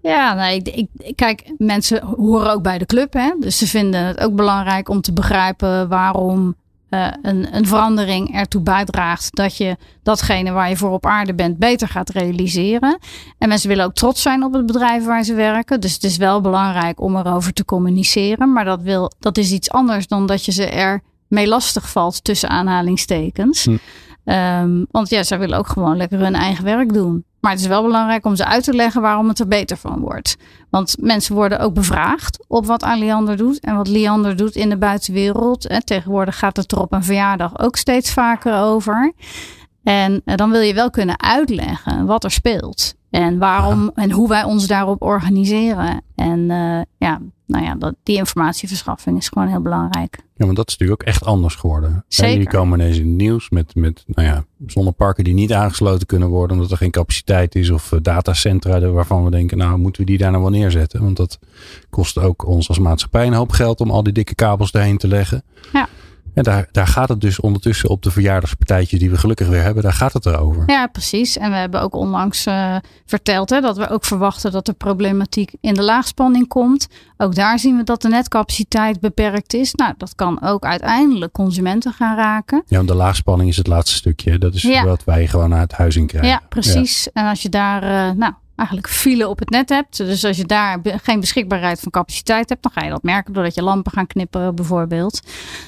Ja, 0.01 0.33
nee, 0.33 0.61
ik, 0.61 1.15
kijk, 1.15 1.53
mensen 1.57 2.03
horen 2.03 2.51
ook 2.51 2.61
bij 2.61 2.77
de 2.77 2.85
club. 2.85 3.13
Hè? 3.13 3.31
Dus 3.39 3.57
ze 3.57 3.67
vinden 3.67 4.05
het 4.05 4.19
ook 4.19 4.35
belangrijk 4.35 4.89
om 4.89 5.01
te 5.01 5.13
begrijpen 5.13 5.87
waarom 5.87 6.55
uh, 6.89 7.07
een, 7.21 7.55
een 7.55 7.67
verandering 7.67 8.35
ertoe 8.35 8.61
bijdraagt 8.61 9.35
dat 9.35 9.57
je 9.57 9.77
datgene 10.03 10.51
waar 10.51 10.69
je 10.69 10.77
voor 10.77 10.91
op 10.91 11.05
aarde 11.05 11.33
bent 11.33 11.57
beter 11.57 11.87
gaat 11.87 12.09
realiseren. 12.09 12.97
En 13.37 13.47
mensen 13.47 13.69
willen 13.69 13.85
ook 13.85 13.93
trots 13.93 14.21
zijn 14.21 14.43
op 14.43 14.53
het 14.53 14.65
bedrijf 14.65 15.05
waar 15.05 15.23
ze 15.23 15.33
werken. 15.33 15.79
Dus 15.79 15.93
het 15.93 16.03
is 16.03 16.17
wel 16.17 16.41
belangrijk 16.41 17.01
om 17.01 17.15
erover 17.15 17.53
te 17.53 17.65
communiceren. 17.65 18.53
Maar 18.53 18.65
dat, 18.65 18.81
wil, 18.81 19.11
dat 19.19 19.37
is 19.37 19.51
iets 19.51 19.71
anders 19.71 20.07
dan 20.07 20.25
dat 20.25 20.45
je 20.45 20.51
ze 20.51 20.65
er 20.65 21.01
mee 21.27 21.47
lastig 21.47 21.89
valt 21.89 22.23
tussen 22.23 22.49
aanhalingstekens. 22.49 23.65
Hm. 23.65 23.77
Um, 24.29 24.87
want 24.91 25.09
ja, 25.09 25.23
zij 25.23 25.39
willen 25.39 25.57
ook 25.57 25.67
gewoon 25.67 25.97
lekker 25.97 26.19
hun 26.19 26.35
eigen 26.35 26.63
werk 26.63 26.93
doen. 26.93 27.25
Maar 27.39 27.51
het 27.51 27.61
is 27.61 27.67
wel 27.67 27.83
belangrijk 27.83 28.25
om 28.25 28.35
ze 28.35 28.45
uit 28.45 28.63
te 28.63 28.73
leggen 28.73 29.01
waarom 29.01 29.27
het 29.27 29.39
er 29.39 29.47
beter 29.47 29.77
van 29.77 29.99
wordt. 29.99 30.37
Want 30.69 30.95
mensen 30.99 31.35
worden 31.35 31.59
ook 31.59 31.73
bevraagd 31.73 32.45
op 32.47 32.65
wat 32.65 32.83
Aliander 32.83 33.37
doet 33.37 33.59
en 33.59 33.75
wat 33.75 33.87
Liander 33.87 34.35
doet 34.35 34.55
in 34.55 34.69
de 34.69 34.77
buitenwereld. 34.77 35.67
En 35.67 35.85
tegenwoordig 35.85 36.39
gaat 36.39 36.57
het 36.57 36.71
er 36.71 36.79
op 36.79 36.93
een 36.93 37.03
verjaardag 37.03 37.59
ook 37.59 37.75
steeds 37.75 38.13
vaker 38.13 38.59
over. 38.59 39.13
En 39.83 40.21
eh, 40.25 40.35
dan 40.35 40.51
wil 40.51 40.61
je 40.61 40.73
wel 40.73 40.89
kunnen 40.89 41.21
uitleggen 41.21 42.05
wat 42.05 42.23
er 42.23 42.31
speelt. 42.31 42.96
En 43.17 43.37
waarom 43.37 43.91
en 43.95 44.11
hoe 44.11 44.27
wij 44.27 44.43
ons 44.43 44.67
daarop 44.67 45.01
organiseren. 45.01 46.01
En 46.15 46.39
uh, 46.39 46.81
ja, 46.97 47.21
nou 47.45 47.63
ja, 47.63 47.75
dat, 47.75 47.95
die 48.03 48.17
informatieverschaffing 48.17 49.17
is 49.17 49.29
gewoon 49.29 49.47
heel 49.47 49.61
belangrijk. 49.61 50.17
Ja, 50.35 50.45
maar 50.45 50.55
dat 50.55 50.67
is 50.67 50.77
natuurlijk 50.77 51.01
ook 51.01 51.07
echt 51.07 51.25
anders 51.25 51.55
geworden. 51.55 52.05
Zeker. 52.07 52.33
jullie 52.33 52.49
komen 52.49 52.79
ineens 52.79 52.97
in 52.97 53.07
het 53.07 53.17
nieuws 53.17 53.49
met, 53.49 53.75
met 53.75 54.03
nou 54.07 54.27
ja, 54.27 54.43
zonneparken 54.65 55.23
die 55.23 55.33
niet 55.33 55.53
aangesloten 55.53 56.07
kunnen 56.07 56.27
worden 56.27 56.55
omdat 56.55 56.71
er 56.71 56.77
geen 56.77 56.91
capaciteit 56.91 57.55
is. 57.55 57.69
Of 57.69 57.91
eh, 57.91 57.99
datacentra 58.01 58.79
waarvan 58.79 59.23
we 59.23 59.31
denken, 59.31 59.57
nou 59.57 59.77
moeten 59.77 60.01
we 60.01 60.07
die 60.07 60.17
daar 60.17 60.31
nou 60.31 60.43
wel 60.43 60.51
neerzetten. 60.51 61.03
Want 61.03 61.17
dat 61.17 61.39
kost 61.89 62.17
ook 62.17 62.45
ons 62.45 62.67
als 62.67 62.79
maatschappij 62.79 63.27
een 63.27 63.33
hoop 63.33 63.51
geld 63.51 63.79
om 63.79 63.91
al 63.91 64.03
die 64.03 64.13
dikke 64.13 64.35
kabels 64.35 64.71
daarheen 64.71 64.97
te 64.97 65.07
leggen. 65.07 65.43
Ja. 65.73 65.87
En 66.37 66.43
daar, 66.43 66.67
daar 66.71 66.87
gaat 66.87 67.09
het 67.09 67.21
dus 67.21 67.39
ondertussen 67.39 67.89
op 67.89 68.03
de 68.03 68.11
verjaardagspartijtjes 68.11 68.99
die 68.99 69.09
we 69.09 69.17
gelukkig 69.17 69.47
weer 69.47 69.61
hebben, 69.61 69.83
daar 69.83 69.93
gaat 69.93 70.13
het 70.13 70.25
erover. 70.25 70.63
Ja, 70.67 70.87
precies. 70.87 71.37
En 71.37 71.49
we 71.49 71.55
hebben 71.55 71.81
ook 71.81 71.95
onlangs 71.95 72.47
uh, 72.47 72.75
verteld 73.05 73.49
hè, 73.49 73.61
dat 73.61 73.77
we 73.77 73.89
ook 73.89 74.05
verwachten 74.05 74.51
dat 74.51 74.65
de 74.65 74.73
problematiek 74.73 75.51
in 75.61 75.73
de 75.73 75.83
laagspanning 75.83 76.47
komt. 76.47 76.87
Ook 77.17 77.35
daar 77.35 77.59
zien 77.59 77.77
we 77.77 77.83
dat 77.83 78.01
de 78.01 78.07
netcapaciteit 78.07 78.99
beperkt 78.99 79.53
is. 79.53 79.73
Nou, 79.73 79.93
dat 79.97 80.15
kan 80.15 80.41
ook 80.41 80.65
uiteindelijk 80.65 81.31
consumenten 81.31 81.93
gaan 81.93 82.15
raken. 82.15 82.63
Ja, 82.67 82.75
want 82.75 82.87
de 82.87 82.95
laagspanning 82.95 83.49
is 83.49 83.57
het 83.57 83.67
laatste 83.67 83.95
stukje. 83.95 84.37
Dat 84.37 84.53
is 84.53 84.81
wat 84.83 85.03
wij 85.03 85.27
gewoon 85.27 85.49
naar 85.49 85.59
het 85.59 85.73
huis 85.73 85.95
in 85.95 86.07
krijgen. 86.07 86.29
Ja, 86.29 86.41
precies. 86.49 87.11
En 87.13 87.25
als 87.25 87.41
je 87.41 87.49
daar, 87.49 87.83
uh, 87.83 88.17
nou, 88.17 88.33
eigenlijk 88.57 88.87
file 88.89 89.27
op 89.27 89.39
het 89.39 89.49
net 89.49 89.69
hebt. 89.69 89.97
Dus 89.97 90.25
als 90.25 90.37
je 90.37 90.45
daar 90.45 90.79
geen 90.83 91.19
beschikbaarheid 91.19 91.79
van 91.79 91.91
capaciteit 91.91 92.49
hebt, 92.49 92.63
dan 92.63 92.71
ga 92.71 92.83
je 92.83 92.89
dat 92.89 93.03
merken 93.03 93.33
doordat 93.33 93.55
je 93.55 93.63
lampen 93.63 93.91
gaan 93.91 94.07
knipperen 94.07 94.55
bijvoorbeeld. 94.55 95.19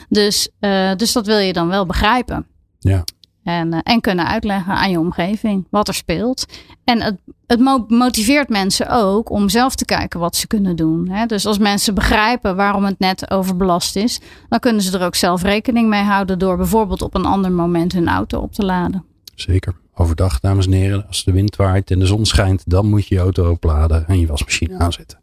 Dus, 0.10 0.50
uh, 0.60 0.96
dus 0.96 1.12
dat 1.12 1.26
wil 1.26 1.38
je 1.38 1.54
dan 1.54 1.68
wel 1.68 1.86
begrijpen. 1.86 2.48
Ja. 2.80 3.04
En, 3.44 3.74
uh, 3.74 3.80
en 3.84 4.02
kunnen 4.02 4.28
uitleggen 4.28 4.74
aan 4.74 4.92
je 4.92 5.00
omgeving 5.00 5.68
wat 5.70 5.88
er 5.88 5.94
speelt. 5.94 6.46
En 6.84 7.02
het, 7.02 7.18
het 7.48 7.90
motiveert 7.90 8.50
mensen 8.50 8.90
ook 8.90 9.30
om 9.30 9.50
zelf 9.50 9.76
te 9.76 9.86
kijken 9.86 10.20
wat 10.20 10.36
ze 10.36 10.48
kunnen 10.48 10.76
doen. 10.76 11.10
Hè? 11.10 11.26
Dus 11.26 11.46
als 11.46 11.58
mensen 11.58 11.94
begrijpen 11.94 12.56
waarom 12.56 12.84
het 12.84 13.00
net 13.00 13.32
overbelast 13.32 13.96
is, 13.96 14.20
dan 14.50 14.60
kunnen 14.60 14.82
ze 14.82 14.98
er 14.98 15.06
ook 15.06 15.16
zelf 15.16 15.42
rekening 15.42 15.90
mee 15.90 16.04
houden 16.04 16.40
door 16.40 16.58
bijvoorbeeld 16.58 17.02
op 17.02 17.16
een 17.16 17.26
ander 17.26 17.52
moment 17.52 17.92
hun 17.92 18.08
auto 18.08 18.40
op 18.40 18.54
te 18.54 18.66
laden. 18.66 19.06
Zeker. 19.36 19.76
Overdag, 20.02 20.40
dames 20.40 20.66
en 20.66 20.72
heren, 20.72 21.08
als 21.08 21.24
de 21.24 21.32
wind 21.32 21.56
waait 21.56 21.92
en 21.92 22.00
de 22.00 22.06
zon 22.06 22.26
schijnt, 22.26 22.64
dan 22.66 22.86
moet 22.86 23.08
je 23.08 23.16
je 23.16 23.22
auto 23.22 23.52
opladen 23.52 24.08
en 24.08 24.20
je 24.20 24.28
wasmachine 24.28 24.78
aanzetten. 24.78 25.20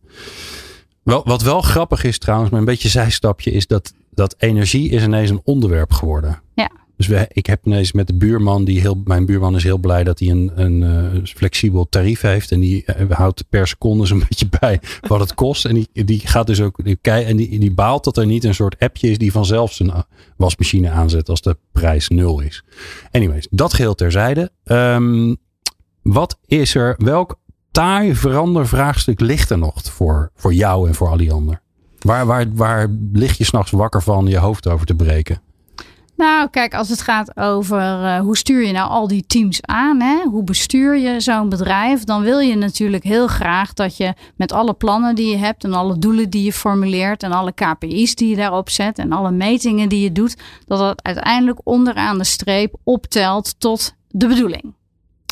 Wel, 1.03 1.23
wat 1.25 1.43
wel 1.43 1.61
grappig 1.61 2.05
is 2.05 2.19
trouwens, 2.19 2.51
maar 2.51 2.61
een 2.61 2.67
beetje 2.67 2.89
zijstapje, 2.89 3.51
is 3.51 3.67
dat, 3.67 3.93
dat 4.11 4.35
energie 4.39 4.91
is 4.91 5.03
ineens 5.03 5.31
een 5.31 5.41
onderwerp 5.45 5.93
geworden. 5.93 6.43
Ja. 6.55 6.71
Dus 6.97 7.27
ik 7.29 7.47
heb 7.47 7.67
ineens 7.67 7.93
met 7.93 8.07
de 8.07 8.15
buurman, 8.15 8.65
die 8.65 8.81
heel, 8.81 9.03
mijn 9.05 9.27
buurman 9.27 9.57
is 9.57 9.63
heel 9.63 9.79
blij 9.79 10.05
dat 10.05 10.19
hij 10.19 10.29
een, 10.29 10.53
een 10.55 10.83
uh, 11.15 11.25
flexibel 11.25 11.89
tarief 11.89 12.21
heeft. 12.21 12.53
En 12.53 12.61
die 12.61 12.85
uh, 12.87 13.11
houdt 13.11 13.45
per 13.49 13.67
seconde 13.67 14.07
zo'n 14.07 14.25
beetje 14.29 14.49
bij 14.61 14.81
wat 15.01 15.21
het 15.21 15.35
kost. 15.35 15.65
En 15.65 15.75
die, 15.75 16.05
die 16.05 16.21
gaat 16.21 16.47
dus 16.47 16.61
ook, 16.61 16.85
die, 16.85 16.99
en 17.01 17.37
die, 17.37 17.59
die 17.59 17.73
baalt 17.73 18.05
dat 18.05 18.17
er 18.17 18.27
niet 18.27 18.45
een 18.45 18.55
soort 18.55 18.79
appje 18.79 19.11
is 19.11 19.19
die 19.19 19.33
vanzelf 19.33 19.73
zijn 19.73 19.93
wasmachine 20.37 20.91
aanzet 20.91 21.29
als 21.29 21.43
de 21.43 21.57
prijs 21.73 22.09
nul 22.09 22.41
is. 22.41 22.65
Anyways, 23.11 23.47
dat 23.51 23.75
geheel 23.75 23.95
terzijde. 23.95 24.51
Um, 24.65 25.37
wat 26.03 26.39
is 26.47 26.75
er, 26.75 26.95
welk 26.99 27.39
taai 27.71 28.15
verandervraagstuk 28.15 29.21
ligt 29.21 29.51
er 29.51 29.59
nog 29.59 29.83
voor, 29.83 30.31
voor 30.35 30.55
jou 30.55 30.89
en 30.89 30.95
voor 30.95 31.09
Alliander? 31.09 31.61
Waar, 31.99 32.27
waar, 32.27 32.47
waar 32.53 32.89
lig 33.13 33.39
je 33.39 33.45
s'nachts 33.45 33.71
wakker 33.71 34.03
van 34.03 34.27
je 34.27 34.39
hoofd 34.39 34.69
over 34.69 34.87
te 34.87 34.95
breken? 34.95 35.41
Nou, 36.17 36.49
kijk, 36.51 36.75
als 36.75 36.89
het 36.89 37.01
gaat 37.01 37.37
over 37.37 37.81
uh, 37.81 38.19
hoe 38.19 38.37
stuur 38.37 38.67
je 38.67 38.73
nou 38.73 38.89
al 38.91 39.09
die 39.09 39.25
teams 39.27 39.63
aan, 39.63 40.01
hè? 40.01 40.23
hoe 40.23 40.45
bestuur 40.45 40.97
je 40.97 41.21
zo'n 41.21 41.49
bedrijf, 41.49 42.05
dan 42.05 42.23
wil 42.23 42.39
je 42.39 42.57
natuurlijk 42.57 43.05
heel 43.05 43.27
graag 43.27 43.73
dat 43.73 43.97
je 43.97 44.15
met 44.37 44.53
alle 44.53 44.75
plannen 44.75 45.15
die 45.15 45.31
je 45.31 45.37
hebt 45.37 45.65
en 45.65 45.73
alle 45.73 45.99
doelen 45.99 46.31
die 46.31 46.45
je 46.45 46.53
formuleert 46.53 47.23
en 47.23 47.33
alle 47.33 47.53
KPI's 47.53 48.15
die 48.15 48.29
je 48.29 48.37
daarop 48.37 48.71
zet 48.71 48.99
en 48.99 49.13
alle 49.13 49.31
metingen 49.31 49.89
die 49.89 50.01
je 50.01 50.13
doet, 50.13 50.37
dat 50.67 50.79
dat 50.79 51.05
uiteindelijk 51.05 51.61
onderaan 51.65 52.19
de 52.19 52.25
streep 52.25 52.75
optelt 52.85 53.55
tot 53.59 53.95
de 54.09 54.27
bedoeling. 54.27 54.75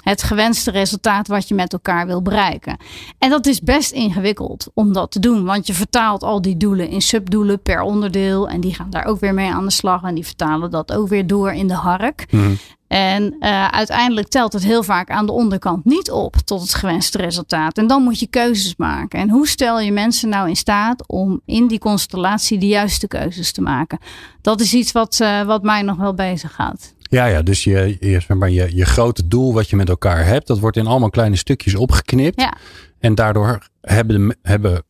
Het 0.04 0.22
gewenste 0.22 0.70
resultaat 0.70 1.28
wat 1.28 1.48
je 1.48 1.54
met 1.54 1.72
elkaar 1.72 2.06
wil 2.06 2.22
bereiken. 2.22 2.76
En 3.18 3.30
dat 3.30 3.46
is 3.46 3.60
best 3.60 3.92
ingewikkeld 3.92 4.70
om 4.74 4.92
dat 4.92 5.10
te 5.10 5.18
doen, 5.18 5.44
want 5.44 5.66
je 5.66 5.74
vertaalt 5.74 6.22
al 6.22 6.42
die 6.42 6.56
doelen 6.56 6.88
in 6.88 7.02
subdoelen 7.02 7.62
per 7.62 7.80
onderdeel 7.80 8.48
en 8.48 8.60
die 8.60 8.74
gaan 8.74 8.90
daar 8.90 9.04
ook 9.04 9.20
weer 9.20 9.34
mee 9.34 9.50
aan 9.50 9.64
de 9.64 9.70
slag 9.70 10.02
en 10.02 10.14
die 10.14 10.26
vertalen 10.26 10.70
dat 10.70 10.92
ook 10.92 11.08
weer 11.08 11.26
door 11.26 11.52
in 11.52 11.68
de 11.68 11.74
hark. 11.74 12.26
Mhm. 12.30 12.52
En 12.86 13.36
uh, 13.40 13.68
uiteindelijk 13.68 14.28
telt 14.28 14.52
het 14.52 14.64
heel 14.64 14.82
vaak 14.82 15.10
aan 15.10 15.26
de 15.26 15.32
onderkant 15.32 15.84
niet 15.84 16.10
op 16.10 16.36
tot 16.36 16.60
het 16.60 16.74
gewenste 16.74 17.18
resultaat. 17.18 17.78
En 17.78 17.86
dan 17.86 18.02
moet 18.02 18.18
je 18.18 18.26
keuzes 18.26 18.76
maken. 18.76 19.18
En 19.18 19.30
hoe 19.30 19.48
stel 19.48 19.80
je 19.80 19.92
mensen 19.92 20.28
nou 20.28 20.48
in 20.48 20.56
staat 20.56 21.08
om 21.08 21.40
in 21.44 21.66
die 21.66 21.78
constellatie 21.78 22.58
de 22.58 22.66
juiste 22.66 23.08
keuzes 23.08 23.52
te 23.52 23.62
maken? 23.62 23.98
Dat 24.40 24.60
is 24.60 24.74
iets 24.74 24.92
wat, 24.92 25.18
uh, 25.22 25.42
wat 25.42 25.62
mij 25.62 25.82
nog 25.82 25.96
wel 25.96 26.14
bezighoudt. 26.14 26.93
Ja, 27.14 27.26
ja, 27.26 27.42
dus 27.42 27.64
je, 27.64 27.96
je, 28.00 28.20
maar 28.34 28.50
je, 28.50 28.76
je 28.76 28.84
grote 28.84 29.28
doel 29.28 29.52
wat 29.54 29.70
je 29.70 29.76
met 29.76 29.88
elkaar 29.88 30.26
hebt, 30.26 30.46
dat 30.46 30.58
wordt 30.58 30.76
in 30.76 30.86
allemaal 30.86 31.10
kleine 31.10 31.36
stukjes 31.36 31.74
opgeknipt. 31.74 32.40
Ja. 32.40 32.54
En 32.98 33.14
daardoor 33.14 33.68
hebben, 33.80 34.28
de, 34.28 34.36
hebben 34.42 34.82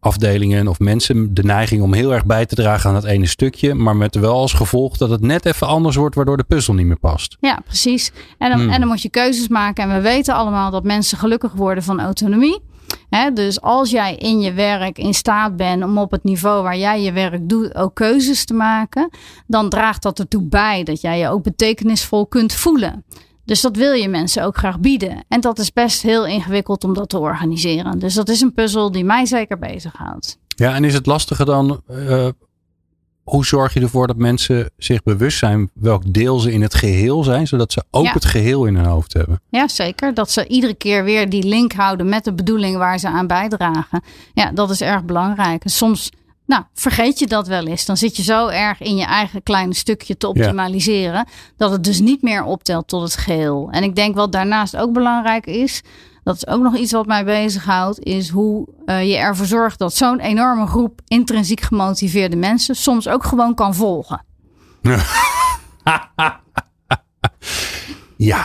afdelingen 0.00 0.68
of 0.68 0.78
mensen 0.78 1.34
de 1.34 1.42
neiging 1.42 1.82
om 1.82 1.92
heel 1.92 2.12
erg 2.14 2.26
bij 2.26 2.46
te 2.46 2.54
dragen 2.54 2.88
aan 2.88 2.94
dat 2.94 3.04
ene 3.04 3.26
stukje. 3.26 3.74
Maar 3.74 3.96
met 3.96 4.14
wel 4.14 4.34
als 4.34 4.52
gevolg 4.52 4.96
dat 4.96 5.10
het 5.10 5.20
net 5.20 5.46
even 5.46 5.66
anders 5.66 5.96
wordt, 5.96 6.14
waardoor 6.14 6.36
de 6.36 6.44
puzzel 6.44 6.74
niet 6.74 6.86
meer 6.86 6.98
past. 6.98 7.36
Ja, 7.40 7.60
precies. 7.64 8.12
En 8.38 8.50
dan, 8.50 8.60
Hmm. 8.60 8.70
en 8.70 8.80
dan 8.80 8.88
moet 8.88 9.02
je 9.02 9.10
keuzes 9.10 9.48
maken. 9.48 9.84
En 9.84 9.94
we 9.94 10.00
weten 10.00 10.34
allemaal 10.34 10.70
dat 10.70 10.84
mensen 10.84 11.18
gelukkig 11.18 11.52
worden 11.52 11.84
van 11.84 12.00
autonomie. 12.00 12.60
Dus 13.34 13.60
als 13.60 13.90
jij 13.90 14.14
in 14.14 14.40
je 14.40 14.52
werk 14.52 14.98
in 14.98 15.14
staat 15.14 15.56
bent 15.56 15.84
om 15.84 15.98
op 15.98 16.10
het 16.10 16.24
niveau 16.24 16.62
waar 16.62 16.78
jij 16.78 17.02
je 17.02 17.12
werk 17.12 17.48
doet 17.48 17.74
ook 17.74 17.94
keuzes 17.94 18.44
te 18.44 18.54
maken, 18.54 19.10
dan 19.46 19.68
draagt 19.68 20.02
dat 20.02 20.18
ertoe 20.18 20.42
bij 20.42 20.82
dat 20.82 21.00
jij 21.00 21.18
je 21.18 21.28
ook 21.28 21.42
betekenisvol 21.42 22.26
kunt 22.26 22.52
voelen. 22.52 23.04
Dus 23.44 23.60
dat 23.60 23.76
wil 23.76 23.92
je 23.92 24.08
mensen 24.08 24.44
ook 24.44 24.56
graag 24.56 24.80
bieden. 24.80 25.24
En 25.28 25.40
dat 25.40 25.58
is 25.58 25.72
best 25.72 26.02
heel 26.02 26.26
ingewikkeld 26.26 26.84
om 26.84 26.94
dat 26.94 27.08
te 27.08 27.18
organiseren. 27.18 27.98
Dus 27.98 28.14
dat 28.14 28.28
is 28.28 28.40
een 28.40 28.54
puzzel 28.54 28.92
die 28.92 29.04
mij 29.04 29.26
zeker 29.26 29.58
bezighoudt. 29.58 30.38
Ja, 30.48 30.74
en 30.74 30.84
is 30.84 30.94
het 30.94 31.06
lastige 31.06 31.44
dan, 31.44 31.82
uh, 31.90 32.28
hoe 33.28 33.46
zorg 33.46 33.74
je 33.74 33.80
ervoor 33.80 34.06
dat 34.06 34.16
mensen 34.16 34.70
zich 34.76 35.02
bewust 35.02 35.38
zijn 35.38 35.70
welk 35.74 36.12
deel 36.12 36.38
ze 36.38 36.52
in 36.52 36.62
het 36.62 36.74
geheel 36.74 37.24
zijn, 37.24 37.46
zodat 37.46 37.72
ze 37.72 37.84
ook 37.90 38.04
Ja. 38.04 38.12
het 38.12 38.24
geheel 38.24 38.64
in 38.64 38.74
hun 38.76 38.84
hoofd 38.86 39.12
hebben? 39.12 39.40
Ja, 39.48 39.68
zeker. 39.68 40.14
Dat 40.14 40.30
ze 40.30 40.46
iedere 40.46 40.74
keer 40.74 41.04
weer 41.04 41.28
die 41.28 41.44
link 41.44 41.72
houden 41.72 42.08
met 42.08 42.24
de 42.24 42.32
bedoeling 42.32 42.76
waar 42.76 42.98
ze 42.98 43.08
aan 43.08 43.26
bijdragen. 43.26 44.02
Ja, 44.34 44.50
dat 44.52 44.70
is 44.70 44.80
erg 44.80 45.04
belangrijk. 45.04 45.64
En 45.64 45.70
soms 45.70 46.10
nou, 46.46 46.62
vergeet 46.74 47.18
je 47.18 47.26
dat 47.26 47.46
wel 47.46 47.66
eens. 47.66 47.86
Dan 47.86 47.96
zit 47.96 48.16
je 48.16 48.22
zo 48.22 48.46
erg 48.48 48.80
in 48.80 48.96
je 48.96 49.04
eigen 49.04 49.42
kleine 49.42 49.74
stukje 49.74 50.16
te 50.16 50.28
optimaliseren. 50.28 51.26
Dat 51.56 51.70
het 51.70 51.84
dus 51.84 52.00
niet 52.00 52.22
meer 52.22 52.44
optelt 52.44 52.88
tot 52.88 53.02
het 53.02 53.16
geheel. 53.16 53.68
En 53.70 53.82
ik 53.82 53.94
denk 53.94 54.14
wat 54.14 54.32
daarnaast 54.32 54.76
ook 54.76 54.92
belangrijk 54.92 55.46
is. 55.46 55.82
Dat 56.28 56.36
is 56.36 56.46
ook 56.46 56.62
nog 56.62 56.76
iets 56.76 56.92
wat 56.92 57.06
mij 57.06 57.24
bezighoudt. 57.24 57.98
Is 58.04 58.28
hoe 58.28 58.68
uh, 58.86 59.08
je 59.08 59.16
ervoor 59.16 59.46
zorgt 59.46 59.78
dat 59.78 59.94
zo'n 59.94 60.20
enorme 60.20 60.66
groep 60.66 61.00
intrinsiek 61.06 61.60
gemotiveerde 61.60 62.36
mensen 62.36 62.76
soms 62.76 63.08
ook 63.08 63.24
gewoon 63.24 63.54
kan 63.54 63.74
volgen. 63.74 64.24
ja, 68.16 68.44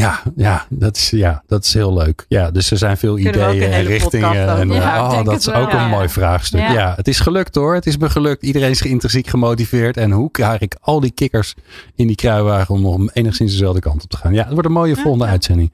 ja, 0.00 0.22
ja, 0.36 0.66
dat 0.68 0.96
is, 0.96 1.10
ja, 1.10 1.42
dat 1.46 1.64
is 1.64 1.74
heel 1.74 1.94
leuk. 1.94 2.24
Ja, 2.28 2.50
dus 2.50 2.70
er 2.70 2.78
zijn 2.78 2.96
veel 2.96 3.14
Kunnen 3.14 3.54
ideeën 3.54 3.72
en 3.72 3.84
richtingen. 3.84 4.48
En, 4.58 4.68
uh, 4.68 4.76
Ja, 4.76 5.02
oh, 5.18 5.24
dat 5.24 5.38
is 5.38 5.46
wel. 5.46 5.54
ook 5.56 5.72
een 5.72 5.78
Ja. 5.78 5.88
mooi 5.88 6.08
vraagstuk. 6.08 6.60
Ja. 6.60 6.72
Ja. 6.72 6.92
het 6.96 7.08
is 7.08 7.20
gelukt 7.20 7.54
hoor. 7.54 7.74
Het 7.74 7.86
is 7.86 7.96
me 7.96 8.10
gelukt. 8.10 8.42
Iedereen 8.42 8.70
is 8.70 8.82
intrinsiek 8.82 9.26
gemotiveerd. 9.26 9.96
En 9.96 10.10
hoe 10.10 10.30
krijg 10.30 10.60
ik 10.60 10.76
al 10.80 11.00
die 11.00 11.10
kikkers 11.10 11.54
in 11.94 12.06
die 12.06 12.16
kruiwagen 12.16 12.74
om 12.74 12.82
nog 12.82 13.12
enigszins 13.12 13.50
dezelfde 13.52 13.80
kant 13.80 14.02
op 14.02 14.10
te 14.10 14.16
gaan? 14.16 14.34
Ja, 14.34 14.42
het 14.44 14.52
wordt 14.52 14.66
een 14.66 14.72
mooie 14.74 14.96
volgende 14.96 15.24
uitzending. 15.26 15.72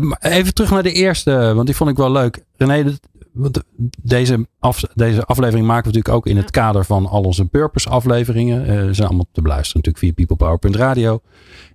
Maar 0.00 0.18
even 0.20 0.54
terug 0.54 0.70
naar 0.70 0.82
de 0.82 0.92
eerste, 0.92 1.52
want 1.54 1.66
die 1.66 1.76
vond 1.76 1.90
ik 1.90 1.96
wel 1.96 2.12
leuk. 2.12 2.44
René, 2.56 2.96
want 3.32 3.62
deze, 4.02 4.46
af, 4.58 4.82
deze 4.94 5.24
aflevering 5.24 5.66
maken 5.66 5.90
we 5.90 5.96
natuurlijk 5.96 6.14
ook 6.14 6.26
in 6.26 6.36
het 6.36 6.50
kader 6.50 6.84
van 6.84 7.06
al 7.06 7.22
onze 7.22 7.44
purpose 7.44 7.88
afleveringen. 7.88 8.66
Eh, 8.66 8.86
ze 8.86 8.94
zijn 8.94 9.06
allemaal 9.08 9.26
te 9.32 9.42
beluisteren 9.42 9.82
natuurlijk 9.84 10.16
via 10.16 10.26
peoplepower.radio. 10.26 11.20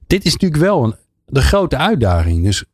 Dit 0.08 0.26
is 0.26 0.32
natuurlijk 0.32 0.62
wel 0.62 0.84
een, 0.84 0.96
de 1.32 1.42
grote 1.42 1.78
uitdaging. 1.78 2.44
Dus 2.44 2.66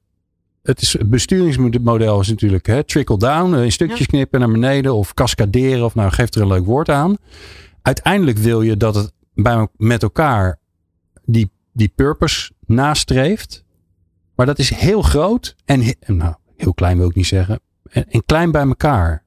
het, 0.63 0.81
is, 0.81 0.93
het 0.93 1.09
besturingsmodel 1.09 2.19
is 2.19 2.27
natuurlijk 2.27 2.65
hè, 2.65 2.83
trickle 2.83 3.17
down. 3.17 3.53
eh, 3.53 3.63
In 3.63 3.71
stukjes 3.71 3.99
Ja. 3.99 4.05
knippen 4.05 4.39
naar 4.39 4.51
beneden 4.51 4.93
of 4.93 5.13
cascaderen. 5.13 5.85
Of 5.85 5.95
nou, 5.95 6.11
geef 6.11 6.33
er 6.35 6.41
een 6.41 6.47
leuk 6.47 6.65
woord 6.65 6.89
aan. 6.89 7.15
Uiteindelijk 7.81 8.37
wil 8.37 8.61
je 8.61 8.77
dat 8.77 8.95
het 8.95 9.11
bij, 9.33 9.67
met 9.77 10.03
elkaar 10.03 10.59
die, 11.25 11.51
die 11.73 11.91
purpose 11.95 12.51
nastreeft. 12.65 13.65
Maar 14.35 14.45
dat 14.45 14.59
is 14.59 14.69
heel 14.69 15.01
groot. 15.01 15.55
En 15.65 15.93
nou, 16.05 16.35
heel 16.57 16.73
klein 16.73 16.97
wil 16.97 17.09
ik 17.09 17.15
niet 17.15 17.25
zeggen. 17.25 17.59
En, 17.89 18.05
en 18.09 18.25
klein 18.25 18.51
bij 18.51 18.61
elkaar. 18.67 19.23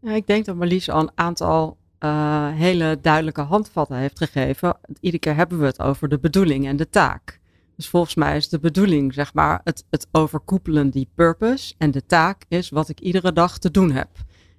Ja, 0.00 0.12
ik 0.12 0.26
denk 0.26 0.44
dat 0.44 0.56
Marlies 0.56 0.90
al 0.90 1.00
een 1.00 1.10
aantal 1.14 1.76
eh, 1.98 2.48
hele 2.52 2.98
duidelijke 3.02 3.40
handvatten 3.40 3.96
heeft 3.96 4.18
gegeven. 4.18 4.76
Iedere 5.00 5.18
keer 5.22 5.34
hebben 5.36 5.58
we 5.58 5.66
het 5.66 5.80
over 5.80 6.08
de 6.08 6.18
bedoeling 6.18 6.66
en 6.66 6.76
de 6.76 6.88
taak. 6.88 7.40
Dus 7.76 7.88
volgens 7.88 8.14
mij 8.14 8.36
is 8.36 8.48
de 8.48 8.58
bedoeling, 8.58 9.14
zeg 9.14 9.34
maar, 9.34 9.60
het, 9.64 9.84
het 9.90 10.06
overkoepelen 10.12 10.90
die 10.90 11.08
purpose. 11.14 11.74
En 11.78 11.90
de 11.90 12.06
taak 12.06 12.44
is 12.48 12.70
wat 12.70 12.88
ik 12.88 13.00
iedere 13.00 13.32
dag 13.32 13.58
te 13.58 13.70
doen 13.70 13.90
heb. 13.90 14.08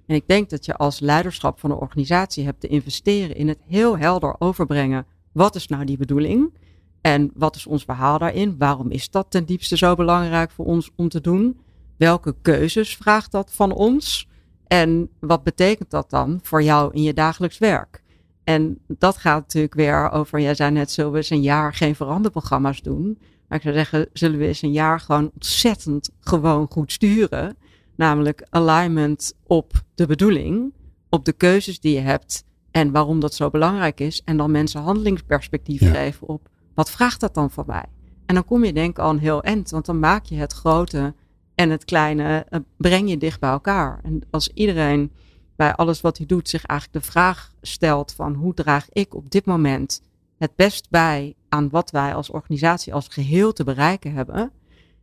En 0.06 0.14
ik 0.14 0.26
denk 0.26 0.50
dat 0.50 0.64
je 0.64 0.76
als 0.76 1.00
leiderschap 1.00 1.60
van 1.60 1.70
een 1.70 1.76
organisatie 1.76 2.44
hebt 2.44 2.60
te 2.60 2.66
investeren 2.66 3.36
in 3.36 3.48
het 3.48 3.58
heel 3.66 3.98
helder 3.98 4.34
overbrengen. 4.38 5.06
Wat 5.32 5.54
is 5.54 5.66
nou 5.66 5.84
die 5.84 5.96
bedoeling? 5.96 6.54
En 7.00 7.30
wat 7.34 7.56
is 7.56 7.66
ons 7.66 7.84
verhaal 7.84 8.18
daarin? 8.18 8.54
Waarom 8.58 8.90
is 8.90 9.10
dat 9.10 9.30
ten 9.30 9.44
diepste 9.44 9.76
zo 9.76 9.94
belangrijk 9.94 10.50
voor 10.50 10.64
ons 10.64 10.90
om 10.96 11.08
te 11.08 11.20
doen? 11.20 11.60
Welke 11.96 12.34
keuzes 12.42 12.96
vraagt 12.96 13.32
dat 13.32 13.52
van 13.52 13.72
ons? 13.72 14.28
En 14.66 15.10
wat 15.20 15.42
betekent 15.42 15.90
dat 15.90 16.10
dan 16.10 16.40
voor 16.42 16.62
jou 16.62 16.94
in 16.94 17.02
je 17.02 17.14
dagelijks 17.14 17.58
werk? 17.58 18.02
En 18.46 18.78
dat 18.86 19.16
gaat 19.16 19.40
natuurlijk 19.40 19.74
weer 19.74 20.10
over, 20.10 20.40
jij 20.40 20.54
zei 20.54 20.70
net, 20.70 20.90
zullen 20.90 21.10
we 21.10 21.16
eens 21.16 21.30
een 21.30 21.42
jaar 21.42 21.74
geen 21.74 21.94
veranderprogramma's 21.94 22.82
doen? 22.82 23.18
Maar 23.48 23.58
ik 23.58 23.62
zou 23.64 23.74
zeggen, 23.74 24.08
zullen 24.12 24.38
we 24.38 24.46
eens 24.46 24.62
een 24.62 24.72
jaar 24.72 25.00
gewoon 25.00 25.30
ontzettend 25.34 26.10
gewoon 26.20 26.66
goed 26.70 26.92
sturen? 26.92 27.56
Namelijk 27.96 28.46
alignment 28.50 29.34
op 29.46 29.72
de 29.94 30.06
bedoeling, 30.06 30.72
op 31.08 31.24
de 31.24 31.32
keuzes 31.32 31.80
die 31.80 31.94
je 31.94 32.00
hebt 32.00 32.44
en 32.70 32.90
waarom 32.92 33.20
dat 33.20 33.34
zo 33.34 33.50
belangrijk 33.50 34.00
is. 34.00 34.22
En 34.24 34.36
dan 34.36 34.50
mensen 34.50 34.80
handelingsperspectief 34.80 35.80
Ja. 35.80 35.92
geven 35.92 36.28
op, 36.28 36.48
wat 36.74 36.90
vraagt 36.90 37.20
dat 37.20 37.34
dan 37.34 37.50
van 37.50 37.64
mij? 37.66 37.84
En 38.26 38.34
dan 38.34 38.44
kom 38.44 38.64
je 38.64 38.72
denk 38.72 38.90
ik 38.90 38.98
al 38.98 39.10
een 39.10 39.18
heel 39.18 39.42
eind, 39.42 39.70
want 39.70 39.86
dan 39.86 39.98
maak 39.98 40.24
je 40.24 40.36
het 40.36 40.52
grote 40.52 41.14
en 41.54 41.70
het 41.70 41.84
kleine, 41.84 42.46
eh, 42.48 42.60
breng 42.76 43.08
je 43.10 43.16
dicht 43.18 43.40
bij 43.40 43.50
elkaar. 43.50 44.00
En 44.02 44.20
als 44.30 44.50
iedereen 44.54 45.12
bij 45.56 45.74
alles 45.74 46.00
wat 46.00 46.16
hij 46.16 46.26
doet 46.26 46.48
zich 46.48 46.64
eigenlijk 46.64 47.04
de 47.04 47.10
vraag 47.10 47.52
stelt 47.62 48.12
van 48.12 48.34
hoe 48.34 48.54
draag 48.54 48.86
ik 48.92 49.14
op 49.14 49.30
dit 49.30 49.44
moment 49.44 50.02
het 50.38 50.56
best 50.56 50.90
bij 50.90 51.34
aan 51.48 51.68
wat 51.70 51.90
wij 51.90 52.14
als 52.14 52.30
organisatie 52.30 52.94
als 52.94 53.08
geheel 53.08 53.52
te 53.52 53.64
bereiken 53.64 54.12
hebben. 54.12 54.52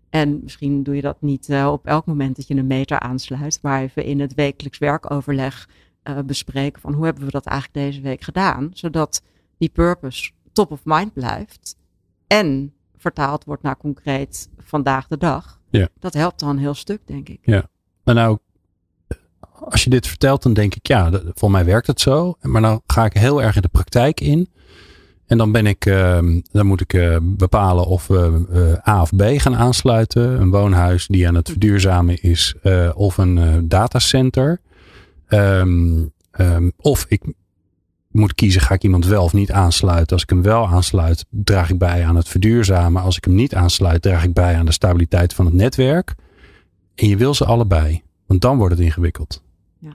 En 0.10 0.40
misschien 0.44 0.84
doe 0.84 0.96
je 0.96 1.02
dat 1.02 1.22
niet 1.22 1.50
uh, 1.50 1.72
op 1.72 1.86
elk 1.86 2.06
moment 2.06 2.36
dat 2.36 2.48
je 2.48 2.56
een 2.56 2.68
meter 2.68 3.00
aansluit, 3.00 3.60
maar 3.62 3.82
even 3.82 4.04
in 4.04 4.20
het 4.20 4.34
wekelijks 4.34 4.78
werkoverleg 4.78 5.70
uh, 6.04 6.20
bespreken 6.26 6.82
van 6.82 6.94
hoe 6.94 7.06
hebben 7.06 7.26
we 7.26 7.32
dat 7.32 7.46
eigenlijk 7.46 7.86
deze 7.86 8.02
week 8.02 8.22
gedaan, 8.22 8.70
zodat 8.74 9.22
die 9.58 9.70
purpose 9.70 10.32
top 10.52 10.72
of 10.72 10.82
mind 10.84 11.14
blijft 11.14 11.76
en 12.28 12.74
vertaald 12.98 13.44
wordt 13.44 13.64
naar 13.64 13.78
concreet 13.78 14.50
vandaag 14.58 15.08
de 15.08 15.18
dag. 15.18 15.62
Ja. 15.70 15.88
Dat 16.00 16.14
helpt 16.14 16.40
dan 16.40 16.50
een 16.50 16.58
heel 16.58 16.74
stuk, 16.74 17.08
denk 17.08 17.30
ik. 17.30 17.40
Ja. 17.42 17.70
Maar 18.04 18.16
nou, 18.16 18.38
als 19.60 19.84
je 19.84 19.90
dit 19.90 20.08
vertelt, 20.08 20.44
dan 20.44 20.54
denk 20.54 20.76
ik, 20.76 20.88
ja, 20.88 21.12
voor 21.34 21.52
mij 21.52 21.66
werkt 21.66 21.88
het 21.88 22.02
zo. 22.02 22.36
Maar 22.42 22.62
dan 22.62 22.82
ga 22.88 23.06
ik 23.06 23.14
heel 23.14 23.42
erg 23.42 23.56
in 23.56 23.62
de 23.62 23.68
praktijk 23.68 24.20
in. 24.20 24.50
En 25.26 25.38
dan 25.38 25.52
ben 25.52 25.66
ik, 25.66 25.86
ehm, 25.86 26.40
dan 26.52 26.66
moet 26.66 26.82
ik 26.82 26.94
eh, 26.94 27.18
bepalen 27.22 27.86
of 27.86 28.08
we 28.08 28.46
eh, 28.52 28.94
A 28.94 29.02
of 29.02 29.16
B 29.16 29.22
gaan 29.24 29.56
aansluiten. 29.56 30.42
Een 30.42 30.50
woonhuis 30.50 31.08
die 31.08 31.28
aan 31.28 31.36
het 31.36 31.50
verduurzamen 31.50 32.22
is, 32.22 32.56
eh, 32.62 32.90
of 32.94 33.18
een 33.18 33.66
datacenter. 33.68 34.62
Ehm, 35.28 36.06
ehm, 36.32 36.70
of 36.78 37.06
ik 37.08 37.22
moet 38.12 38.34
kiezen, 38.34 38.62
ga 38.62 38.74
ik 38.74 38.84
iemand 38.84 39.06
wel 39.06 39.24
of 39.24 39.34
niet 39.34 39.52
aansluiten. 39.52 40.14
Als 40.14 40.24
ik 40.24 40.30
hem 40.30 40.42
wel 40.42 40.68
aansluit, 40.68 41.26
draag 41.30 41.70
ik 41.70 41.78
bij 41.78 42.06
aan 42.06 42.16
het 42.16 42.28
verduurzamen. 42.28 43.02
Als 43.02 43.18
ik 43.18 43.24
hem 43.24 43.36
niet 43.36 43.56
aansluit, 43.56 44.02
draag 44.02 44.24
ik 44.24 44.34
bij 44.34 44.56
aan 44.56 44.66
de 44.66 44.72
stabiliteit 44.72 45.34
van 45.34 45.46
het 45.46 45.54
netwerk. 45.54 46.16
En 46.96 47.08
je 47.08 47.18
wil 47.18 47.34
ze 47.34 47.46
allebei. 47.46 48.03
Want 48.26 48.42
dan 48.42 48.58
wordt 48.58 48.76
het 48.76 48.84
ingewikkeld. 48.84 49.42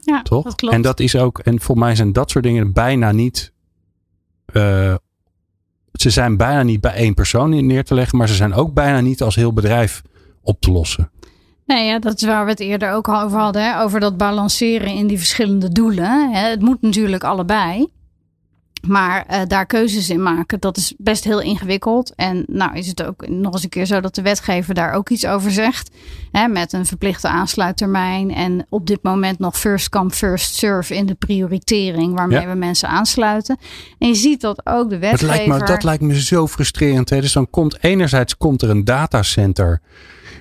Ja, 0.00 0.22
Toch? 0.22 0.44
dat 0.44 0.54
klopt. 0.54 0.74
En 0.74 0.82
dat 0.82 1.00
is 1.00 1.16
ook, 1.16 1.38
en 1.38 1.60
voor 1.60 1.78
mij 1.78 1.94
zijn 1.94 2.12
dat 2.12 2.30
soort 2.30 2.44
dingen 2.44 2.72
bijna 2.72 3.12
niet. 3.12 3.52
eh, 4.46 4.94
ze 5.92 6.10
zijn 6.10 6.36
bijna 6.36 6.62
niet 6.62 6.80
bij 6.80 6.92
één 6.94 7.14
persoon 7.14 7.52
in- 7.52 7.66
neer 7.66 7.84
te 7.84 7.94
leggen, 7.94 8.18
maar 8.18 8.28
ze 8.28 8.34
zijn 8.34 8.54
ook 8.54 8.74
bijna 8.74 9.00
niet 9.00 9.22
als 9.22 9.34
heel 9.34 9.52
bedrijf 9.52 10.02
op 10.42 10.60
te 10.60 10.70
lossen. 10.70 11.10
Nee, 11.66 11.86
ja, 11.86 11.98
dat 11.98 12.14
is 12.20 12.26
waar 12.26 12.44
we 12.44 12.50
het 12.50 12.60
eerder 12.60 12.92
ook 12.92 13.08
al 13.08 13.20
over 13.22 13.38
hadden. 13.38 13.62
Hè? 13.62 13.80
Over 13.82 14.00
dat 14.00 14.16
balanceren 14.16 14.88
in 14.94 15.06
die 15.06 15.18
verschillende 15.18 15.68
doelen. 15.68 16.32
Hè? 16.32 16.48
Het 16.48 16.60
moet 16.60 16.82
natuurlijk 16.82 17.24
allebei. 17.24 17.86
Maar 18.86 19.26
uh, 19.30 19.40
daar 19.46 19.66
keuzes 19.66 20.10
in 20.10 20.22
maken, 20.22 20.60
dat 20.60 20.76
is 20.76 20.94
best 20.98 21.24
heel 21.24 21.40
ingewikkeld. 21.40 22.14
En 22.14 22.44
nou 22.46 22.76
is 22.76 22.86
het 22.86 23.02
ook 23.02 23.28
nog 23.28 23.52
eens 23.52 23.62
een 23.62 23.68
keer 23.68 23.86
zo 23.86 24.00
dat 24.00 24.14
de 24.14 24.22
wetgever 24.22 24.74
daar 24.74 24.92
ook 24.92 25.08
iets 25.08 25.26
over 25.26 25.50
zegt. 25.50 25.90
Hè, 26.32 26.48
met 26.48 26.72
een 26.72 26.86
verplichte 26.86 27.28
aansluittermijn. 27.28 28.34
En 28.34 28.66
op 28.68 28.86
dit 28.86 29.02
moment 29.02 29.38
nog 29.38 29.58
first 29.58 29.88
come, 29.88 30.10
first 30.10 30.54
serve 30.54 30.94
in 30.94 31.06
de 31.06 31.14
prioritering 31.14 32.14
waarmee 32.14 32.46
we 32.46 32.54
mensen 32.54 32.88
aansluiten. 32.88 33.58
En 33.98 34.08
je 34.08 34.14
ziet 34.14 34.40
dat 34.40 34.66
ook 34.66 34.90
de 34.90 34.98
wetgever... 34.98 35.26
Dat 35.26 35.36
lijkt 35.36 35.60
me, 35.60 35.66
dat 35.66 35.82
lijkt 35.82 36.02
me 36.02 36.20
zo 36.20 36.46
frustrerend. 36.46 37.10
Hè? 37.10 37.20
Dus 37.20 37.32
dan 37.32 37.50
komt 37.50 37.82
enerzijds 37.82 38.36
komt 38.36 38.62
er 38.62 38.70
een 38.70 38.84
datacenter 38.84 39.80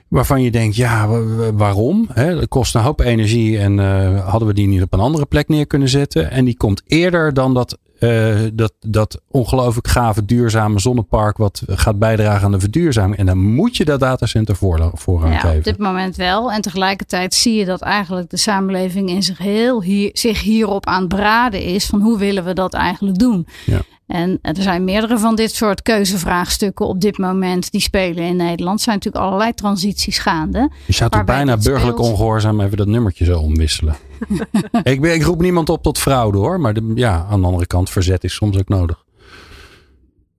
waarvan 0.07 0.41
je 0.41 0.51
denkt, 0.51 0.75
ja, 0.75 1.07
waarom? 1.53 2.07
Hè, 2.13 2.35
dat 2.35 2.47
kost 2.47 2.75
een 2.75 2.81
hoop 2.81 2.99
energie 2.99 3.59
en 3.59 3.77
uh, 3.77 4.29
hadden 4.29 4.47
we 4.47 4.53
die 4.53 4.67
niet 4.67 4.81
op 4.81 4.93
een 4.93 4.99
andere 4.99 5.25
plek 5.25 5.47
neer 5.47 5.67
kunnen 5.67 5.89
zetten? 5.89 6.31
En 6.31 6.45
die 6.45 6.57
komt 6.57 6.81
eerder 6.85 7.33
dan 7.33 7.53
dat, 7.53 7.77
uh, 7.99 8.39
dat, 8.53 8.73
dat 8.79 9.21
ongelooflijk 9.31 9.87
gave 9.87 10.25
duurzame 10.25 10.79
zonnepark 10.79 11.37
wat 11.37 11.61
gaat 11.67 11.99
bijdragen 11.99 12.45
aan 12.45 12.51
de 12.51 12.59
verduurzaming. 12.59 13.17
En 13.17 13.25
dan 13.25 13.37
moet 13.37 13.77
je 13.77 13.85
dat 13.85 13.99
datacenter 13.99 14.55
voor, 14.55 14.91
voorrang 14.93 15.33
ja, 15.33 15.39
geven. 15.39 15.57
Op 15.57 15.63
dit 15.63 15.77
moment 15.77 16.15
wel. 16.15 16.51
En 16.51 16.61
tegelijkertijd 16.61 17.33
zie 17.33 17.55
je 17.55 17.65
dat 17.65 17.81
eigenlijk 17.81 18.29
de 18.29 18.37
samenleving 18.37 19.09
in 19.09 19.23
zich 19.23 19.37
heel 19.37 19.83
hier, 19.83 20.09
zich 20.13 20.41
hierop 20.41 20.85
aan 20.85 20.99
het 20.99 21.09
beraden 21.09 21.61
is 21.61 21.85
van 21.85 22.01
hoe 22.01 22.17
willen 22.17 22.45
we 22.45 22.53
dat 22.53 22.73
eigenlijk 22.73 23.19
doen. 23.19 23.47
Ja. 23.65 23.81
En 24.07 24.39
er 24.41 24.61
zijn 24.61 24.83
meerdere 24.83 25.19
van 25.19 25.35
dit 25.35 25.55
soort 25.55 25.81
keuzevraagstukken 25.81 26.87
op 26.87 27.01
dit 27.01 27.17
moment 27.17 27.71
die 27.71 27.81
spelen 27.81 28.23
in 28.23 28.35
Nederland. 28.35 28.77
Er 28.77 28.83
zijn 28.83 28.95
natuurlijk 28.95 29.25
allerlei 29.25 29.53
transities 29.53 30.17
gaande. 30.17 30.71
Je 30.85 30.93
zou 30.93 31.09
toch 31.09 31.23
bijna 31.23 31.57
burgerlijk 31.57 31.99
ongehoorzaam 31.99 32.61
even 32.61 32.77
dat 32.77 32.87
nummertje 32.87 33.25
zo 33.25 33.39
omwisselen. 33.39 33.95
ik, 34.83 35.01
ben, 35.01 35.13
ik 35.13 35.23
roep 35.23 35.41
niemand 35.41 35.69
op 35.69 35.83
tot 35.83 35.97
fraude 35.97 36.37
hoor. 36.37 36.59
Maar 36.59 36.73
de, 36.73 36.91
ja, 36.95 37.25
aan 37.29 37.39
de 37.39 37.45
andere 37.47 37.67
kant, 37.67 37.89
verzet 37.89 38.23
is 38.23 38.33
soms 38.33 38.57
ook 38.57 38.69
nodig. 38.69 39.03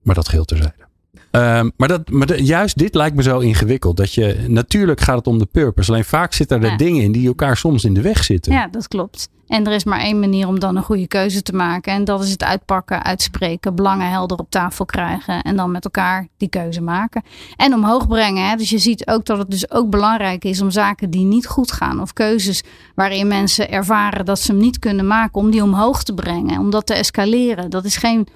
Maar 0.01 0.15
dat 0.15 0.29
geldt 0.29 0.47
terzijde. 0.47 0.88
Um, 1.31 1.71
maar 1.77 1.87
dat, 1.87 2.09
maar 2.09 2.39
juist 2.39 2.77
dit 2.77 2.95
lijkt 2.95 3.15
me 3.15 3.23
zo 3.23 3.39
ingewikkeld. 3.39 3.97
Dat 3.97 4.13
je, 4.13 4.45
natuurlijk 4.47 5.01
gaat 5.01 5.17
het 5.17 5.27
om 5.27 5.37
de 5.37 5.47
purpose. 5.51 5.91
Alleen 5.91 6.05
vaak 6.05 6.33
zitten 6.33 6.63
er 6.63 6.77
dingen 6.77 7.03
in 7.03 7.11
die 7.11 7.27
elkaar 7.27 7.57
soms 7.57 7.83
in 7.83 7.93
de 7.93 8.01
weg 8.01 8.23
zitten. 8.23 8.53
Ja, 8.53 8.67
dat 8.67 8.87
klopt. 8.87 9.29
En 9.47 9.65
er 9.65 9.73
is 9.73 9.83
maar 9.83 9.99
één 9.99 10.19
manier 10.19 10.47
om 10.47 10.59
dan 10.59 10.75
een 10.75 10.83
goede 10.83 11.07
keuze 11.07 11.41
te 11.41 11.53
maken. 11.55 11.93
En 11.93 12.03
dat 12.03 12.23
is 12.23 12.31
het 12.31 12.43
uitpakken, 12.43 13.03
uitspreken, 13.03 13.75
belangen 13.75 14.09
helder 14.09 14.37
op 14.37 14.49
tafel 14.49 14.85
krijgen. 14.85 15.41
En 15.41 15.55
dan 15.55 15.71
met 15.71 15.83
elkaar 15.83 16.27
die 16.37 16.49
keuze 16.49 16.81
maken. 16.81 17.23
En 17.55 17.73
omhoog 17.73 18.07
brengen. 18.07 18.49
Hè? 18.49 18.55
Dus 18.55 18.69
je 18.69 18.77
ziet 18.77 19.07
ook 19.07 19.25
dat 19.25 19.37
het 19.37 19.49
dus 19.49 19.71
ook 19.71 19.89
belangrijk 19.89 20.43
is 20.45 20.61
om 20.61 20.71
zaken 20.71 21.09
die 21.09 21.25
niet 21.25 21.47
goed 21.47 21.71
gaan. 21.71 22.01
Of 22.01 22.13
keuzes 22.13 22.63
waarin 22.95 23.27
mensen 23.27 23.71
ervaren 23.71 24.25
dat 24.25 24.39
ze 24.39 24.51
hem 24.51 24.61
niet 24.61 24.79
kunnen 24.79 25.07
maken. 25.07 25.41
Om 25.41 25.51
die 25.51 25.63
omhoog 25.63 26.03
te 26.03 26.13
brengen. 26.13 26.59
Om 26.59 26.69
dat 26.69 26.85
te 26.85 26.93
escaleren. 26.93 27.69
Dat 27.69 27.85
is 27.85 27.97
geen 27.97 28.27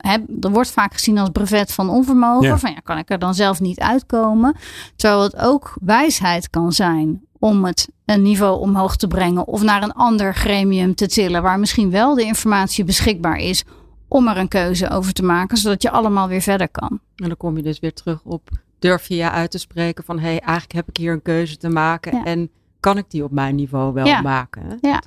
He, 0.00 0.18
er 0.40 0.50
wordt 0.50 0.70
vaak 0.70 0.92
gezien 0.92 1.18
als 1.18 1.28
brevet 1.28 1.72
van 1.72 1.88
onvermogen. 1.88 2.58
Van 2.58 2.70
ja, 2.70 2.80
kan 2.82 2.98
ik 2.98 3.10
er 3.10 3.18
dan 3.18 3.34
zelf 3.34 3.60
niet 3.60 3.80
uitkomen. 3.80 4.56
Terwijl 4.96 5.22
het 5.22 5.36
ook 5.36 5.76
wijsheid 5.80 6.50
kan 6.50 6.72
zijn 6.72 7.20
om 7.38 7.64
het 7.64 7.88
een 8.04 8.22
niveau 8.22 8.60
omhoog 8.60 8.96
te 8.96 9.08
brengen 9.08 9.46
of 9.46 9.62
naar 9.62 9.82
een 9.82 9.92
ander 9.92 10.34
gremium 10.34 10.94
te 10.94 11.06
tillen, 11.06 11.42
waar 11.42 11.58
misschien 11.58 11.90
wel 11.90 12.14
de 12.14 12.24
informatie 12.24 12.84
beschikbaar 12.84 13.36
is 13.36 13.64
om 14.08 14.28
er 14.28 14.36
een 14.36 14.48
keuze 14.48 14.90
over 14.90 15.12
te 15.12 15.22
maken, 15.22 15.56
zodat 15.56 15.82
je 15.82 15.90
allemaal 15.90 16.28
weer 16.28 16.40
verder 16.40 16.68
kan. 16.68 17.00
En 17.16 17.28
dan 17.28 17.36
kom 17.36 17.56
je 17.56 17.62
dus 17.62 17.78
weer 17.78 17.94
terug 17.94 18.20
op 18.24 18.50
durf 18.80 19.08
je 19.08 19.14
je 19.16 19.30
uit 19.30 19.50
te 19.50 19.58
spreken 19.58 20.04
van 20.04 20.18
hé, 20.18 20.28
hey, 20.28 20.38
eigenlijk 20.38 20.72
heb 20.72 20.88
ik 20.88 20.96
hier 20.96 21.12
een 21.12 21.22
keuze 21.22 21.56
te 21.56 21.68
maken 21.68 22.24
en 22.24 22.50
kan 22.80 22.96
ik 22.96 23.04
die 23.08 23.24
op 23.24 23.30
mijn 23.30 23.54
niveau 23.54 23.92
wel 23.92 24.22
maken? 24.22 24.78
Ja. 24.80 25.02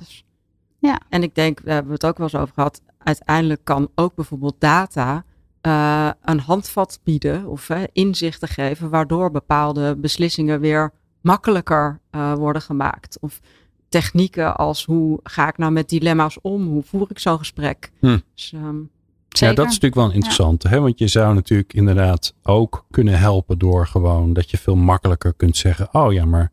Ja. 0.86 1.00
En 1.08 1.22
ik 1.22 1.34
denk, 1.34 1.60
we 1.60 1.72
hebben 1.72 1.92
het 1.92 2.06
ook 2.06 2.18
wel 2.18 2.26
eens 2.26 2.40
over 2.40 2.54
gehad, 2.54 2.80
uiteindelijk 2.98 3.60
kan 3.64 3.88
ook 3.94 4.14
bijvoorbeeld 4.14 4.54
data 4.58 5.24
uh, 5.62 6.10
een 6.22 6.40
handvat 6.40 7.00
bieden 7.04 7.46
of 7.46 7.68
uh, 7.68 7.82
inzichten 7.92 8.48
geven, 8.48 8.90
waardoor 8.90 9.30
bepaalde 9.30 9.96
beslissingen 9.96 10.60
weer 10.60 10.92
makkelijker 11.20 12.00
uh, 12.10 12.34
worden 12.34 12.62
gemaakt. 12.62 13.18
Of 13.20 13.40
technieken 13.88 14.56
als 14.56 14.84
hoe 14.84 15.20
ga 15.22 15.48
ik 15.48 15.58
nou 15.58 15.72
met 15.72 15.88
dilemma's 15.88 16.38
om? 16.42 16.66
Hoe 16.66 16.82
voer 16.82 17.06
ik 17.10 17.18
zo'n 17.18 17.38
gesprek? 17.38 17.90
Hm. 18.00 18.18
Dus, 18.34 18.52
um, 18.54 18.90
ja, 19.28 19.52
dat 19.52 19.66
is 19.66 19.72
natuurlijk 19.72 19.94
wel 19.94 20.12
interessant. 20.12 20.62
Hè? 20.62 20.80
Want 20.80 20.98
je 20.98 21.06
zou 21.06 21.34
natuurlijk 21.34 21.72
inderdaad 21.72 22.34
ook 22.42 22.84
kunnen 22.90 23.18
helpen 23.18 23.58
door 23.58 23.86
gewoon 23.86 24.32
dat 24.32 24.50
je 24.50 24.58
veel 24.58 24.76
makkelijker 24.76 25.34
kunt 25.34 25.56
zeggen: 25.56 25.88
Oh 25.92 26.12
ja, 26.12 26.24
maar 26.24 26.52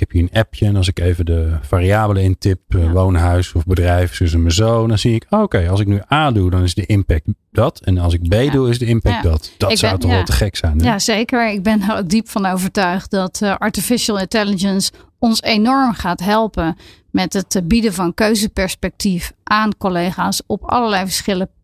ik 0.00 0.08
heb 0.08 0.20
hier 0.20 0.28
een 0.32 0.40
appje 0.40 0.66
en 0.66 0.76
als 0.76 0.88
ik 0.88 0.98
even 0.98 1.24
de 1.24 1.56
variabelen 1.62 2.22
intip, 2.22 2.60
uh, 2.68 2.92
woonhuis 2.92 3.52
of 3.52 3.64
bedrijf, 3.64 4.14
zus 4.14 4.32
en 4.32 4.40
mijn 4.40 4.54
zo, 4.54 4.86
dan 4.86 4.98
zie 4.98 5.14
ik, 5.14 5.26
oké, 5.30 5.68
als 5.68 5.80
ik 5.80 5.86
nu 5.86 6.00
A 6.12 6.30
doe, 6.30 6.50
dan 6.50 6.62
is 6.62 6.74
de 6.74 6.86
impact 6.86 7.24
dat. 7.52 7.80
En 7.80 7.98
als 7.98 8.14
ik 8.14 8.28
B 8.28 8.52
doe, 8.52 8.68
is 8.68 8.78
de 8.78 8.86
impact 8.86 9.22
dat. 9.22 9.52
Dat 9.56 9.78
zou 9.78 9.98
toch 9.98 10.10
wel 10.10 10.24
te 10.24 10.32
gek 10.32 10.56
zijn. 10.56 10.78
Hè? 10.78 10.84
Ja, 10.84 10.98
zeker. 10.98 11.52
Ik 11.52 11.62
ben 11.62 11.82
er 11.82 11.96
ook 11.96 12.08
diep 12.08 12.28
van 12.28 12.46
overtuigd 12.46 13.10
dat 13.10 13.40
uh, 13.42 13.56
artificial 13.56 14.18
intelligence 14.18 14.92
ons 15.20 15.42
enorm 15.42 15.92
gaat 15.92 16.20
helpen 16.20 16.76
met 17.10 17.32
het 17.32 17.60
bieden 17.64 17.92
van 17.92 18.14
keuzeperspectief 18.14 19.32
aan 19.44 19.76
collega's 19.78 20.42
op 20.46 20.64
allerlei 20.64 21.06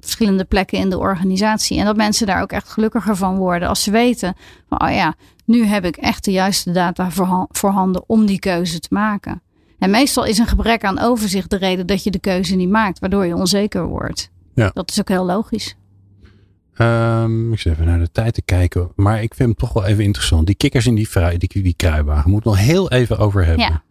verschillende 0.00 0.44
plekken 0.44 0.78
in 0.78 0.90
de 0.90 0.98
organisatie. 0.98 1.78
En 1.78 1.84
dat 1.84 1.96
mensen 1.96 2.26
daar 2.26 2.42
ook 2.42 2.52
echt 2.52 2.68
gelukkiger 2.68 3.16
van 3.16 3.36
worden 3.36 3.68
als 3.68 3.82
ze 3.82 3.90
weten 3.90 4.36
van, 4.68 4.82
oh 4.82 4.94
ja, 4.94 5.14
nu 5.44 5.64
heb 5.64 5.84
ik 5.84 5.96
echt 5.96 6.24
de 6.24 6.32
juiste 6.32 6.72
data 6.72 7.10
voorhanden 7.50 8.04
om 8.06 8.26
die 8.26 8.38
keuze 8.38 8.78
te 8.78 8.88
maken. 8.90 9.42
En 9.78 9.90
meestal 9.90 10.24
is 10.24 10.38
een 10.38 10.46
gebrek 10.46 10.84
aan 10.84 10.98
overzicht 10.98 11.50
de 11.50 11.56
reden 11.56 11.86
dat 11.86 12.04
je 12.04 12.10
de 12.10 12.18
keuze 12.18 12.56
niet 12.56 12.68
maakt, 12.68 12.98
waardoor 12.98 13.26
je 13.26 13.36
onzeker 13.36 13.86
wordt. 13.86 14.30
Ja. 14.54 14.70
Dat 14.74 14.90
is 14.90 15.00
ook 15.00 15.08
heel 15.08 15.24
logisch. 15.24 15.76
Um, 16.78 17.52
ik 17.52 17.58
zit 17.58 17.72
even 17.72 17.86
naar 17.86 17.98
de 17.98 18.10
tijd 18.12 18.34
te 18.34 18.42
kijken. 18.42 18.92
Maar 18.96 19.22
ik 19.22 19.34
vind 19.34 19.48
hem 19.48 19.58
toch 19.58 19.72
wel 19.72 19.84
even 19.84 20.04
interessant. 20.04 20.46
Die 20.46 20.54
kikkers 20.54 20.86
in 20.86 20.94
die, 20.94 21.08
vrij, 21.08 21.36
die, 21.38 21.62
die 21.62 21.74
kruiwagen. 21.76 22.30
Moet 22.30 22.44
nog 22.44 22.58
heel 22.58 22.90
even 22.90 23.18
over 23.18 23.44
hebben. 23.44 23.64
Ja. 23.64 23.84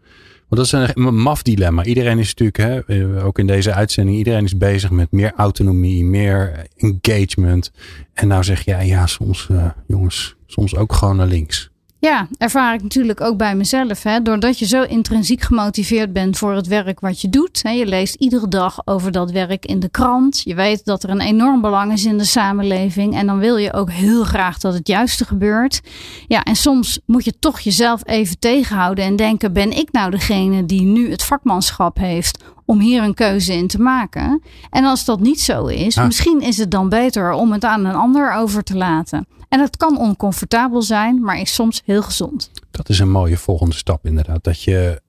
Want 0.48 0.70
dat 0.70 0.82
is 0.82 0.94
een, 0.96 1.16
maf 1.16 1.42
dilemma. 1.42 1.84
Iedereen 1.84 2.20
is 2.20 2.36
natuurlijk, 2.36 2.58
hè, 2.58 2.80
eh, 3.16 3.26
ook 3.26 3.40
in 3.40 3.48
deze 3.48 3.74
uitzending, 3.74 4.18
iedereen 4.18 4.44
is 4.44 4.58
bezig 4.58 4.90
met 4.90 5.12
meer 5.12 5.34
autonomie, 5.36 6.04
meer 6.04 6.66
engagement. 6.78 7.72
En 8.14 8.28
nou 8.28 8.44
zeg 8.44 8.66
jij, 8.66 8.88
ja, 8.88 9.08
soms, 9.08 9.48
uh, 9.52 9.66
jongens, 9.88 10.36
soms 10.46 10.76
ook 10.76 10.94
gewoon 10.94 11.16
naar 11.16 11.28
links. 11.28 11.70
Ja, 12.06 12.28
ervaar 12.38 12.74
ik 12.74 12.84
natuurlijk 12.84 13.22
ook 13.22 13.38
bij 13.38 13.56
mezelf. 13.56 14.04
Hè? 14.04 14.22
Doordat 14.22 14.60
je 14.60 14.66
zo 14.66 14.84
intrinsiek 14.84 15.42
gemotiveerd 15.42 16.14
bent 16.14 16.38
voor 16.38 16.54
het 16.54 16.68
werk 16.68 17.00
wat 17.00 17.22
je 17.22 17.30
doet. 17.30 17.64
Hè? 17.64 17.70
Je 17.70 17.86
leest 17.86 18.16
iedere 18.16 18.48
dag 18.48 18.82
over 18.88 19.12
dat 19.12 19.32
werk 19.32 19.66
in 19.66 19.80
de 19.80 19.90
krant. 19.90 20.42
Je 20.44 20.56
weet 20.56 20.86
dat 20.86 21.04
er 21.04 21.10
een 21.10 21.22
enorm 21.22 21.62
belang 21.62 21.92
is 21.92 22.06
in 22.06 22.18
de 22.18 22.24
samenleving. 22.24 23.16
En 23.16 23.28
dan 23.28 23.40
wil 23.40 23.58
je 23.58 23.74
ook 23.74 23.92
heel 23.92 24.24
graag 24.24 24.58
dat 24.58 24.74
het 24.74 24.88
juiste 24.88 25.26
gebeurt. 25.26 25.82
Ja, 26.28 26.44
en 26.44 26.56
soms 26.56 27.00
moet 27.06 27.26
je 27.26 27.40
toch 27.40 27.60
jezelf 27.60 28.02
even 28.04 28.40
tegenhouden 28.40 29.06
en 29.06 29.16
denken: 29.16 29.54
ben 29.54 29.78
ik 29.78 29.92
nou 29.92 30.12
degene 30.12 30.66
die 30.66 30.82
nu 30.82 31.12
het 31.12 31.24
vakmanschap 31.24 31.98
heeft 31.98 32.44
om 32.66 32.80
hier 32.80 33.04
een 33.04 33.14
keuze 33.14 33.54
in 33.54 33.68
te 33.68 33.82
maken. 33.82 34.42
En 34.70 34.86
als 34.86 35.06
dat 35.06 35.20
niet 35.20 35.42
zo 35.42 35.66
is, 35.66 35.98
ah. 35.98 36.06
misschien 36.06 36.42
is 36.42 36.58
het 36.58 36.72
dan 36.72 36.90
beter 36.90 37.32
om 37.32 37.52
het 37.52 37.64
aan 37.64 37.86
een 37.86 37.96
ander 37.96 38.34
over 38.34 38.64
te 38.64 38.78
laten. 38.78 39.28
En 39.50 39.60
het 39.60 39.78
kan 39.78 40.00
oncomfortabel 40.00 40.82
zijn, 40.82 41.22
maar 41.22 41.40
is 41.40 41.54
soms 41.54 41.82
heel 41.86 42.02
gezond. 42.02 42.52
Dat 42.72 42.90
is 42.90 43.00
een 43.00 43.12
mooie 43.12 43.38
volgende 43.38 43.76
stap 43.76 44.06
inderdaad. 44.06 44.44
Dat 44.44 44.62
je 44.62 45.02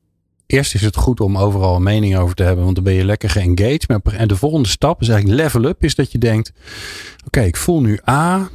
eerst 0.47 0.75
is 0.75 0.83
het 0.83 0.97
goed 0.97 1.21
om 1.21 1.39
overal 1.39 1.77
een 1.77 1.83
mening 1.83 2.17
over 2.17 2.35
te 2.35 2.43
hebben, 2.43 2.65
want 2.65 2.75
dan 2.75 2.85
ben 2.85 2.93
je 2.93 3.05
lekker 3.05 3.31
geengaged. 3.31 3.89
Maar 3.89 4.01
en 4.05 4.29
de 4.29 4.37
volgende 4.37 4.69
stap 4.69 5.01
is 5.01 5.09
eigenlijk 5.09 5.41
level 5.41 5.65
up, 5.65 5.85
is 5.85 5.95
dat 5.95 6.13
je 6.13 6.19
denkt: 6.19 6.53
oké, 7.27 7.41
ik 7.41 7.57
voel 7.57 7.81
nu 7.81 8.01
A, 8.09 8.49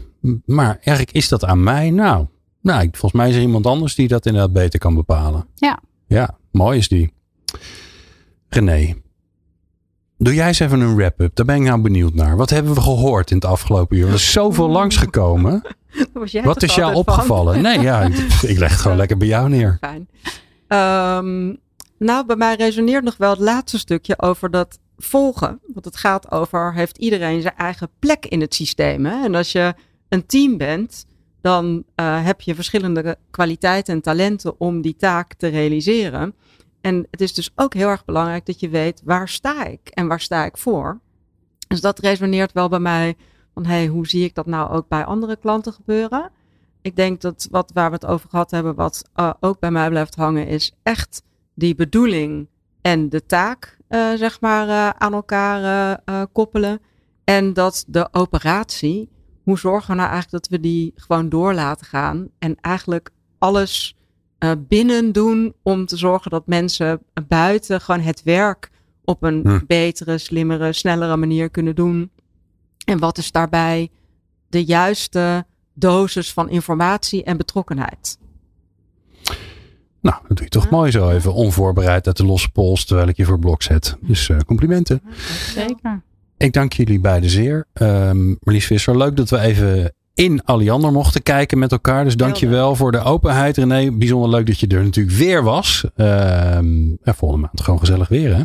maar 0.46 0.76
eigenlijk 0.76 1.12
is 1.12 1.28
dat 1.28 1.46
aan 1.46 1.64
mij. 1.64 1.90
Nou, 1.90 2.26
nou, 2.62 2.88
volgens 2.92 3.22
mij 3.22 3.30
is 3.30 3.36
er 3.36 3.42
iemand 3.42 3.66
anders 3.66 3.96
die 3.96 4.08
dat 4.08 4.26
inderdaad 4.26 4.54
beter 4.54 4.80
kan 4.80 4.96
bepalen. 4.96 5.48
Ja. 5.56 5.80
Ja, 6.08 6.38
mooi 6.52 6.78
is 6.78 6.88
die. 6.88 7.14
René, 8.50 8.96
doe 10.24 10.34
jij 10.34 10.48
eens 10.48 10.60
even 10.60 10.80
een 10.80 10.96
wrap-up. 10.96 11.36
Daar 11.36 11.46
ben 11.46 11.56
ik 11.56 11.62
nou 11.62 11.82
benieuwd 11.82 12.14
naar. 12.14 12.38
Wat 12.38 12.50
hebben 12.50 12.74
we 12.74 12.82
gehoord 12.82 13.30
in 13.30 13.36
het 13.36 13.46
afgelopen 13.46 13.98
uur? 13.98 14.08
Er 14.08 14.14
is 14.14 14.32
zoveel 14.32 14.70
langsgekomen. 14.70 15.62
Wat 16.44 16.64
is 16.64 16.76
jou 16.76 16.96
opgevallen? 16.96 17.62
Nee, 17.62 17.80
ja, 17.80 18.02
ik, 18.42 18.58
leg 18.58 18.72
het 18.72 18.80
gewoon 18.80 18.98
lekker 18.98 19.18
bij 19.18 19.28
jou 19.28 19.50
neer. 19.50 19.78
Fijn. 19.80 20.10
Um, 21.18 21.60
nou, 21.98 22.26
bij 22.26 22.36
mij 22.36 22.56
resoneert 22.56 23.04
nog 23.04 23.18
wel 23.18 23.30
het 23.30 23.40
laatste 23.40 23.80
stukje 23.80 24.20
over 24.22 24.52
dat 24.52 24.80
volgen. 24.98 25.60
Want 25.74 25.86
het 25.86 25.98
gaat 25.98 26.32
over, 26.32 26.74
heeft 26.74 26.98
iedereen 26.98 27.42
zijn 27.42 27.56
eigen 27.58 27.90
plek 28.00 28.26
in 28.26 28.42
het 28.42 28.56
systeem? 28.56 29.06
Hè? 29.06 29.24
En 29.24 29.36
als 29.36 29.52
je 29.52 29.74
een 30.10 30.26
team 30.26 30.58
bent, 30.58 31.06
dan 31.42 31.84
uh, 31.96 32.26
heb 32.26 32.42
je 32.42 32.56
verschillende 32.56 33.18
kwaliteiten 33.32 33.94
en 33.94 34.02
talenten 34.02 34.60
om 34.60 34.82
die 34.82 34.96
taak 34.96 35.34
te 35.34 35.48
realiseren. 35.48 36.34
En 36.82 37.08
het 37.12 37.22
is 37.22 37.34
dus 37.34 37.52
ook 37.56 37.74
heel 37.74 37.88
erg 37.88 38.06
belangrijk 38.06 38.46
dat 38.46 38.60
je 38.60 38.70
weet 38.70 39.02
waar 39.06 39.30
sta 39.30 39.66
ik 39.66 39.88
en 39.88 40.08
waar 40.08 40.20
sta 40.20 40.46
ik 40.46 40.58
voor. 40.58 41.00
Dus 41.68 41.82
dat 41.82 42.00
resoneert 42.00 42.52
wel 42.52 42.70
bij 42.70 42.80
mij 42.80 43.16
van 43.54 43.66
hey, 43.66 43.88
hoe 43.88 44.08
zie 44.08 44.24
ik 44.24 44.36
dat 44.36 44.46
nou 44.46 44.72
ook 44.72 44.88
bij 44.88 45.06
andere 45.06 45.36
klanten 45.36 45.74
gebeuren? 45.74 46.32
Ik 46.82 46.96
denk 46.96 47.22
dat 47.22 47.48
wat 47.52 47.72
waar 47.74 47.90
we 47.90 47.96
het 47.96 48.06
over 48.06 48.30
gehad 48.30 48.52
hebben, 48.52 48.76
wat 48.76 49.10
uh, 49.16 49.34
ook 49.40 49.60
bij 49.60 49.72
mij 49.72 49.90
blijft 49.90 50.16
hangen, 50.16 50.48
is 50.48 50.76
echt 50.84 51.24
die 51.56 51.76
bedoeling 51.76 52.48
en 52.82 53.10
de 53.10 53.26
taak, 53.26 53.78
uh, 53.90 54.14
zeg 54.14 54.42
maar, 54.42 54.68
uh, 54.68 54.90
aan 54.90 55.14
elkaar 55.14 56.00
koppelen. 56.32 56.80
En 57.24 57.54
dat 57.54 57.84
de 57.88 58.08
operatie, 58.12 59.10
hoe 59.44 59.60
zorgen 59.60 59.90
we 59.90 59.96
nou 59.96 60.10
eigenlijk 60.10 60.44
dat 60.44 60.52
we 60.52 60.60
die 60.68 60.94
gewoon 60.96 61.30
door 61.30 61.54
laten 61.54 61.86
gaan 61.86 62.30
en 62.40 62.56
eigenlijk 62.62 63.10
alles 63.38 63.96
uh, 64.44 64.52
binnen 64.68 65.12
doen 65.12 65.54
om 65.64 65.86
te 65.86 65.98
zorgen 65.98 66.32
dat 66.32 66.48
mensen 66.48 67.02
buiten 67.28 67.82
gewoon 67.82 68.02
het 68.02 68.24
werk 68.24 68.70
op 69.04 69.24
een 69.24 69.42
hm. 69.44 69.60
betere, 69.68 70.18
slimmere, 70.18 70.74
snellere 70.74 71.18
manier 71.18 71.50
kunnen 71.50 71.76
doen. 71.76 72.12
En 72.86 73.00
wat 73.00 73.18
is 73.18 73.32
daarbij 73.32 73.90
de 74.50 74.66
juiste 74.66 75.46
dosis 75.74 76.34
van 76.34 76.50
informatie 76.50 77.24
en 77.24 77.38
betrokkenheid? 77.38 78.18
Nou, 80.02 80.16
dat 80.28 80.38
doe 80.38 80.46
je 80.46 80.50
toch 80.52 80.70
mooi 80.70 80.92
zo 80.92 81.10
even 81.10 81.34
onvoorbereid 81.34 82.08
uit 82.08 82.18
de 82.18 82.26
losse 82.26 82.52
pols 82.52 82.86
terwijl 82.86 83.08
ik 83.08 83.18
je 83.18 83.26
voor 83.26 83.40
blok 83.40 83.62
zet. 83.62 83.98
Dus 84.02 84.30
uh, 84.30 84.38
complimenten. 84.38 85.02
Zeker. 85.54 86.02
Ik 86.38 86.54
dank 86.54 86.74
jullie 86.74 87.00
beiden 87.00 87.30
zeer. 87.30 87.68
Um, 87.74 88.38
Marlies 88.40 88.66
Visser, 88.66 88.98
leuk 88.98 89.16
dat 89.16 89.30
we 89.30 89.40
even 89.40 89.94
in 90.14 90.42
Aliander 90.46 90.92
mochten 90.92 91.24
kijken 91.24 91.60
met 91.60 91.72
elkaar. 91.72 92.04
Dus 92.04 92.16
dank 92.16 92.36
je 92.36 92.48
wel 92.48 92.76
voor 92.76 92.92
de 92.92 93.00
openheid. 93.00 93.58
René, 93.58 93.92
bijzonder 93.92 94.30
leuk 94.30 94.46
dat 94.46 94.60
je 94.60 94.68
er 94.68 94.84
natuurlijk 94.84 95.18
weer 95.18 95.44
was. 95.44 95.86
Um, 95.96 96.98
volgende 97.04 97.46
maand 97.46 97.62
gewoon 97.62 97.80
gezellig 97.80 98.08
weer 98.08 98.36
hè. 98.36 98.44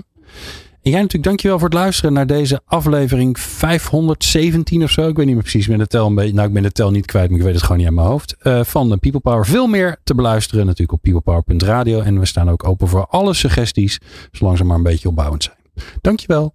En 0.87 0.93
jij 0.93 1.01
natuurlijk 1.01 1.29
dankjewel 1.29 1.59
voor 1.59 1.69
het 1.69 1.79
luisteren 1.79 2.13
naar 2.13 2.27
deze 2.27 2.61
aflevering 2.65 3.39
517 3.39 4.83
of 4.83 4.91
zo. 4.91 5.09
Ik 5.09 5.17
weet 5.17 5.27
niet 5.27 5.35
meer 5.35 5.43
precies. 5.43 5.63
Ik 5.63 5.69
ben 5.69 5.79
de 5.79 5.87
tel, 5.87 6.07
een 6.07 6.15
beetje, 6.15 6.35
nou, 6.35 6.47
ik 6.49 6.55
ben 6.55 6.63
de 6.63 6.73
tel 6.73 6.91
niet 6.91 7.07
kwijt, 7.07 7.29
maar 7.29 7.39
ik 7.39 7.45
weet 7.45 7.55
het 7.55 7.63
gewoon 7.63 7.79
niet 7.79 7.87
aan 7.87 7.95
mijn 7.95 8.07
hoofd. 8.07 8.37
Uh, 8.43 8.65
van 8.65 8.89
de 8.89 8.97
People 8.97 9.21
Power. 9.21 9.47
Veel 9.47 9.67
meer 9.67 9.97
te 10.05 10.15
beluisteren 10.15 10.67
natuurlijk 10.67 10.93
op 10.93 11.03
peoplepower.radio. 11.03 12.01
En 12.01 12.19
we 12.19 12.27
staan 12.27 12.51
ook 12.51 12.69
open 12.69 12.89
voor 12.89 13.07
alle 13.07 13.35
suggesties, 13.35 13.99
zolang 14.33 14.57
ze 14.59 14.65
maar 14.65 14.77
een 14.77 14.83
beetje 14.83 15.09
opbouwend 15.09 15.43
zijn. 15.43 15.57
Dankjewel. 16.01 16.55